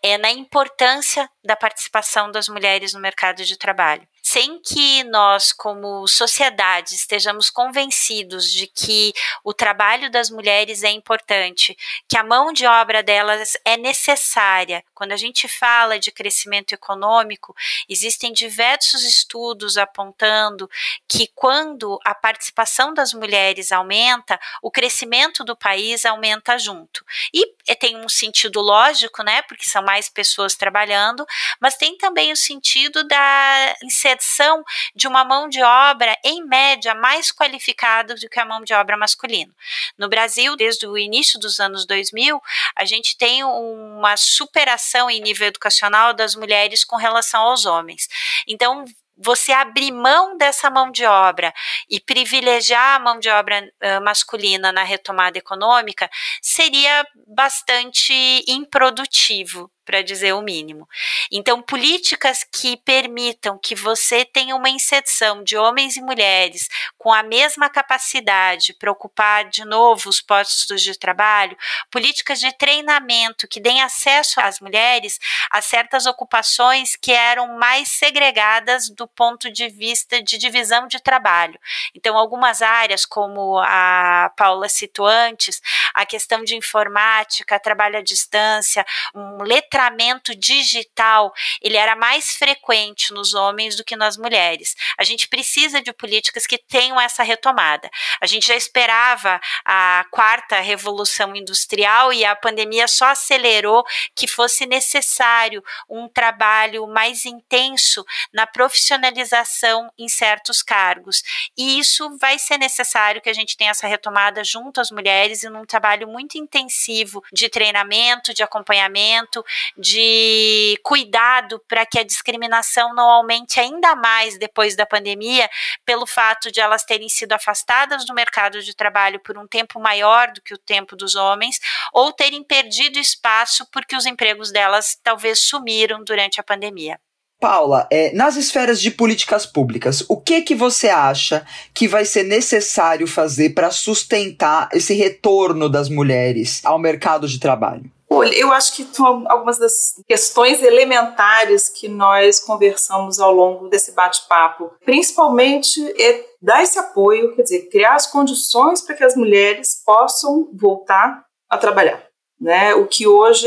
é 0.02 0.18
na 0.18 0.32
importância 0.32 1.30
da 1.44 1.56
participação 1.56 2.30
das 2.30 2.48
mulheres 2.48 2.92
no 2.94 3.00
mercado 3.00 3.44
de 3.44 3.56
trabalho 3.56 4.06
sem 4.24 4.58
que 4.58 5.04
nós, 5.04 5.52
como 5.52 6.08
sociedade, 6.08 6.94
estejamos 6.94 7.50
convencidos 7.50 8.50
de 8.50 8.66
que 8.66 9.12
o 9.44 9.52
trabalho 9.52 10.10
das 10.10 10.30
mulheres 10.30 10.82
é 10.82 10.90
importante, 10.90 11.76
que 12.08 12.16
a 12.16 12.24
mão 12.24 12.50
de 12.50 12.64
obra 12.66 13.02
delas 13.02 13.52
é 13.66 13.76
necessária. 13.76 14.82
Quando 14.94 15.12
a 15.12 15.16
gente 15.18 15.46
fala 15.46 15.98
de 15.98 16.10
crescimento 16.10 16.72
econômico, 16.72 17.54
existem 17.86 18.32
diversos 18.32 19.04
estudos 19.04 19.76
apontando 19.76 20.70
que 21.06 21.30
quando 21.34 22.00
a 22.02 22.14
participação 22.14 22.94
das 22.94 23.12
mulheres 23.12 23.70
aumenta, 23.72 24.40
o 24.62 24.70
crescimento 24.70 25.44
do 25.44 25.54
país 25.54 26.06
aumenta 26.06 26.58
junto. 26.58 27.04
E 27.32 27.46
tem 27.76 27.98
um 27.98 28.08
sentido 28.08 28.62
lógico, 28.62 29.22
né, 29.22 29.42
porque 29.42 29.66
são 29.66 29.84
mais 29.84 30.08
pessoas 30.08 30.54
trabalhando, 30.54 31.26
mas 31.60 31.76
tem 31.76 31.96
também 31.96 32.32
o 32.32 32.36
sentido 32.36 33.04
da 33.04 33.76
inserção 33.82 34.62
de 34.94 35.06
uma 35.06 35.24
mão 35.24 35.48
de 35.48 35.62
obra, 35.62 36.16
em 36.24 36.44
média, 36.44 36.94
mais 36.94 37.30
qualificada 37.30 38.14
do 38.14 38.28
que 38.28 38.40
a 38.40 38.44
mão 38.44 38.62
de 38.62 38.74
obra 38.74 38.96
masculina. 38.96 39.52
No 39.98 40.08
Brasil, 40.08 40.56
desde 40.56 40.86
o 40.86 40.98
início 40.98 41.38
dos 41.38 41.60
anos 41.60 41.86
2000, 41.86 42.40
a 42.76 42.84
gente 42.84 43.16
tem 43.16 43.44
uma 43.44 44.16
superação 44.16 45.10
em 45.10 45.20
nível 45.20 45.46
educacional 45.46 46.12
das 46.12 46.34
mulheres 46.34 46.84
com 46.84 46.96
relação 46.96 47.42
aos 47.42 47.64
homens. 47.64 48.08
Então, 48.46 48.84
você 49.16 49.52
abrir 49.52 49.92
mão 49.92 50.36
dessa 50.36 50.68
mão 50.68 50.90
de 50.90 51.04
obra 51.04 51.52
e 51.88 52.00
privilegiar 52.00 52.96
a 52.96 52.98
mão 52.98 53.18
de 53.18 53.28
obra 53.28 53.62
uh, 53.62 54.04
masculina 54.04 54.72
na 54.72 54.82
retomada 54.82 55.38
econômica 55.38 56.10
seria 56.42 57.06
bastante 57.28 58.12
improdutivo 58.48 59.70
para 59.84 60.02
dizer 60.02 60.32
o 60.34 60.42
mínimo. 60.42 60.88
Então, 61.30 61.62
políticas 61.62 62.44
que 62.44 62.76
permitam 62.76 63.58
que 63.58 63.74
você 63.74 64.24
tenha 64.24 64.56
uma 64.56 64.68
inserção 64.68 65.42
de 65.42 65.56
homens 65.56 65.96
e 65.96 66.02
mulheres 66.02 66.68
com 66.98 67.12
a 67.12 67.22
mesma 67.22 67.68
capacidade 67.68 68.74
para 68.74 68.90
ocupar 68.90 69.48
de 69.48 69.64
novo 69.64 70.08
os 70.08 70.20
postos 70.20 70.82
de 70.82 70.98
trabalho, 70.98 71.56
políticas 71.90 72.40
de 72.40 72.50
treinamento 72.56 73.46
que 73.46 73.60
deem 73.60 73.82
acesso 73.82 74.40
às 74.40 74.60
mulheres 74.60 75.18
a 75.50 75.60
certas 75.60 76.06
ocupações 76.06 76.96
que 76.96 77.12
eram 77.12 77.58
mais 77.58 77.88
segregadas 77.88 78.88
do 78.90 79.06
ponto 79.06 79.50
de 79.50 79.68
vista 79.68 80.22
de 80.22 80.38
divisão 80.38 80.86
de 80.86 81.00
trabalho. 81.00 81.58
Então, 81.94 82.16
algumas 82.16 82.62
áreas, 82.62 83.04
como 83.04 83.58
a 83.58 84.32
Paula 84.36 84.68
citou 84.68 85.06
antes, 85.06 85.60
a 85.94 86.06
questão 86.06 86.42
de 86.42 86.56
informática, 86.56 87.60
trabalho 87.60 87.98
à 87.98 88.02
distância, 88.02 88.84
um 89.14 89.42
letramento 89.42 89.73
letramento 89.74 90.34
digital 90.36 91.32
ele 91.60 91.76
era 91.76 91.96
mais 91.96 92.36
frequente 92.36 93.12
nos 93.12 93.34
homens 93.34 93.76
do 93.76 93.84
que 93.84 93.96
nas 93.96 94.16
mulheres. 94.16 94.76
A 94.96 95.02
gente 95.02 95.26
precisa 95.28 95.82
de 95.82 95.92
políticas 95.92 96.46
que 96.46 96.58
tenham 96.58 97.00
essa 97.00 97.22
retomada. 97.22 97.90
A 98.20 98.26
gente 98.26 98.46
já 98.46 98.54
esperava 98.54 99.40
a 99.64 100.04
quarta 100.10 100.60
revolução 100.60 101.34
industrial 101.34 102.12
e 102.12 102.24
a 102.24 102.36
pandemia 102.36 102.86
só 102.86 103.06
acelerou 103.06 103.84
que 104.14 104.28
fosse 104.28 104.64
necessário 104.64 105.62
um 105.88 106.08
trabalho 106.08 106.86
mais 106.86 107.24
intenso 107.24 108.04
na 108.32 108.46
profissionalização 108.46 109.90
em 109.98 110.08
certos 110.08 110.62
cargos. 110.62 111.22
E 111.56 111.78
isso 111.78 112.16
vai 112.18 112.38
ser 112.38 112.58
necessário 112.58 113.20
que 113.20 113.30
a 113.30 113.34
gente 113.34 113.56
tenha 113.56 113.70
essa 113.70 113.86
retomada 113.86 114.44
junto 114.44 114.80
às 114.80 114.90
mulheres 114.90 115.42
e 115.42 115.48
num 115.48 115.64
trabalho 115.64 116.06
muito 116.06 116.38
intensivo 116.38 117.22
de 117.32 117.48
treinamento, 117.48 118.32
de 118.32 118.42
acompanhamento, 118.42 119.44
de 119.76 120.78
cuidado 120.82 121.60
para 121.68 121.86
que 121.86 121.98
a 121.98 122.04
discriminação 122.04 122.94
não 122.94 123.08
aumente 123.10 123.60
ainda 123.60 123.94
mais 123.94 124.38
depois 124.38 124.76
da 124.76 124.86
pandemia, 124.86 125.48
pelo 125.84 126.06
fato 126.06 126.50
de 126.50 126.60
elas 126.60 126.84
terem 126.84 127.08
sido 127.08 127.32
afastadas 127.32 128.04
do 128.04 128.14
mercado 128.14 128.62
de 128.62 128.74
trabalho 128.74 129.20
por 129.20 129.38
um 129.38 129.46
tempo 129.46 129.80
maior 129.80 130.30
do 130.32 130.42
que 130.42 130.54
o 130.54 130.58
tempo 130.58 130.96
dos 130.96 131.14
homens, 131.14 131.58
ou 131.92 132.12
terem 132.12 132.42
perdido 132.42 132.98
espaço 132.98 133.66
porque 133.72 133.96
os 133.96 134.06
empregos 134.06 134.50
delas 134.50 134.98
talvez 135.02 135.40
sumiram 135.40 136.02
durante 136.04 136.40
a 136.40 136.44
pandemia. 136.44 136.98
Paula, 137.40 137.86
é, 137.90 138.10
nas 138.14 138.36
esferas 138.36 138.80
de 138.80 138.90
políticas 138.90 139.44
públicas, 139.44 140.02
o 140.08 140.16
que 140.16 140.40
que 140.40 140.54
você 140.54 140.88
acha 140.88 141.44
que 141.74 141.86
vai 141.86 142.04
ser 142.06 142.22
necessário 142.22 143.06
fazer 143.06 143.50
para 143.50 143.70
sustentar 143.70 144.68
esse 144.72 144.94
retorno 144.94 145.68
das 145.68 145.90
mulheres 145.90 146.64
ao 146.64 146.78
mercado 146.78 147.28
de 147.28 147.38
trabalho? 147.38 147.90
Olha, 148.14 148.32
eu 148.34 148.52
acho 148.52 148.74
que 148.74 148.86
algumas 149.26 149.58
das 149.58 149.94
questões 150.06 150.62
elementares 150.62 151.68
que 151.68 151.88
nós 151.88 152.38
conversamos 152.38 153.18
ao 153.18 153.32
longo 153.32 153.68
desse 153.68 153.92
bate-papo. 153.92 154.70
Principalmente 154.84 155.80
é 156.00 156.24
dar 156.40 156.62
esse 156.62 156.78
apoio, 156.78 157.34
quer 157.34 157.42
dizer, 157.42 157.68
criar 157.70 157.94
as 157.94 158.06
condições 158.06 158.80
para 158.80 158.94
que 158.94 159.02
as 159.02 159.16
mulheres 159.16 159.82
possam 159.84 160.48
voltar 160.54 161.24
a 161.50 161.58
trabalhar. 161.58 162.06
Né? 162.40 162.74
O 162.74 162.86
que 162.86 163.06
hoje 163.06 163.46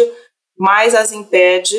mais 0.58 0.94
as 0.94 1.12
impede 1.12 1.78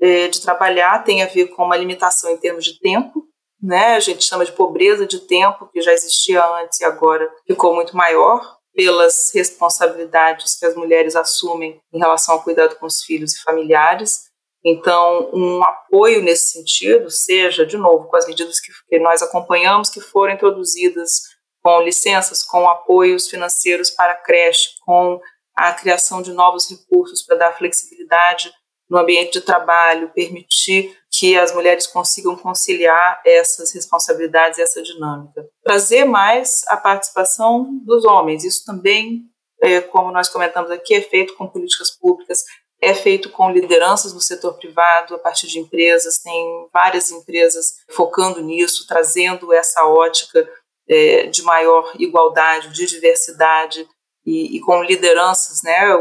é, 0.00 0.28
de 0.28 0.40
trabalhar 0.40 1.02
tem 1.04 1.22
a 1.22 1.26
ver 1.26 1.48
com 1.48 1.64
uma 1.64 1.76
limitação 1.76 2.30
em 2.30 2.36
termos 2.36 2.64
de 2.64 2.78
tempo, 2.78 3.24
né? 3.62 3.96
A 3.96 4.00
gente 4.00 4.24
chama 4.24 4.44
de 4.44 4.52
pobreza 4.52 5.06
de 5.06 5.20
tempo, 5.20 5.68
que 5.70 5.82
já 5.82 5.92
existia 5.92 6.42
antes 6.62 6.80
e 6.80 6.84
agora 6.84 7.30
ficou 7.46 7.74
muito 7.74 7.94
maior 7.94 8.59
pelas 8.80 9.30
responsabilidades 9.34 10.58
que 10.58 10.64
as 10.64 10.74
mulheres 10.74 11.14
assumem 11.14 11.78
em 11.92 11.98
relação 11.98 12.34
ao 12.34 12.42
cuidado 12.42 12.76
com 12.76 12.86
os 12.86 13.02
filhos 13.02 13.34
e 13.34 13.42
familiares. 13.42 14.30
Então, 14.64 15.28
um 15.34 15.62
apoio 15.62 16.22
nesse 16.22 16.52
sentido, 16.52 17.10
seja, 17.10 17.66
de 17.66 17.76
novo, 17.76 18.08
com 18.08 18.16
as 18.16 18.26
medidas 18.26 18.58
que, 18.58 18.72
que 18.88 18.98
nós 18.98 19.20
acompanhamos, 19.20 19.90
que 19.90 20.00
foram 20.00 20.32
introduzidas 20.32 21.20
com 21.62 21.82
licenças, 21.82 22.42
com 22.42 22.66
apoios 22.66 23.28
financeiros 23.28 23.90
para 23.90 24.12
a 24.12 24.16
creche, 24.16 24.70
com 24.86 25.20
a 25.54 25.74
criação 25.74 26.22
de 26.22 26.32
novos 26.32 26.70
recursos 26.70 27.22
para 27.22 27.36
dar 27.36 27.52
flexibilidade 27.52 28.50
no 28.88 28.96
ambiente 28.96 29.34
de 29.34 29.40
trabalho, 29.42 30.10
permitir 30.14 30.96
que 31.20 31.36
as 31.36 31.52
mulheres 31.52 31.86
consigam 31.86 32.34
conciliar 32.34 33.20
essas 33.26 33.74
responsabilidades 33.74 34.58
e 34.58 34.62
essa 34.62 34.82
dinâmica. 34.82 35.46
Trazer 35.62 36.06
mais 36.06 36.62
a 36.66 36.78
participação 36.78 37.78
dos 37.84 38.06
homens, 38.06 38.42
isso 38.42 38.64
também, 38.64 39.24
é, 39.62 39.82
como 39.82 40.10
nós 40.10 40.30
comentamos 40.30 40.70
aqui, 40.70 40.94
é 40.94 41.02
feito 41.02 41.36
com 41.36 41.46
políticas 41.46 41.90
públicas, 41.90 42.42
é 42.80 42.94
feito 42.94 43.28
com 43.28 43.50
lideranças 43.50 44.14
no 44.14 44.20
setor 44.22 44.54
privado, 44.54 45.14
a 45.14 45.18
partir 45.18 45.46
de 45.46 45.58
empresas, 45.58 46.22
tem 46.22 46.66
várias 46.72 47.10
empresas 47.10 47.74
focando 47.90 48.40
nisso, 48.40 48.86
trazendo 48.88 49.52
essa 49.52 49.84
ótica 49.84 50.48
é, 50.88 51.26
de 51.26 51.42
maior 51.42 51.92
igualdade, 51.98 52.72
de 52.72 52.86
diversidade, 52.86 53.86
e, 54.24 54.56
e 54.56 54.60
com 54.60 54.82
lideranças, 54.82 55.62
né, 55.62 55.94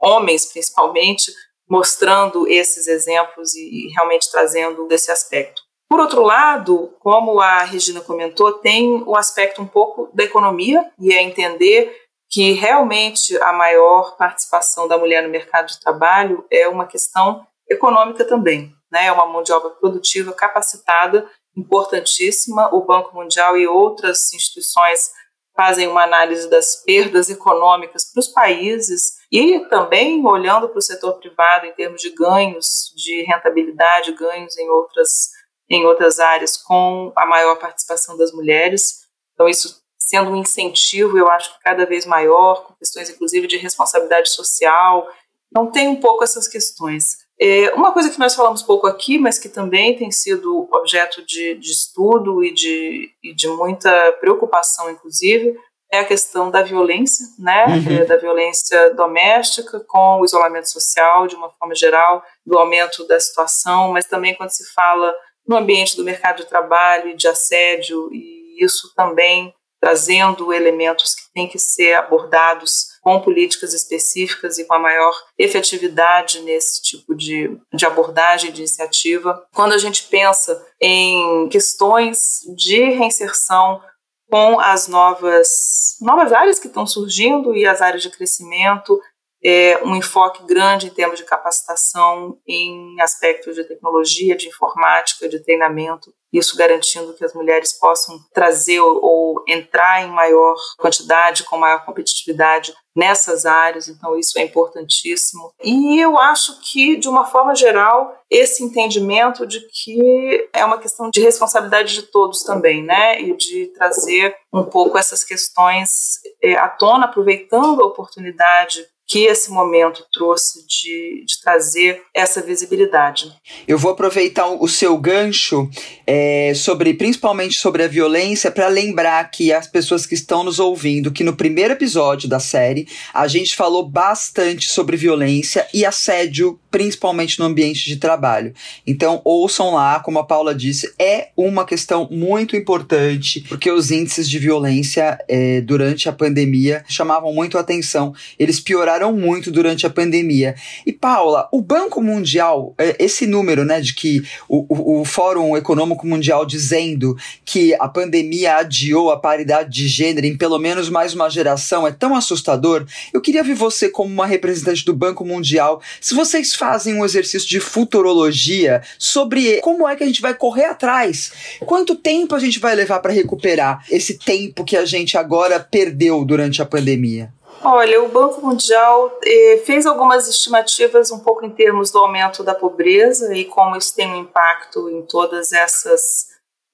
homens 0.00 0.46
principalmente, 0.46 1.30
mostrando 1.72 2.46
esses 2.46 2.86
exemplos 2.86 3.54
e, 3.54 3.88
realmente 3.94 4.30
trazendo 4.30 4.86
esse 4.90 5.10
aspecto. 5.10 5.62
Por 5.88 6.00
outro 6.00 6.20
lado, 6.20 6.94
como 7.00 7.40
a 7.40 7.62
Regina 7.62 8.02
comentou, 8.02 8.52
tem 8.52 9.02
o 9.06 9.16
aspecto 9.16 9.62
um 9.62 9.66
pouco 9.66 10.10
da 10.12 10.22
economia 10.22 10.92
e 11.00 11.14
é 11.14 11.22
entender 11.22 11.96
que 12.30 12.52
realmente 12.52 13.34
a 13.38 13.54
maior 13.54 14.18
participação 14.18 14.86
da 14.86 14.98
mulher 14.98 15.22
no 15.22 15.30
mercado 15.30 15.68
de 15.68 15.80
trabalho 15.80 16.44
é 16.50 16.68
uma 16.68 16.86
questão 16.86 17.46
econômica 17.66 18.22
também, 18.22 18.70
né? 18.90 19.06
É 19.06 19.12
uma 19.12 19.24
mão 19.24 19.42
de 19.42 19.50
obra 19.50 19.70
produtiva 19.70 20.30
capacitada, 20.34 21.26
importantíssima. 21.56 22.68
O 22.74 22.84
Banco 22.84 23.14
Mundial 23.14 23.56
e 23.56 23.66
outras 23.66 24.30
instituições 24.34 25.10
fazem 25.54 25.88
uma 25.88 26.04
análise 26.04 26.48
das 26.48 26.76
perdas 26.76 27.28
econômicas 27.28 28.10
para 28.10 28.20
os 28.20 28.28
países 28.28 29.16
e 29.30 29.60
também 29.68 30.24
olhando 30.24 30.68
para 30.68 30.78
o 30.78 30.82
setor 30.82 31.18
privado 31.18 31.66
em 31.66 31.72
termos 31.72 32.00
de 32.00 32.10
ganhos 32.10 32.92
de 32.96 33.22
rentabilidade, 33.22 34.12
ganhos 34.12 34.56
em 34.56 34.68
outras, 34.68 35.30
em 35.68 35.84
outras 35.84 36.18
áreas 36.18 36.56
com 36.56 37.12
a 37.16 37.26
maior 37.26 37.56
participação 37.56 38.16
das 38.16 38.32
mulheres. 38.32 39.02
Então, 39.34 39.48
isso 39.48 39.82
sendo 39.98 40.30
um 40.30 40.36
incentivo, 40.36 41.16
eu 41.16 41.28
acho 41.30 41.58
cada 41.62 41.86
vez 41.86 42.04
maior, 42.04 42.66
com 42.66 42.74
questões 42.74 43.08
inclusive 43.08 43.46
de 43.46 43.56
responsabilidade 43.56 44.30
social. 44.30 45.08
Então, 45.50 45.70
tem 45.70 45.88
um 45.88 46.00
pouco 46.00 46.24
essas 46.24 46.48
questões. 46.48 47.18
É, 47.44 47.74
uma 47.74 47.90
coisa 47.92 48.08
que 48.08 48.20
nós 48.20 48.36
falamos 48.36 48.62
pouco 48.62 48.86
aqui, 48.86 49.18
mas 49.18 49.36
que 49.36 49.48
também 49.48 49.96
tem 49.96 50.12
sido 50.12 50.68
objeto 50.70 51.26
de, 51.26 51.56
de 51.56 51.72
estudo 51.72 52.44
e 52.44 52.54
de, 52.54 53.10
e 53.20 53.34
de 53.34 53.48
muita 53.48 54.12
preocupação, 54.20 54.88
inclusive, 54.88 55.58
é 55.90 55.98
a 55.98 56.04
questão 56.04 56.52
da 56.52 56.62
violência, 56.62 57.26
né, 57.36 57.66
uhum. 57.66 57.96
é, 57.96 58.04
da 58.04 58.16
violência 58.16 58.94
doméstica 58.94 59.80
com 59.80 60.20
o 60.20 60.24
isolamento 60.24 60.70
social, 60.70 61.26
de 61.26 61.34
uma 61.34 61.50
forma 61.50 61.74
geral, 61.74 62.22
do 62.46 62.56
aumento 62.56 63.04
da 63.08 63.18
situação, 63.18 63.90
mas 63.90 64.04
também 64.04 64.36
quando 64.36 64.50
se 64.50 64.72
fala 64.72 65.12
no 65.44 65.56
ambiente 65.56 65.96
do 65.96 66.04
mercado 66.04 66.36
de 66.36 66.46
trabalho 66.46 67.10
e 67.10 67.16
de 67.16 67.26
assédio, 67.26 68.08
e 68.12 68.64
isso 68.64 68.94
também 68.94 69.52
trazendo 69.80 70.52
elementos 70.52 71.12
que 71.12 71.22
têm 71.34 71.48
que 71.48 71.58
ser 71.58 71.94
abordados 71.94 72.91
com 73.02 73.20
políticas 73.20 73.74
específicas 73.74 74.58
e 74.58 74.64
com 74.64 74.74
a 74.74 74.78
maior 74.78 75.12
efetividade 75.36 76.40
nesse 76.40 76.80
tipo 76.80 77.14
de, 77.14 77.58
de 77.74 77.84
abordagem, 77.84 78.52
de 78.52 78.60
iniciativa. 78.60 79.44
Quando 79.52 79.72
a 79.72 79.78
gente 79.78 80.04
pensa 80.04 80.64
em 80.80 81.48
questões 81.48 82.40
de 82.56 82.90
reinserção 82.90 83.82
com 84.30 84.58
as 84.60 84.86
novas, 84.86 85.96
novas 86.00 86.32
áreas 86.32 86.60
que 86.60 86.68
estão 86.68 86.86
surgindo 86.86 87.54
e 87.54 87.66
as 87.66 87.82
áreas 87.82 88.02
de 88.02 88.10
crescimento, 88.10 88.98
é, 89.44 89.82
um 89.84 89.96
enfoque 89.96 90.44
grande 90.46 90.86
em 90.86 90.90
termos 90.90 91.18
de 91.18 91.24
capacitação 91.24 92.38
em 92.46 93.00
aspectos 93.00 93.56
de 93.56 93.64
tecnologia, 93.64 94.36
de 94.36 94.46
informática, 94.46 95.28
de 95.28 95.40
treinamento, 95.40 96.14
isso 96.32 96.56
garantindo 96.56 97.12
que 97.14 97.24
as 97.24 97.34
mulheres 97.34 97.72
possam 97.72 98.18
trazer 98.32 98.80
ou, 98.80 99.42
entrar 99.46 100.02
em 100.02 100.10
maior 100.10 100.54
quantidade, 100.78 101.44
com 101.44 101.58
maior 101.58 101.84
competitividade 101.84 102.72
nessas 102.94 103.46
áreas, 103.46 103.88
então 103.88 104.18
isso 104.18 104.38
é 104.38 104.42
importantíssimo. 104.42 105.52
E 105.62 105.98
eu 105.98 106.18
acho 106.18 106.60
que, 106.60 106.96
de 106.96 107.08
uma 107.08 107.24
forma 107.24 107.54
geral, 107.54 108.14
esse 108.30 108.62
entendimento 108.62 109.46
de 109.46 109.60
que 109.68 110.48
é 110.52 110.64
uma 110.64 110.78
questão 110.78 111.10
de 111.10 111.20
responsabilidade 111.20 111.94
de 111.94 112.02
todos 112.02 112.42
também, 112.42 112.82
né? 112.82 113.20
E 113.20 113.36
de 113.36 113.68
trazer 113.68 114.36
um 114.52 114.64
pouco 114.64 114.98
essas 114.98 115.24
questões 115.24 116.20
é, 116.42 116.54
à 116.54 116.68
tona, 116.68 117.06
aproveitando 117.06 117.82
a 117.82 117.86
oportunidade 117.86 118.86
que 119.12 119.26
esse 119.26 119.50
momento 119.50 120.06
trouxe 120.10 120.66
de, 120.66 121.26
de 121.26 121.38
trazer 121.42 122.00
essa 122.14 122.40
visibilidade. 122.40 123.30
Eu 123.68 123.76
vou 123.76 123.92
aproveitar 123.92 124.46
o 124.46 124.66
seu 124.66 124.96
gancho 124.96 125.68
é, 126.06 126.54
sobre, 126.54 126.94
principalmente 126.94 127.58
sobre 127.58 127.82
a 127.82 127.88
violência, 127.88 128.50
para 128.50 128.68
lembrar 128.68 129.30
que 129.30 129.52
as 129.52 129.66
pessoas 129.66 130.06
que 130.06 130.14
estão 130.14 130.42
nos 130.42 130.58
ouvindo 130.58 131.12
que 131.12 131.22
no 131.22 131.36
primeiro 131.36 131.74
episódio 131.74 132.26
da 132.26 132.40
série 132.40 132.88
a 133.12 133.28
gente 133.28 133.54
falou 133.54 133.86
bastante 133.86 134.70
sobre 134.70 134.96
violência 134.96 135.68
e 135.74 135.84
assédio 135.84 136.58
principalmente 136.72 137.38
no 137.38 137.44
ambiente 137.44 137.84
de 137.84 137.96
trabalho. 137.96 138.54
Então, 138.86 139.20
ouçam 139.24 139.74
lá, 139.74 140.00
como 140.00 140.18
a 140.18 140.24
Paula 140.24 140.54
disse, 140.54 140.92
é 140.98 141.28
uma 141.36 141.66
questão 141.66 142.08
muito 142.10 142.56
importante, 142.56 143.44
porque 143.46 143.70
os 143.70 143.90
índices 143.90 144.28
de 144.28 144.38
violência 144.38 145.18
é, 145.28 145.60
durante 145.60 146.08
a 146.08 146.12
pandemia 146.12 146.82
chamavam 146.88 147.32
muito 147.34 147.58
a 147.58 147.60
atenção. 147.60 148.14
Eles 148.38 148.58
pioraram 148.58 149.01
muito 149.10 149.50
durante 149.50 149.86
a 149.86 149.90
pandemia. 149.90 150.54
E, 150.86 150.92
Paula, 150.92 151.48
o 151.50 151.62
Banco 151.62 152.02
Mundial, 152.02 152.74
é, 152.76 152.94
esse 152.98 153.26
número, 153.26 153.64
né, 153.64 153.80
de 153.80 153.94
que 153.94 154.22
o, 154.46 154.66
o, 154.68 155.00
o 155.00 155.04
Fórum 155.04 155.56
Econômico 155.56 156.06
Mundial 156.06 156.44
dizendo 156.44 157.16
que 157.44 157.74
a 157.80 157.88
pandemia 157.88 158.56
adiou 158.56 159.10
a 159.10 159.18
paridade 159.18 159.70
de 159.70 159.88
gênero 159.88 160.26
em 160.26 160.36
pelo 160.36 160.58
menos 160.58 160.90
mais 160.90 161.14
uma 161.14 161.30
geração 161.30 161.86
é 161.86 161.90
tão 161.90 162.14
assustador. 162.14 162.84
Eu 163.12 163.20
queria 163.20 163.42
ver 163.42 163.54
você 163.54 163.88
como 163.88 164.12
uma 164.12 164.26
representante 164.26 164.84
do 164.84 164.92
Banco 164.92 165.24
Mundial. 165.24 165.80
Se 166.00 166.14
vocês 166.14 166.54
fazem 166.54 166.94
um 166.94 167.04
exercício 167.04 167.48
de 167.48 167.60
futurologia 167.60 168.82
sobre 168.98 169.60
como 169.60 169.88
é 169.88 169.96
que 169.96 170.04
a 170.04 170.06
gente 170.06 170.20
vai 170.20 170.34
correr 170.34 170.66
atrás. 170.66 171.32
Quanto 171.60 171.96
tempo 171.96 172.34
a 172.34 172.38
gente 172.38 172.58
vai 172.58 172.74
levar 172.74 173.00
para 173.00 173.12
recuperar 173.12 173.84
esse 173.90 174.18
tempo 174.18 174.64
que 174.64 174.76
a 174.76 174.84
gente 174.84 175.16
agora 175.16 175.58
perdeu 175.58 176.24
durante 176.24 176.60
a 176.60 176.66
pandemia? 176.66 177.32
Olha, 177.64 178.02
o 178.02 178.08
Banco 178.08 178.40
Mundial 178.40 179.18
eh, 179.24 179.62
fez 179.64 179.86
algumas 179.86 180.28
estimativas 180.28 181.12
um 181.12 181.20
pouco 181.20 181.44
em 181.44 181.50
termos 181.50 181.92
do 181.92 181.98
aumento 181.98 182.42
da 182.42 182.54
pobreza 182.54 183.34
e 183.36 183.44
como 183.44 183.76
isso 183.76 183.94
tem 183.94 184.10
um 184.10 184.16
impacto 184.16 184.90
em 184.90 185.02
todas 185.02 185.52
essas 185.52 186.26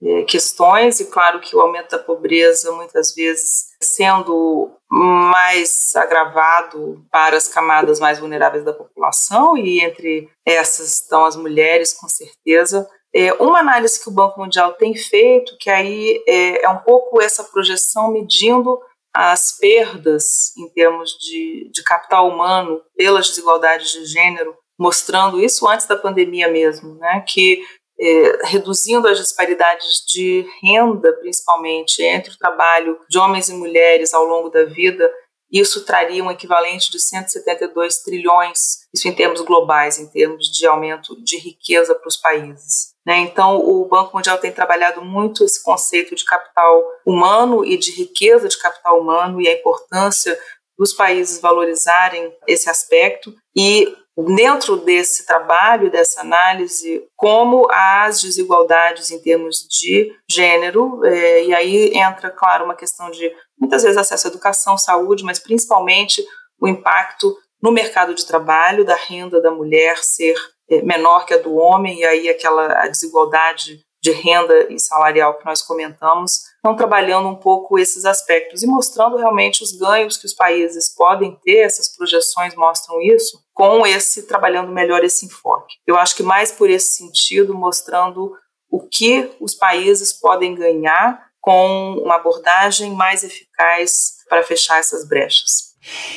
eh, 0.03 0.22
questões, 0.22 0.99
e 0.99 1.05
claro 1.05 1.41
que 1.41 1.55
o 1.55 1.61
aumento 1.61 1.91
da 1.91 1.99
pobreza 1.99 2.72
muitas 2.72 3.14
vezes 3.14 3.66
sendo 3.82 4.70
mais 4.91 5.95
agravado 5.95 7.05
para 7.12 7.36
as 7.36 7.49
camadas 7.49 8.01
mais 8.01 8.18
vulneráveis 8.18 8.64
da 8.64 8.72
população, 8.72 9.59
e 9.59 9.80
entre 9.80 10.30
essas 10.47 10.95
estão 10.95 11.26
as 11.26 11.36
mulheres, 11.36 11.93
com 11.93 12.09
certeza. 12.09 12.89
É, 13.14 13.32
uma 13.34 13.59
análise 13.59 14.03
que 14.03 14.09
o 14.09 14.12
Banco 14.12 14.41
Mundial 14.41 14.72
tem 14.72 14.95
feito, 14.95 15.57
que 15.59 15.68
aí 15.68 16.22
é, 16.26 16.64
é 16.64 16.68
um 16.68 16.78
pouco 16.78 17.20
essa 17.20 17.45
projeção 17.45 18.11
medindo 18.11 18.78
as 19.21 19.59
perdas 19.59 20.57
em 20.57 20.69
termos 20.69 21.19
de, 21.19 21.69
de 21.73 21.83
capital 21.83 22.29
humano 22.29 22.81
pelas 22.97 23.27
desigualdades 23.29 23.91
de 23.91 24.07
gênero, 24.07 24.55
mostrando 24.79 25.43
isso 25.43 25.66
antes 25.66 25.89
da 25.89 25.97
pandemia 25.97 26.47
mesmo, 26.47 26.95
né, 26.95 27.25
que 27.27 27.61
é, 28.01 28.47
reduzindo 28.47 29.09
as 29.09 29.19
disparidades 29.19 30.05
de 30.07 30.47
renda, 30.62 31.12
principalmente 31.14 32.01
entre 32.01 32.33
o 32.33 32.39
trabalho 32.39 32.97
de 33.11 33.19
homens 33.19 33.49
e 33.49 33.55
mulheres 33.55 34.14
ao 34.14 34.25
longo 34.25 34.51
da 34.51 34.62
vida, 34.62 35.12
isso 35.51 35.85
traria 35.85 36.23
um 36.23 36.31
equivalente 36.31 36.89
de 36.89 37.01
172 37.01 38.03
trilhões, 38.05 38.87
isso 38.95 39.09
em 39.09 39.12
termos 39.12 39.41
globais, 39.41 39.99
em 39.99 40.09
termos 40.09 40.47
de 40.47 40.64
aumento 40.64 41.21
de 41.25 41.39
riqueza 41.39 41.93
para 41.93 42.07
os 42.07 42.16
países. 42.16 42.95
Né? 43.09 43.21
Então, 43.21 43.57
o 43.57 43.87
Banco 43.87 44.15
Mundial 44.15 44.37
tem 44.37 44.53
trabalhado 44.53 45.01
muito 45.01 45.43
esse 45.43 45.63
conceito 45.63 46.15
de 46.15 46.27
capital 46.27 46.85
humano 47.07 47.65
e 47.65 47.79
de 47.79 47.91
riqueza 47.91 48.47
de 48.47 48.59
capital 48.59 49.01
humano 49.01 49.41
e 49.41 49.49
a 49.49 49.55
importância 49.55 50.39
dos 50.79 50.93
países 50.93 51.41
valorizarem 51.41 52.31
esse 52.47 52.69
aspecto. 52.69 53.35
E 53.57 53.97
dentro 54.37 54.77
desse 54.77 55.25
trabalho, 55.25 55.91
dessa 55.91 56.21
análise, 56.21 57.03
como 57.17 57.67
as 57.71 58.21
desigualdades 58.21 59.11
em 59.11 59.23
termos 59.23 59.67
de 59.71 60.13
gênero, 60.31 61.03
é, 61.07 61.47
e 61.47 61.55
aí 61.55 61.93
entra, 61.95 62.29
claro, 62.29 62.67
uma 62.67 62.77
questão 62.77 63.11
de 63.11 63.35
muitas 63.59 63.85
vezes 63.85 63.97
acesso 63.97 64.27
à 64.27 64.31
educação, 64.31 64.77
saúde, 64.77 65.25
mas 65.25 65.39
principalmente 65.39 66.23
o 66.61 66.69
impacto 66.69 67.35
no 67.63 67.73
mercado 67.73 68.15
de 68.15 68.27
trabalho, 68.27 68.85
da 68.85 68.97
renda 68.97 69.41
da 69.41 69.51
mulher 69.51 69.97
ser 69.97 70.37
menor 70.83 71.25
que 71.27 71.35
a 71.35 71.39
do 71.39 71.55
homem, 71.57 72.01
e 72.01 72.05
aí 72.05 72.29
aquela 72.29 72.83
a 72.83 72.89
desigualdade 72.89 73.81
de 74.01 74.12
renda 74.12 74.73
e 74.73 74.79
salarial 74.79 75.39
que 75.39 75.45
nós 75.45 75.61
comentamos, 75.61 76.43
estão 76.55 76.77
trabalhando 76.77 77.29
um 77.29 77.35
pouco 77.35 77.79
esses 77.79 78.05
aspectos 78.05 78.62
e 78.62 78.66
mostrando 78.66 79.16
realmente 79.16 79.62
os 79.62 79.73
ganhos 79.73 80.16
que 80.16 80.27
os 80.27 80.35
países 80.35 80.95
podem 80.95 81.37
ter, 81.43 81.59
essas 81.59 81.95
projeções 81.97 82.55
mostram 82.55 83.01
isso, 83.03 83.43
com 83.53 83.85
esse, 83.87 84.27
trabalhando 84.27 84.71
melhor 84.71 85.03
esse 85.03 85.27
enfoque. 85.27 85.77
Eu 85.87 85.97
acho 85.97 86.14
que 86.14 86.23
mais 86.23 86.53
por 86.53 86.71
esse 86.71 86.97
sentido, 86.97 87.55
mostrando 87.55 88.33
o 88.71 88.87
que 88.87 89.31
os 89.41 89.55
países 89.55 90.12
podem 90.12 90.55
ganhar 90.55 91.27
com 91.41 91.95
uma 92.05 92.16
abordagem 92.16 92.93
mais 92.93 93.25
eficaz 93.25 94.19
para 94.29 94.43
fechar 94.43 94.79
essas 94.79 95.09
brechas. 95.09 95.68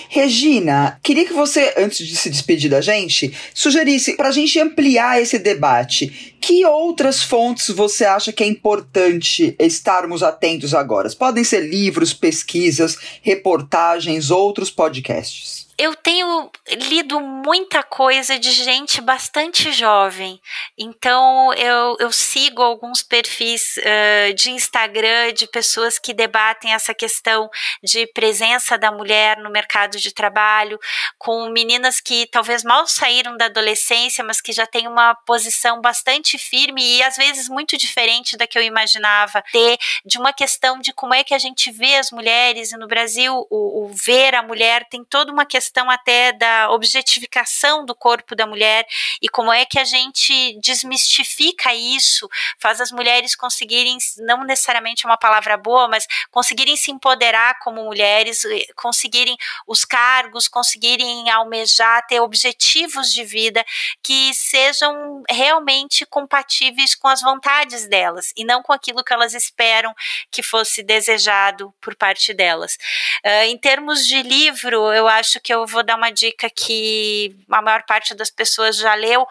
Regina, 0.09 0.99
queria 1.01 1.25
que 1.25 1.33
você, 1.33 1.73
antes 1.77 2.05
de 2.07 2.15
se 2.15 2.29
despedir 2.29 2.69
da 2.69 2.81
gente, 2.81 3.33
sugerisse 3.53 4.15
para 4.15 4.29
a 4.29 4.31
gente 4.31 4.59
ampliar 4.59 5.21
esse 5.21 5.37
debate. 5.39 6.35
Que 6.39 6.65
outras 6.65 7.21
fontes 7.21 7.69
você 7.69 8.03
acha 8.03 8.33
que 8.33 8.43
é 8.43 8.47
importante 8.47 9.55
estarmos 9.59 10.23
atentos 10.23 10.73
agora? 10.73 11.09
Podem 11.11 11.43
ser 11.43 11.61
livros, 11.61 12.13
pesquisas, 12.13 12.97
reportagens, 13.21 14.31
outros 14.31 14.69
podcasts 14.69 15.60
eu 15.81 15.95
tenho 15.95 16.51
lido 16.69 17.19
muita 17.19 17.81
coisa 17.81 18.37
de 18.37 18.51
gente 18.51 19.01
bastante 19.01 19.71
jovem. 19.71 20.39
Então, 20.77 21.51
eu, 21.55 21.97
eu 21.99 22.11
sigo 22.11 22.61
alguns 22.61 23.01
perfis 23.01 23.77
uh, 23.77 24.31
de 24.35 24.51
Instagram 24.51 25.33
de 25.33 25.47
pessoas 25.47 25.97
que 25.97 26.13
debatem 26.13 26.71
essa 26.71 26.93
questão 26.93 27.49
de 27.83 28.05
presença 28.13 28.77
da 28.77 28.91
mulher 28.91 29.37
no 29.37 29.49
mercado 29.49 29.97
de 29.97 30.13
trabalho, 30.13 30.79
com 31.17 31.49
meninas 31.49 31.99
que 31.99 32.27
talvez 32.27 32.63
mal 32.63 32.85
saíram 32.85 33.35
da 33.35 33.45
adolescência, 33.45 34.23
mas 34.23 34.39
que 34.39 34.53
já 34.53 34.67
têm 34.67 34.87
uma 34.87 35.15
posição 35.25 35.81
bastante 35.81 36.37
firme 36.37 36.97
e 36.97 37.01
às 37.01 37.15
vezes 37.15 37.49
muito 37.49 37.75
diferente 37.75 38.37
da 38.37 38.45
que 38.45 38.55
eu 38.55 38.61
imaginava 38.61 39.43
ter, 39.51 39.79
de 40.05 40.19
uma 40.19 40.31
questão 40.31 40.79
de 40.79 40.93
como 40.93 41.15
é 41.15 41.23
que 41.23 41.33
a 41.33 41.39
gente 41.39 41.71
vê 41.71 41.95
as 41.95 42.11
mulheres. 42.11 42.71
E 42.71 42.77
no 42.77 42.85
Brasil, 42.85 43.47
o, 43.49 43.85
o 43.85 43.87
ver 43.87 44.35
a 44.35 44.43
mulher 44.43 44.87
tem 44.87 45.03
toda 45.03 45.31
uma 45.31 45.43
questão 45.43 45.70
questão 45.71 45.89
até 45.89 46.33
da 46.33 46.69
objetificação 46.71 47.85
do 47.85 47.95
corpo 47.95 48.35
da 48.35 48.45
mulher 48.45 48.85
e 49.21 49.29
como 49.29 49.51
é 49.53 49.65
que 49.65 49.79
a 49.79 49.85
gente 49.85 50.59
desmistifica 50.61 51.73
isso, 51.73 52.29
faz 52.59 52.81
as 52.81 52.91
mulheres 52.91 53.35
conseguirem, 53.35 53.97
não 54.17 54.43
necessariamente 54.43 55.05
é 55.05 55.09
uma 55.09 55.17
palavra 55.17 55.55
boa, 55.55 55.87
mas 55.87 56.05
conseguirem 56.29 56.75
se 56.75 56.91
empoderar 56.91 57.57
como 57.59 57.85
mulheres, 57.85 58.41
conseguirem 58.75 59.37
os 59.65 59.85
cargos, 59.85 60.49
conseguirem 60.49 61.29
almejar, 61.29 62.05
ter 62.05 62.19
objetivos 62.19 63.11
de 63.13 63.23
vida 63.23 63.63
que 64.03 64.33
sejam 64.33 65.23
realmente 65.29 66.05
compatíveis 66.05 66.95
com 66.95 67.07
as 67.07 67.21
vontades 67.21 67.87
delas 67.87 68.33
e 68.35 68.43
não 68.43 68.61
com 68.61 68.73
aquilo 68.73 69.03
que 69.03 69.13
elas 69.13 69.33
esperam 69.33 69.95
que 70.29 70.43
fosse 70.43 70.83
desejado 70.83 71.73
por 71.79 71.95
parte 71.95 72.33
delas. 72.33 72.77
Uh, 73.25 73.45
em 73.45 73.57
termos 73.57 74.05
de 74.05 74.21
livro, 74.21 74.91
eu 74.91 75.07
acho 75.07 75.39
que 75.39 75.50
eu 75.51 75.61
eu 75.61 75.67
vou 75.67 75.83
dar 75.83 75.95
uma 75.95 76.11
dica 76.11 76.49
que 76.49 77.35
a 77.49 77.61
maior 77.61 77.83
parte 77.83 78.15
das 78.15 78.29
pessoas 78.29 78.75
já 78.77 78.93
leu 78.95 79.21
uh, 79.21 79.27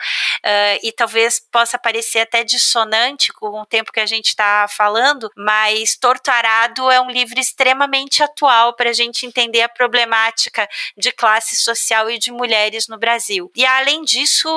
e 0.83 0.93
talvez 0.93 1.41
possa 1.51 1.79
parecer 1.79 2.21
até 2.21 2.45
dissonante 2.45 3.33
com 3.33 3.61
o 3.61 3.67
tempo 3.67 3.93
que 3.93 4.01
a 4.01 4.07
gente 4.07 4.29
está 4.29 4.67
falando, 4.69 5.31
mas 5.37 5.97
Torto 5.97 6.31
Arado 6.31 6.91
é 6.91 7.01
um 7.01 7.11
livro 7.11 7.39
extremamente 7.39 8.23
atual 8.23 8.75
para 8.75 8.91
a 8.91 8.93
gente 8.93 9.27
entender 9.27 9.63
a 9.63 9.69
problemática 9.69 10.69
de 10.97 11.11
classe 11.13 11.57
social 11.57 12.11
e 12.11 12.19
de 12.19 12.31
mulheres 12.31 12.87
no 12.87 12.99
Brasil. 12.99 13.51
E 13.57 13.67
além 13.67 14.03
disso, 14.03 14.49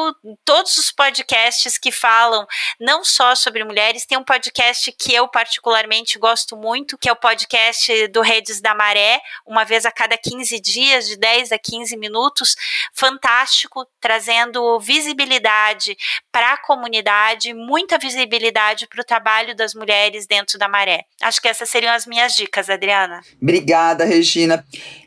todos 0.45 0.77
os 0.77 0.91
podcasts 0.91 1.77
que 1.77 1.91
falam 1.91 2.45
não 2.79 3.03
só 3.03 3.35
sobre 3.35 3.63
mulheres, 3.63 4.05
tem 4.05 4.17
um 4.17 4.23
podcast 4.23 4.91
que 4.91 5.13
eu 5.13 5.27
particularmente 5.27 6.19
gosto 6.19 6.55
muito, 6.55 6.97
que 6.97 7.09
é 7.09 7.11
o 7.11 7.15
podcast 7.15 8.07
do 8.09 8.21
Redes 8.21 8.61
da 8.61 8.75
Maré, 8.75 9.21
uma 9.45 9.63
vez 9.63 9.85
a 9.85 9.91
cada 9.91 10.17
15 10.17 10.59
dias, 10.59 11.07
de 11.07 11.17
10 11.17 11.51
a 11.53 11.59
15 11.59 11.95
minutos, 11.97 12.55
fantástico, 12.93 13.87
trazendo 13.99 14.79
visibilidade 14.79 15.95
para 16.31 16.53
a 16.53 16.57
comunidade, 16.57 17.53
muita 17.53 17.97
visibilidade 17.97 18.87
para 18.87 19.01
o 19.01 19.05
trabalho 19.05 19.55
das 19.55 19.73
mulheres 19.73 20.27
dentro 20.27 20.57
da 20.57 20.67
maré. 20.67 21.05
Acho 21.21 21.41
que 21.41 21.47
essas 21.47 21.69
seriam 21.69 21.93
as 21.93 22.05
minhas 22.05 22.35
dicas, 22.35 22.69
Adriana. 22.69 23.21
Obrigada, 23.41 24.05
Regina. 24.05 24.65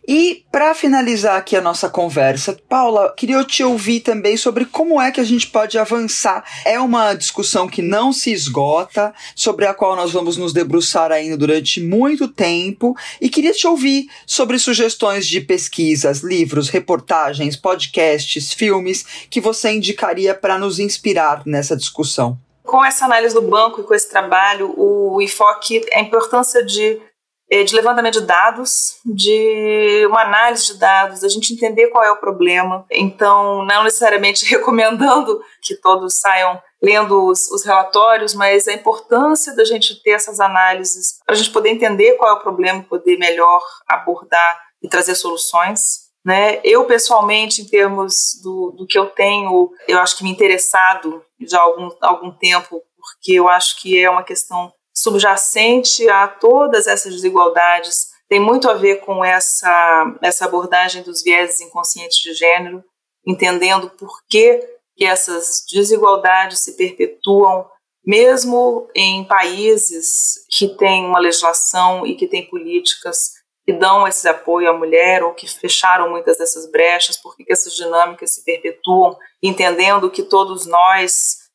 E 0.09 0.45
para 0.53 0.73
finalizar 0.73 1.37
aqui 1.37 1.57
a 1.57 1.61
nossa 1.61 1.89
conversa, 1.89 2.57
Paula, 2.69 3.13
queria 3.17 3.43
te 3.43 3.65
ouvir 3.65 4.01
também 4.01 4.37
sobre 4.37 4.65
como 4.65 5.01
é 5.01 5.11
que 5.11 5.21
a 5.21 5.25
gente 5.25 5.49
pode 5.49 5.77
avançar. 5.77 6.45
É 6.65 6.79
uma 6.79 7.13
discussão 7.13 7.67
que 7.67 7.83
não 7.83 8.13
se 8.13 8.33
esgota, 8.33 9.13
sobre 9.35 9.67
a 9.67 9.75
qual 9.75 9.97
nós 9.97 10.13
vamos 10.13 10.37
nos 10.37 10.53
debruçar 10.53 11.11
ainda 11.11 11.37
durante 11.37 11.83
muito 11.83 12.29
tempo, 12.29 12.97
e 13.21 13.29
queria 13.29 13.53
te 13.53 13.67
ouvir 13.67 14.09
sobre 14.25 14.59
sugestões 14.61 15.27
de 15.27 15.41
pesquisas, 15.41 16.21
livros, 16.21 16.69
reportagens, 16.69 17.57
podcasts, 17.57 18.53
filmes 18.53 19.05
que 19.29 19.41
você 19.41 19.73
indicaria 19.73 20.35
para 20.35 20.57
nos 20.57 20.79
inspirar 20.79 21.43
nessa 21.45 21.77
discussão. 21.77 22.39
Com 22.63 22.85
essa 22.85 23.05
análise 23.05 23.35
do 23.35 23.43
banco 23.43 23.81
e 23.81 23.85
com 23.85 23.95
esse 23.95 24.09
trabalho, 24.09 24.73
o 24.77 25.21
enfoque, 25.21 25.85
a 25.93 26.01
importância 26.01 26.65
de 26.65 27.01
é, 27.01 27.16
de 27.49 27.75
levantamento 27.75 28.21
de 28.21 28.27
dados, 28.27 28.99
de 29.05 30.05
uma 30.09 30.23
análise 30.23 30.67
de 30.67 30.79
dados, 30.79 31.23
a 31.23 31.29
gente 31.29 31.53
entender 31.53 31.89
qual 31.89 32.03
é 32.03 32.11
o 32.11 32.19
problema. 32.19 32.85
Então, 32.91 33.65
não 33.65 33.85
necessariamente 33.85 34.45
recomendando 34.51 35.41
que 35.63 35.77
todos 35.77 36.19
saiam 36.19 36.61
lendo 36.83 37.27
os, 37.27 37.51
os 37.51 37.65
relatórios, 37.65 38.35
mas 38.35 38.69
a 38.69 38.73
importância 38.73 39.55
da 39.55 39.65
gente 39.65 40.03
ter 40.03 40.11
essas 40.11 40.41
análises 40.41 41.19
para 41.25 41.35
a 41.35 41.39
gente 41.39 41.51
poder 41.51 41.71
entender 41.71 42.15
qual 42.15 42.31
é 42.31 42.35
o 42.35 42.43
problema, 42.43 42.83
poder 42.83 43.17
melhor 43.17 43.63
abordar 43.89 44.61
e 44.83 44.89
trazer 44.89 45.15
soluções. 45.15 46.07
Né? 46.25 46.61
Eu, 46.65 46.85
pessoalmente, 46.85 47.63
em 47.63 47.67
termos 47.67 48.41
do, 48.43 48.73
do 48.73 48.87
que 48.87 48.99
eu 48.99 49.07
tenho, 49.07 49.71
eu 49.87 49.99
acho 50.01 50.19
que 50.19 50.25
me 50.25 50.31
interessado 50.31 51.25
já 51.41 51.59
há 51.59 51.63
algum, 51.63 51.89
algum 52.01 52.31
tempo, 52.33 52.83
porque 52.97 53.33
eu 53.33 53.49
acho 53.49 53.81
que 53.81 53.99
é 54.03 54.11
uma 54.11 54.25
questão 54.25 54.73
subjacente 54.97 56.09
a 56.09 56.27
todas 56.27 56.87
essas 56.87 57.13
desigualdades 57.13 58.09
tem 58.29 58.41
muito 58.41 58.69
a 58.69 58.75
ver 58.75 58.97
com 59.01 59.25
essa, 59.25 60.17
essa 60.23 60.47
abordagem 60.47 61.03
dos 61.03 61.23
vieses 61.23 61.61
inconscientes 61.61 62.19
de 62.19 62.35
gênero, 62.35 62.83
entendendo 63.25 63.91
por 63.91 64.11
que, 64.29 64.59
que 64.97 65.05
essas 65.05 65.65
desigualdades 65.71 66.61
se 66.61 66.77
perpetuam, 66.77 67.69
mesmo 68.05 68.89
em 68.95 69.25
países 69.25 70.45
que 70.51 70.69
têm 70.77 71.05
uma 71.05 71.21
legislação 71.21 72.07
e 72.07 72.17
que 72.17 72.27
têm 72.27 72.49
políticas 72.49 73.33
que 73.65 73.73
dão 73.73 74.07
esse 74.07 74.29
apoio 74.29 74.71
à 74.71 74.73
mulher 74.73 75.25
ou 75.25 75.35
que 75.35 75.49
fecharam 75.49 76.09
muitas 76.09 76.39
dessas 76.39 76.71
brechas, 76.71 77.17
por 77.17 77.37
que 77.37 77.45
essas 77.51 77.75
dinâmicas 77.75 78.33
se 78.33 78.45
perpetuam, 78.45 79.17
entendendo 79.43 80.11
que 80.11 80.23
todos 80.23 80.67
nós 80.67 81.46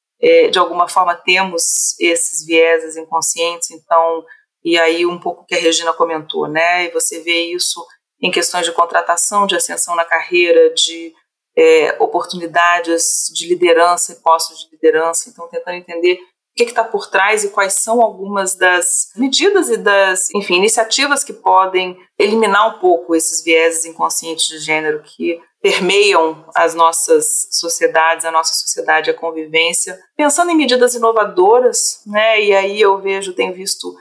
de 0.52 0.60
alguma 0.60 0.88
forma 0.88 1.16
temos 1.16 2.00
esses 2.00 2.46
vieses 2.46 2.96
inconscientes, 2.96 3.72
então, 3.72 4.24
e 4.64 4.78
aí 4.78 5.06
um 5.06 5.20
pouco 5.20 5.46
que 5.46 5.56
a 5.56 5.60
Regina 5.60 5.94
comentou, 5.94 6.48
né, 6.48 6.86
e 6.86 6.92
você 6.92 7.22
vê 7.22 7.54
isso 7.54 7.84
em 8.22 8.30
questões 8.30 8.66
de 8.66 8.72
contratação, 8.72 9.48
de 9.48 9.56
ascensão 9.56 9.96
na 9.96 10.06
carreira, 10.06 10.72
de 10.74 11.12
é, 11.58 11.96
oportunidades 12.00 13.32
de 13.34 13.48
liderança 13.48 14.14
e 14.14 14.22
postos 14.22 14.60
de 14.60 14.70
liderança, 14.72 15.30
então 15.30 15.50
tentando 15.50 15.78
entender 15.78 16.20
o 16.52 16.56
que 16.56 16.64
está 16.64 16.84
por 16.84 17.10
trás 17.10 17.44
e 17.44 17.50
quais 17.50 17.74
são 17.76 18.02
algumas 18.02 18.56
das 18.56 19.10
medidas 19.16 19.70
e 19.70 19.78
das, 19.78 20.30
enfim, 20.36 20.56
iniciativas 20.56 21.24
que 21.24 21.34
podem 21.34 21.98
eliminar 22.20 22.76
um 22.76 22.80
pouco 22.80 23.16
esses 23.16 23.44
vieses 23.44 23.86
inconscientes 23.86 24.48
de 24.48 24.60
gênero 24.60 25.02
que 25.02 25.40
permeiam 25.62 26.46
as 26.56 26.74
nossas 26.74 27.48
sociedades, 27.52 28.26
a 28.26 28.32
nossa 28.32 28.54
sociedade, 28.54 29.10
a 29.10 29.18
convivência, 29.18 29.98
pensando 30.18 30.52
em 30.52 30.58
medidas 30.58 30.96
inovadoras, 30.96 32.02
né? 32.06 32.42
E 32.42 32.54
aí 32.54 32.82
eu 32.82 33.00
vejo, 33.00 33.34
tenho 33.34 33.54
visto 33.54 33.94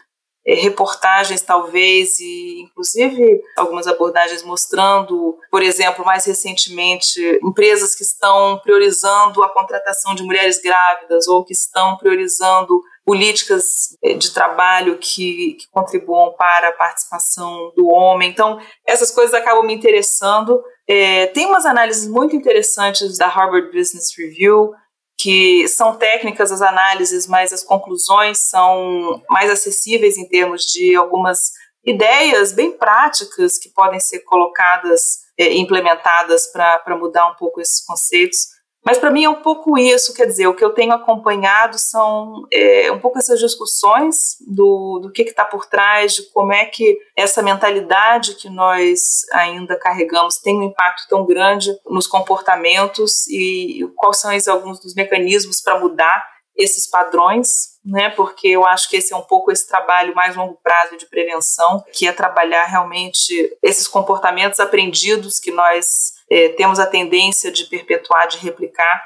reportagens, 0.54 1.42
talvez, 1.42 2.18
e 2.18 2.62
inclusive 2.62 3.40
algumas 3.56 3.86
abordagens 3.86 4.42
mostrando, 4.42 5.38
por 5.50 5.62
exemplo, 5.62 6.04
mais 6.04 6.24
recentemente, 6.24 7.20
empresas 7.42 7.94
que 7.94 8.02
estão 8.02 8.58
priorizando 8.58 9.42
a 9.42 9.48
contratação 9.48 10.14
de 10.14 10.22
mulheres 10.22 10.60
grávidas 10.60 11.28
ou 11.28 11.44
que 11.44 11.52
estão 11.52 11.96
priorizando 11.96 12.80
políticas 13.04 13.96
é, 14.04 14.14
de 14.14 14.32
trabalho 14.32 14.98
que, 14.98 15.54
que, 15.54 15.68
contribuam 15.72 16.32
para 16.34 16.68
a 16.68 16.72
participação 16.72 17.72
do 17.76 17.88
homem. 17.88 18.30
Então, 18.30 18.60
essas 18.86 19.10
coisas 19.10 19.34
acabam 19.34 19.64
me 19.64 19.74
interessando. 19.74 20.62
É, 20.86 21.26
tem 21.26 21.46
umas 21.46 21.66
análises 21.66 22.06
muito 22.08 22.36
interessantes 22.36 23.18
da 23.18 23.26
Harvard 23.26 23.68
Business 23.76 24.12
Review 24.16 24.72
que 25.20 25.68
são 25.68 25.96
técnicas 25.96 26.50
as 26.50 26.62
análises, 26.62 27.26
mas 27.26 27.52
as 27.52 27.62
conclusões 27.62 28.38
são 28.38 29.22
mais 29.28 29.50
acessíveis 29.50 30.16
em 30.16 30.26
termos 30.26 30.62
de 30.62 30.94
algumas 30.96 31.52
ideias 31.84 32.52
bem 32.52 32.72
práticas 32.72 33.58
que 33.58 33.68
podem 33.70 34.00
ser 34.00 34.20
colocadas 34.20 35.20
e 35.38 35.42
é, 35.42 35.56
implementadas 35.56 36.46
para 36.52 36.96
mudar 36.96 37.26
um 37.30 37.34
pouco 37.34 37.60
esses 37.60 37.84
conceitos. 37.84 38.59
Mas 38.84 38.98
para 38.98 39.10
mim 39.10 39.24
é 39.24 39.28
um 39.28 39.42
pouco 39.42 39.78
isso, 39.78 40.14
quer 40.14 40.26
dizer, 40.26 40.46
o 40.46 40.54
que 40.54 40.64
eu 40.64 40.70
tenho 40.70 40.92
acompanhado 40.92 41.78
são 41.78 42.46
é, 42.50 42.90
um 42.90 42.98
pouco 42.98 43.18
essas 43.18 43.38
discussões 43.38 44.36
do, 44.46 45.00
do 45.00 45.12
que 45.12 45.22
está 45.22 45.44
por 45.44 45.66
trás, 45.66 46.14
de 46.14 46.22
como 46.30 46.52
é 46.52 46.64
que 46.64 46.98
essa 47.14 47.42
mentalidade 47.42 48.36
que 48.36 48.48
nós 48.48 49.26
ainda 49.32 49.78
carregamos 49.78 50.38
tem 50.38 50.58
um 50.58 50.62
impacto 50.62 51.06
tão 51.08 51.26
grande 51.26 51.70
nos 51.86 52.06
comportamentos 52.06 53.26
e 53.28 53.86
quais 53.96 54.16
são 54.16 54.30
alguns 54.48 54.80
dos 54.80 54.94
mecanismos 54.94 55.60
para 55.60 55.78
mudar 55.78 56.24
esses 56.56 56.88
padrões, 56.88 57.78
né? 57.84 58.10
Porque 58.10 58.48
eu 58.48 58.66
acho 58.66 58.88
que 58.88 58.96
esse 58.96 59.12
é 59.12 59.16
um 59.16 59.22
pouco 59.22 59.50
esse 59.50 59.66
trabalho 59.66 60.14
mais 60.14 60.36
longo 60.36 60.58
prazo 60.62 60.96
de 60.96 61.06
prevenção, 61.06 61.82
que 61.92 62.06
é 62.06 62.12
trabalhar 62.12 62.64
realmente 62.64 63.56
esses 63.62 63.88
comportamentos 63.88 64.60
aprendidos 64.60 65.40
que 65.40 65.50
nós 65.50 66.12
é, 66.30 66.50
temos 66.50 66.78
a 66.78 66.86
tendência 66.86 67.50
de 67.50 67.64
perpetuar, 67.64 68.28
de 68.28 68.38
replicar, 68.38 69.02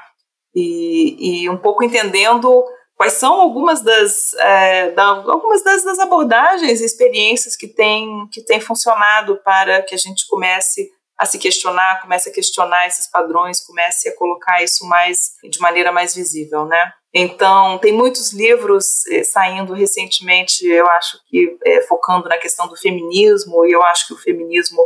e, 0.53 1.43
e 1.43 1.49
um 1.49 1.57
pouco 1.57 1.83
entendendo 1.83 2.63
quais 2.95 3.13
são 3.13 3.41
algumas 3.41 3.81
das, 3.81 4.33
é, 4.35 4.91
da, 4.91 5.03
algumas 5.03 5.63
das, 5.63 5.83
das 5.83 5.99
abordagens 5.99 6.79
e 6.79 6.85
experiências 6.85 7.55
que 7.57 7.67
têm 7.67 8.27
que 8.31 8.41
tem 8.41 8.61
funcionado 8.61 9.37
para 9.43 9.81
que 9.81 9.93
a 9.93 9.97
gente 9.97 10.25
comece 10.27 10.89
a 11.17 11.25
se 11.25 11.37
questionar, 11.37 12.01
comece 12.01 12.29
a 12.29 12.33
questionar 12.33 12.87
esses 12.87 13.09
padrões, 13.09 13.65
comece 13.65 14.09
a 14.09 14.15
colocar 14.15 14.61
isso 14.63 14.85
mais 14.85 15.31
de 15.49 15.59
maneira 15.59 15.91
mais 15.91 16.13
visível, 16.13 16.65
né? 16.65 16.91
Então, 17.13 17.77
tem 17.77 17.93
muitos 17.93 18.33
livros 18.33 19.07
eh, 19.07 19.23
saindo 19.23 19.73
recentemente, 19.73 20.67
eu 20.67 20.85
acho 20.91 21.17
que 21.29 21.57
eh, 21.65 21.81
focando 21.83 22.27
na 22.27 22.37
questão 22.37 22.67
do 22.67 22.75
feminismo, 22.75 23.65
e 23.65 23.71
eu 23.71 23.81
acho 23.83 24.07
que 24.07 24.13
o 24.13 24.17
feminismo 24.17 24.85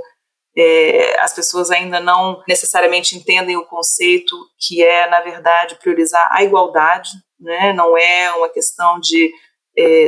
eh, 0.58 1.18
as 1.20 1.34
pessoas 1.34 1.72
ainda 1.72 2.00
não 2.00 2.42
necessariamente 2.48 3.16
entendem 3.16 3.58
o 3.58 3.66
conceito 3.66 4.36
que 4.60 4.84
é, 4.84 5.10
na 5.10 5.22
verdade, 5.22 5.76
priorizar 5.76 6.28
a 6.32 6.44
igualdade, 6.44 7.10
né? 7.40 7.74
não 7.74 7.98
é 7.98 8.32
uma 8.34 8.50
questão 8.50 9.00
de 9.00 9.32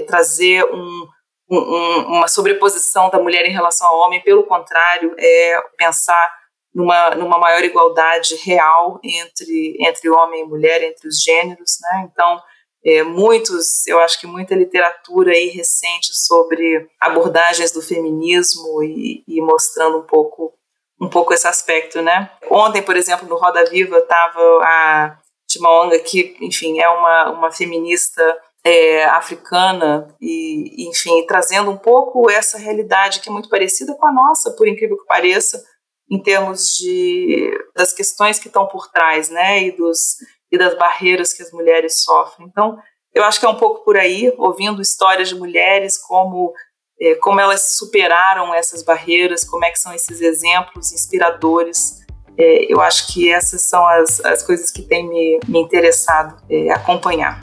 trazer 0.05 0.65
um, 0.65 1.07
um, 1.49 2.17
uma 2.17 2.27
sobreposição 2.27 3.09
da 3.09 3.19
mulher 3.19 3.45
em 3.45 3.53
relação 3.53 3.87
ao 3.87 3.99
homem, 3.99 4.21
pelo 4.21 4.43
contrário, 4.43 5.15
é 5.17 5.61
pensar 5.77 6.33
numa, 6.73 7.11
numa 7.11 7.37
maior 7.37 7.63
igualdade 7.63 8.35
real 8.35 8.99
entre, 9.03 9.77
entre 9.79 10.09
homem 10.09 10.41
e 10.41 10.47
mulher, 10.47 10.81
entre 10.83 11.07
os 11.07 11.21
gêneros, 11.21 11.77
né? 11.81 12.09
Então, 12.11 12.41
é, 12.83 13.03
muitos, 13.03 13.85
eu 13.87 13.99
acho 13.99 14.19
que 14.19 14.25
muita 14.25 14.55
literatura 14.55 15.31
aí 15.31 15.49
recente 15.49 16.09
sobre 16.13 16.87
abordagens 16.99 17.71
do 17.71 17.81
feminismo 17.81 18.83
e, 18.83 19.23
e 19.27 19.41
mostrando 19.41 19.99
um 19.99 20.03
pouco 20.03 20.53
um 20.99 21.09
pouco 21.09 21.33
esse 21.33 21.47
aspecto, 21.47 21.99
né? 21.99 22.29
Ontem, 22.47 22.83
por 22.83 22.95
exemplo, 22.95 23.27
no 23.27 23.35
Roda 23.35 23.65
Viva 23.65 23.97
estava 23.97 24.39
a 24.61 25.17
Timaonga, 25.49 25.97
que, 25.97 26.37
enfim, 26.39 26.79
é 26.79 26.87
uma, 26.87 27.31
uma 27.31 27.51
feminista 27.51 28.21
é, 28.63 29.05
africana 29.05 30.15
e, 30.21 30.87
enfim, 30.87 31.25
trazendo 31.25 31.71
um 31.71 31.77
pouco 31.77 32.29
essa 32.29 32.59
realidade 32.59 33.19
que 33.19 33.29
é 33.29 33.31
muito 33.31 33.49
parecida 33.49 33.95
com 33.95 34.05
a 34.05 34.11
nossa, 34.11 34.51
por 34.51 34.67
incrível 34.67 34.95
que 34.97 35.05
pareça, 35.05 35.63
em 36.09 36.21
termos 36.21 36.75
de 36.75 37.51
das 37.75 37.91
questões 37.93 38.37
que 38.37 38.47
estão 38.47 38.67
por 38.67 38.91
trás, 38.91 39.29
né, 39.29 39.63
e 39.63 39.71
dos 39.71 40.17
e 40.51 40.57
das 40.57 40.77
barreiras 40.77 41.33
que 41.33 41.41
as 41.41 41.51
mulheres 41.51 42.03
sofrem. 42.03 42.47
Então, 42.47 42.77
eu 43.13 43.23
acho 43.23 43.39
que 43.39 43.45
é 43.45 43.49
um 43.49 43.57
pouco 43.57 43.83
por 43.83 43.97
aí, 43.97 44.33
ouvindo 44.37 44.81
histórias 44.81 45.29
de 45.29 45.35
mulheres 45.35 45.97
como 45.97 46.53
é, 47.01 47.15
como 47.15 47.39
elas 47.39 47.77
superaram 47.77 48.53
essas 48.53 48.83
barreiras, 48.83 49.43
como 49.43 49.65
é 49.65 49.71
que 49.71 49.79
são 49.79 49.91
esses 49.91 50.21
exemplos 50.21 50.91
inspiradores. 50.91 51.99
É, 52.37 52.71
eu 52.71 52.79
acho 52.79 53.11
que 53.11 53.31
essas 53.31 53.63
são 53.63 53.85
as, 53.87 54.23
as 54.23 54.43
coisas 54.43 54.69
que 54.69 54.83
têm 54.83 55.09
me, 55.09 55.39
me 55.47 55.59
interessado 55.59 56.37
é, 56.47 56.69
acompanhar. 56.69 57.39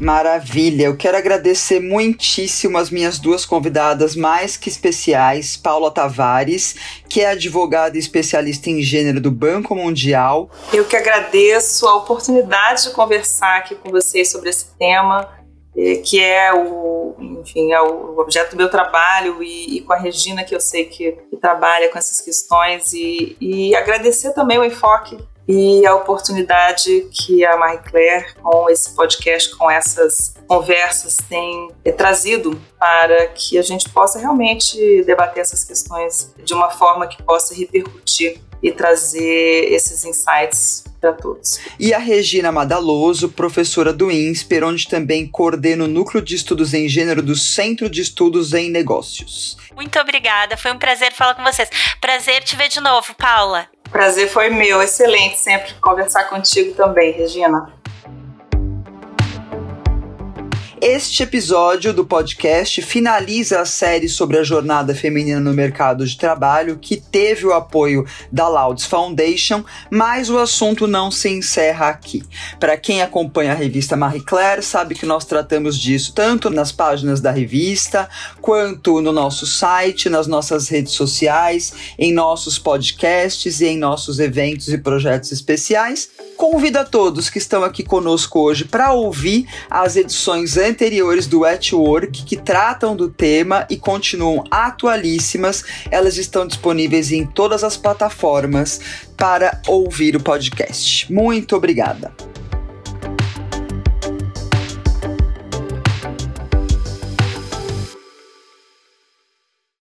Maravilha, 0.00 0.84
eu 0.84 0.96
quero 0.96 1.16
agradecer 1.16 1.80
muitíssimo 1.80 2.78
as 2.78 2.88
minhas 2.88 3.18
duas 3.18 3.44
convidadas 3.44 4.14
mais 4.14 4.56
que 4.56 4.68
especiais, 4.68 5.56
Paula 5.56 5.90
Tavares, 5.90 6.76
que 7.08 7.20
é 7.20 7.30
advogada 7.30 7.96
e 7.96 7.98
especialista 7.98 8.70
em 8.70 8.80
gênero 8.80 9.20
do 9.20 9.32
Banco 9.32 9.74
Mundial. 9.74 10.50
Eu 10.72 10.84
que 10.84 10.96
agradeço 10.96 11.86
a 11.88 11.96
oportunidade 11.96 12.84
de 12.84 12.90
conversar 12.90 13.58
aqui 13.58 13.74
com 13.74 13.90
vocês 13.90 14.30
sobre 14.30 14.50
esse 14.50 14.66
tema, 14.78 15.28
eh, 15.76 15.96
que 15.96 16.22
é 16.22 16.54
o, 16.54 17.16
enfim, 17.18 17.72
é 17.72 17.82
o 17.82 18.20
objeto 18.20 18.52
do 18.52 18.56
meu 18.56 18.70
trabalho 18.70 19.42
e, 19.42 19.78
e 19.78 19.80
com 19.80 19.92
a 19.92 19.98
Regina, 19.98 20.44
que 20.44 20.54
eu 20.54 20.60
sei 20.60 20.84
que, 20.84 21.10
que 21.28 21.36
trabalha 21.38 21.88
com 21.88 21.98
essas 21.98 22.20
questões, 22.20 22.92
e, 22.92 23.36
e 23.40 23.74
agradecer 23.74 24.32
também 24.32 24.58
o 24.58 24.64
enfoque 24.64 25.18
e 25.48 25.86
a 25.86 25.94
oportunidade 25.94 27.08
que 27.10 27.42
a 27.42 27.56
Marie 27.56 27.80
Claire, 27.80 28.34
com 28.34 28.68
esse 28.68 28.94
podcast, 28.94 29.56
com 29.56 29.70
essas 29.70 30.34
conversas, 30.46 31.16
tem 31.28 31.70
trazido 31.96 32.60
para 32.78 33.28
que 33.28 33.58
a 33.58 33.62
gente 33.62 33.88
possa 33.88 34.18
realmente 34.18 35.02
debater 35.04 35.40
essas 35.40 35.64
questões 35.64 36.34
de 36.44 36.52
uma 36.52 36.68
forma 36.68 37.06
que 37.06 37.22
possa 37.22 37.54
repercutir 37.54 38.40
e 38.62 38.72
trazer 38.72 39.72
esses 39.72 40.04
insights 40.04 40.84
para 41.00 41.12
todos. 41.12 41.60
E 41.78 41.94
a 41.94 41.98
Regina 41.98 42.50
Madaloso, 42.50 43.28
professora 43.28 43.92
do 43.92 44.10
INSPER, 44.10 44.64
onde 44.64 44.88
também 44.88 45.26
coordena 45.26 45.84
o 45.84 45.88
Núcleo 45.88 46.22
de 46.22 46.34
Estudos 46.34 46.74
em 46.74 46.88
Gênero 46.88 47.22
do 47.22 47.36
Centro 47.36 47.88
de 47.88 48.02
Estudos 48.02 48.52
em 48.52 48.68
Negócios. 48.68 49.56
Muito 49.74 49.98
obrigada, 49.98 50.56
foi 50.56 50.72
um 50.72 50.78
prazer 50.78 51.12
falar 51.12 51.34
com 51.34 51.44
vocês. 51.44 51.70
Prazer 52.00 52.42
te 52.42 52.56
ver 52.56 52.68
de 52.68 52.80
novo, 52.80 53.14
Paula. 53.14 53.68
Prazer 53.90 54.28
foi 54.28 54.50
meu, 54.50 54.82
excelente 54.82 55.38
sempre 55.38 55.74
conversar 55.80 56.24
contigo 56.24 56.74
também, 56.74 57.12
Regina. 57.12 57.72
Este 60.80 61.24
episódio 61.24 61.92
do 61.92 62.04
podcast 62.04 62.80
finaliza 62.82 63.60
a 63.60 63.66
série 63.66 64.08
sobre 64.08 64.38
a 64.38 64.44
jornada 64.44 64.94
feminina 64.94 65.40
no 65.40 65.52
mercado 65.52 66.06
de 66.06 66.16
trabalho, 66.16 66.78
que 66.80 66.96
teve 66.96 67.44
o 67.46 67.52
apoio 67.52 68.06
da 68.30 68.46
Louds 68.46 68.84
Foundation, 68.84 69.64
mas 69.90 70.30
o 70.30 70.38
assunto 70.38 70.86
não 70.86 71.10
se 71.10 71.30
encerra 71.30 71.88
aqui. 71.88 72.22
Para 72.60 72.76
quem 72.76 73.02
acompanha 73.02 73.50
a 73.50 73.56
revista 73.56 73.96
Marie 73.96 74.22
Claire, 74.22 74.62
sabe 74.62 74.94
que 74.94 75.04
nós 75.04 75.24
tratamos 75.24 75.76
disso 75.76 76.12
tanto 76.14 76.48
nas 76.48 76.70
páginas 76.70 77.20
da 77.20 77.32
revista, 77.32 78.08
quanto 78.40 79.00
no 79.00 79.12
nosso 79.12 79.46
site, 79.46 80.08
nas 80.08 80.28
nossas 80.28 80.68
redes 80.68 80.92
sociais, 80.92 81.72
em 81.98 82.12
nossos 82.12 82.56
podcasts 82.56 83.60
e 83.60 83.66
em 83.66 83.76
nossos 83.78 84.20
eventos 84.20 84.68
e 84.68 84.78
projetos 84.78 85.32
especiais. 85.32 86.08
Convido 86.36 86.78
a 86.78 86.84
todos 86.84 87.28
que 87.28 87.38
estão 87.38 87.64
aqui 87.64 87.82
conosco 87.82 88.38
hoje 88.38 88.64
para 88.64 88.92
ouvir 88.92 89.48
as 89.68 89.96
edições 89.96 90.56
anteriores 90.68 91.26
do 91.26 91.44
At 91.44 91.72
Work 91.72 92.24
que 92.24 92.36
tratam 92.36 92.94
do 92.94 93.08
tema 93.08 93.66
e 93.70 93.76
continuam 93.76 94.44
atualíssimas. 94.50 95.64
Elas 95.90 96.16
estão 96.16 96.46
disponíveis 96.46 97.10
em 97.10 97.26
todas 97.26 97.64
as 97.64 97.76
plataformas 97.76 98.80
para 99.16 99.60
ouvir 99.66 100.14
o 100.14 100.22
podcast. 100.22 101.12
Muito 101.12 101.56
obrigada. 101.56 102.12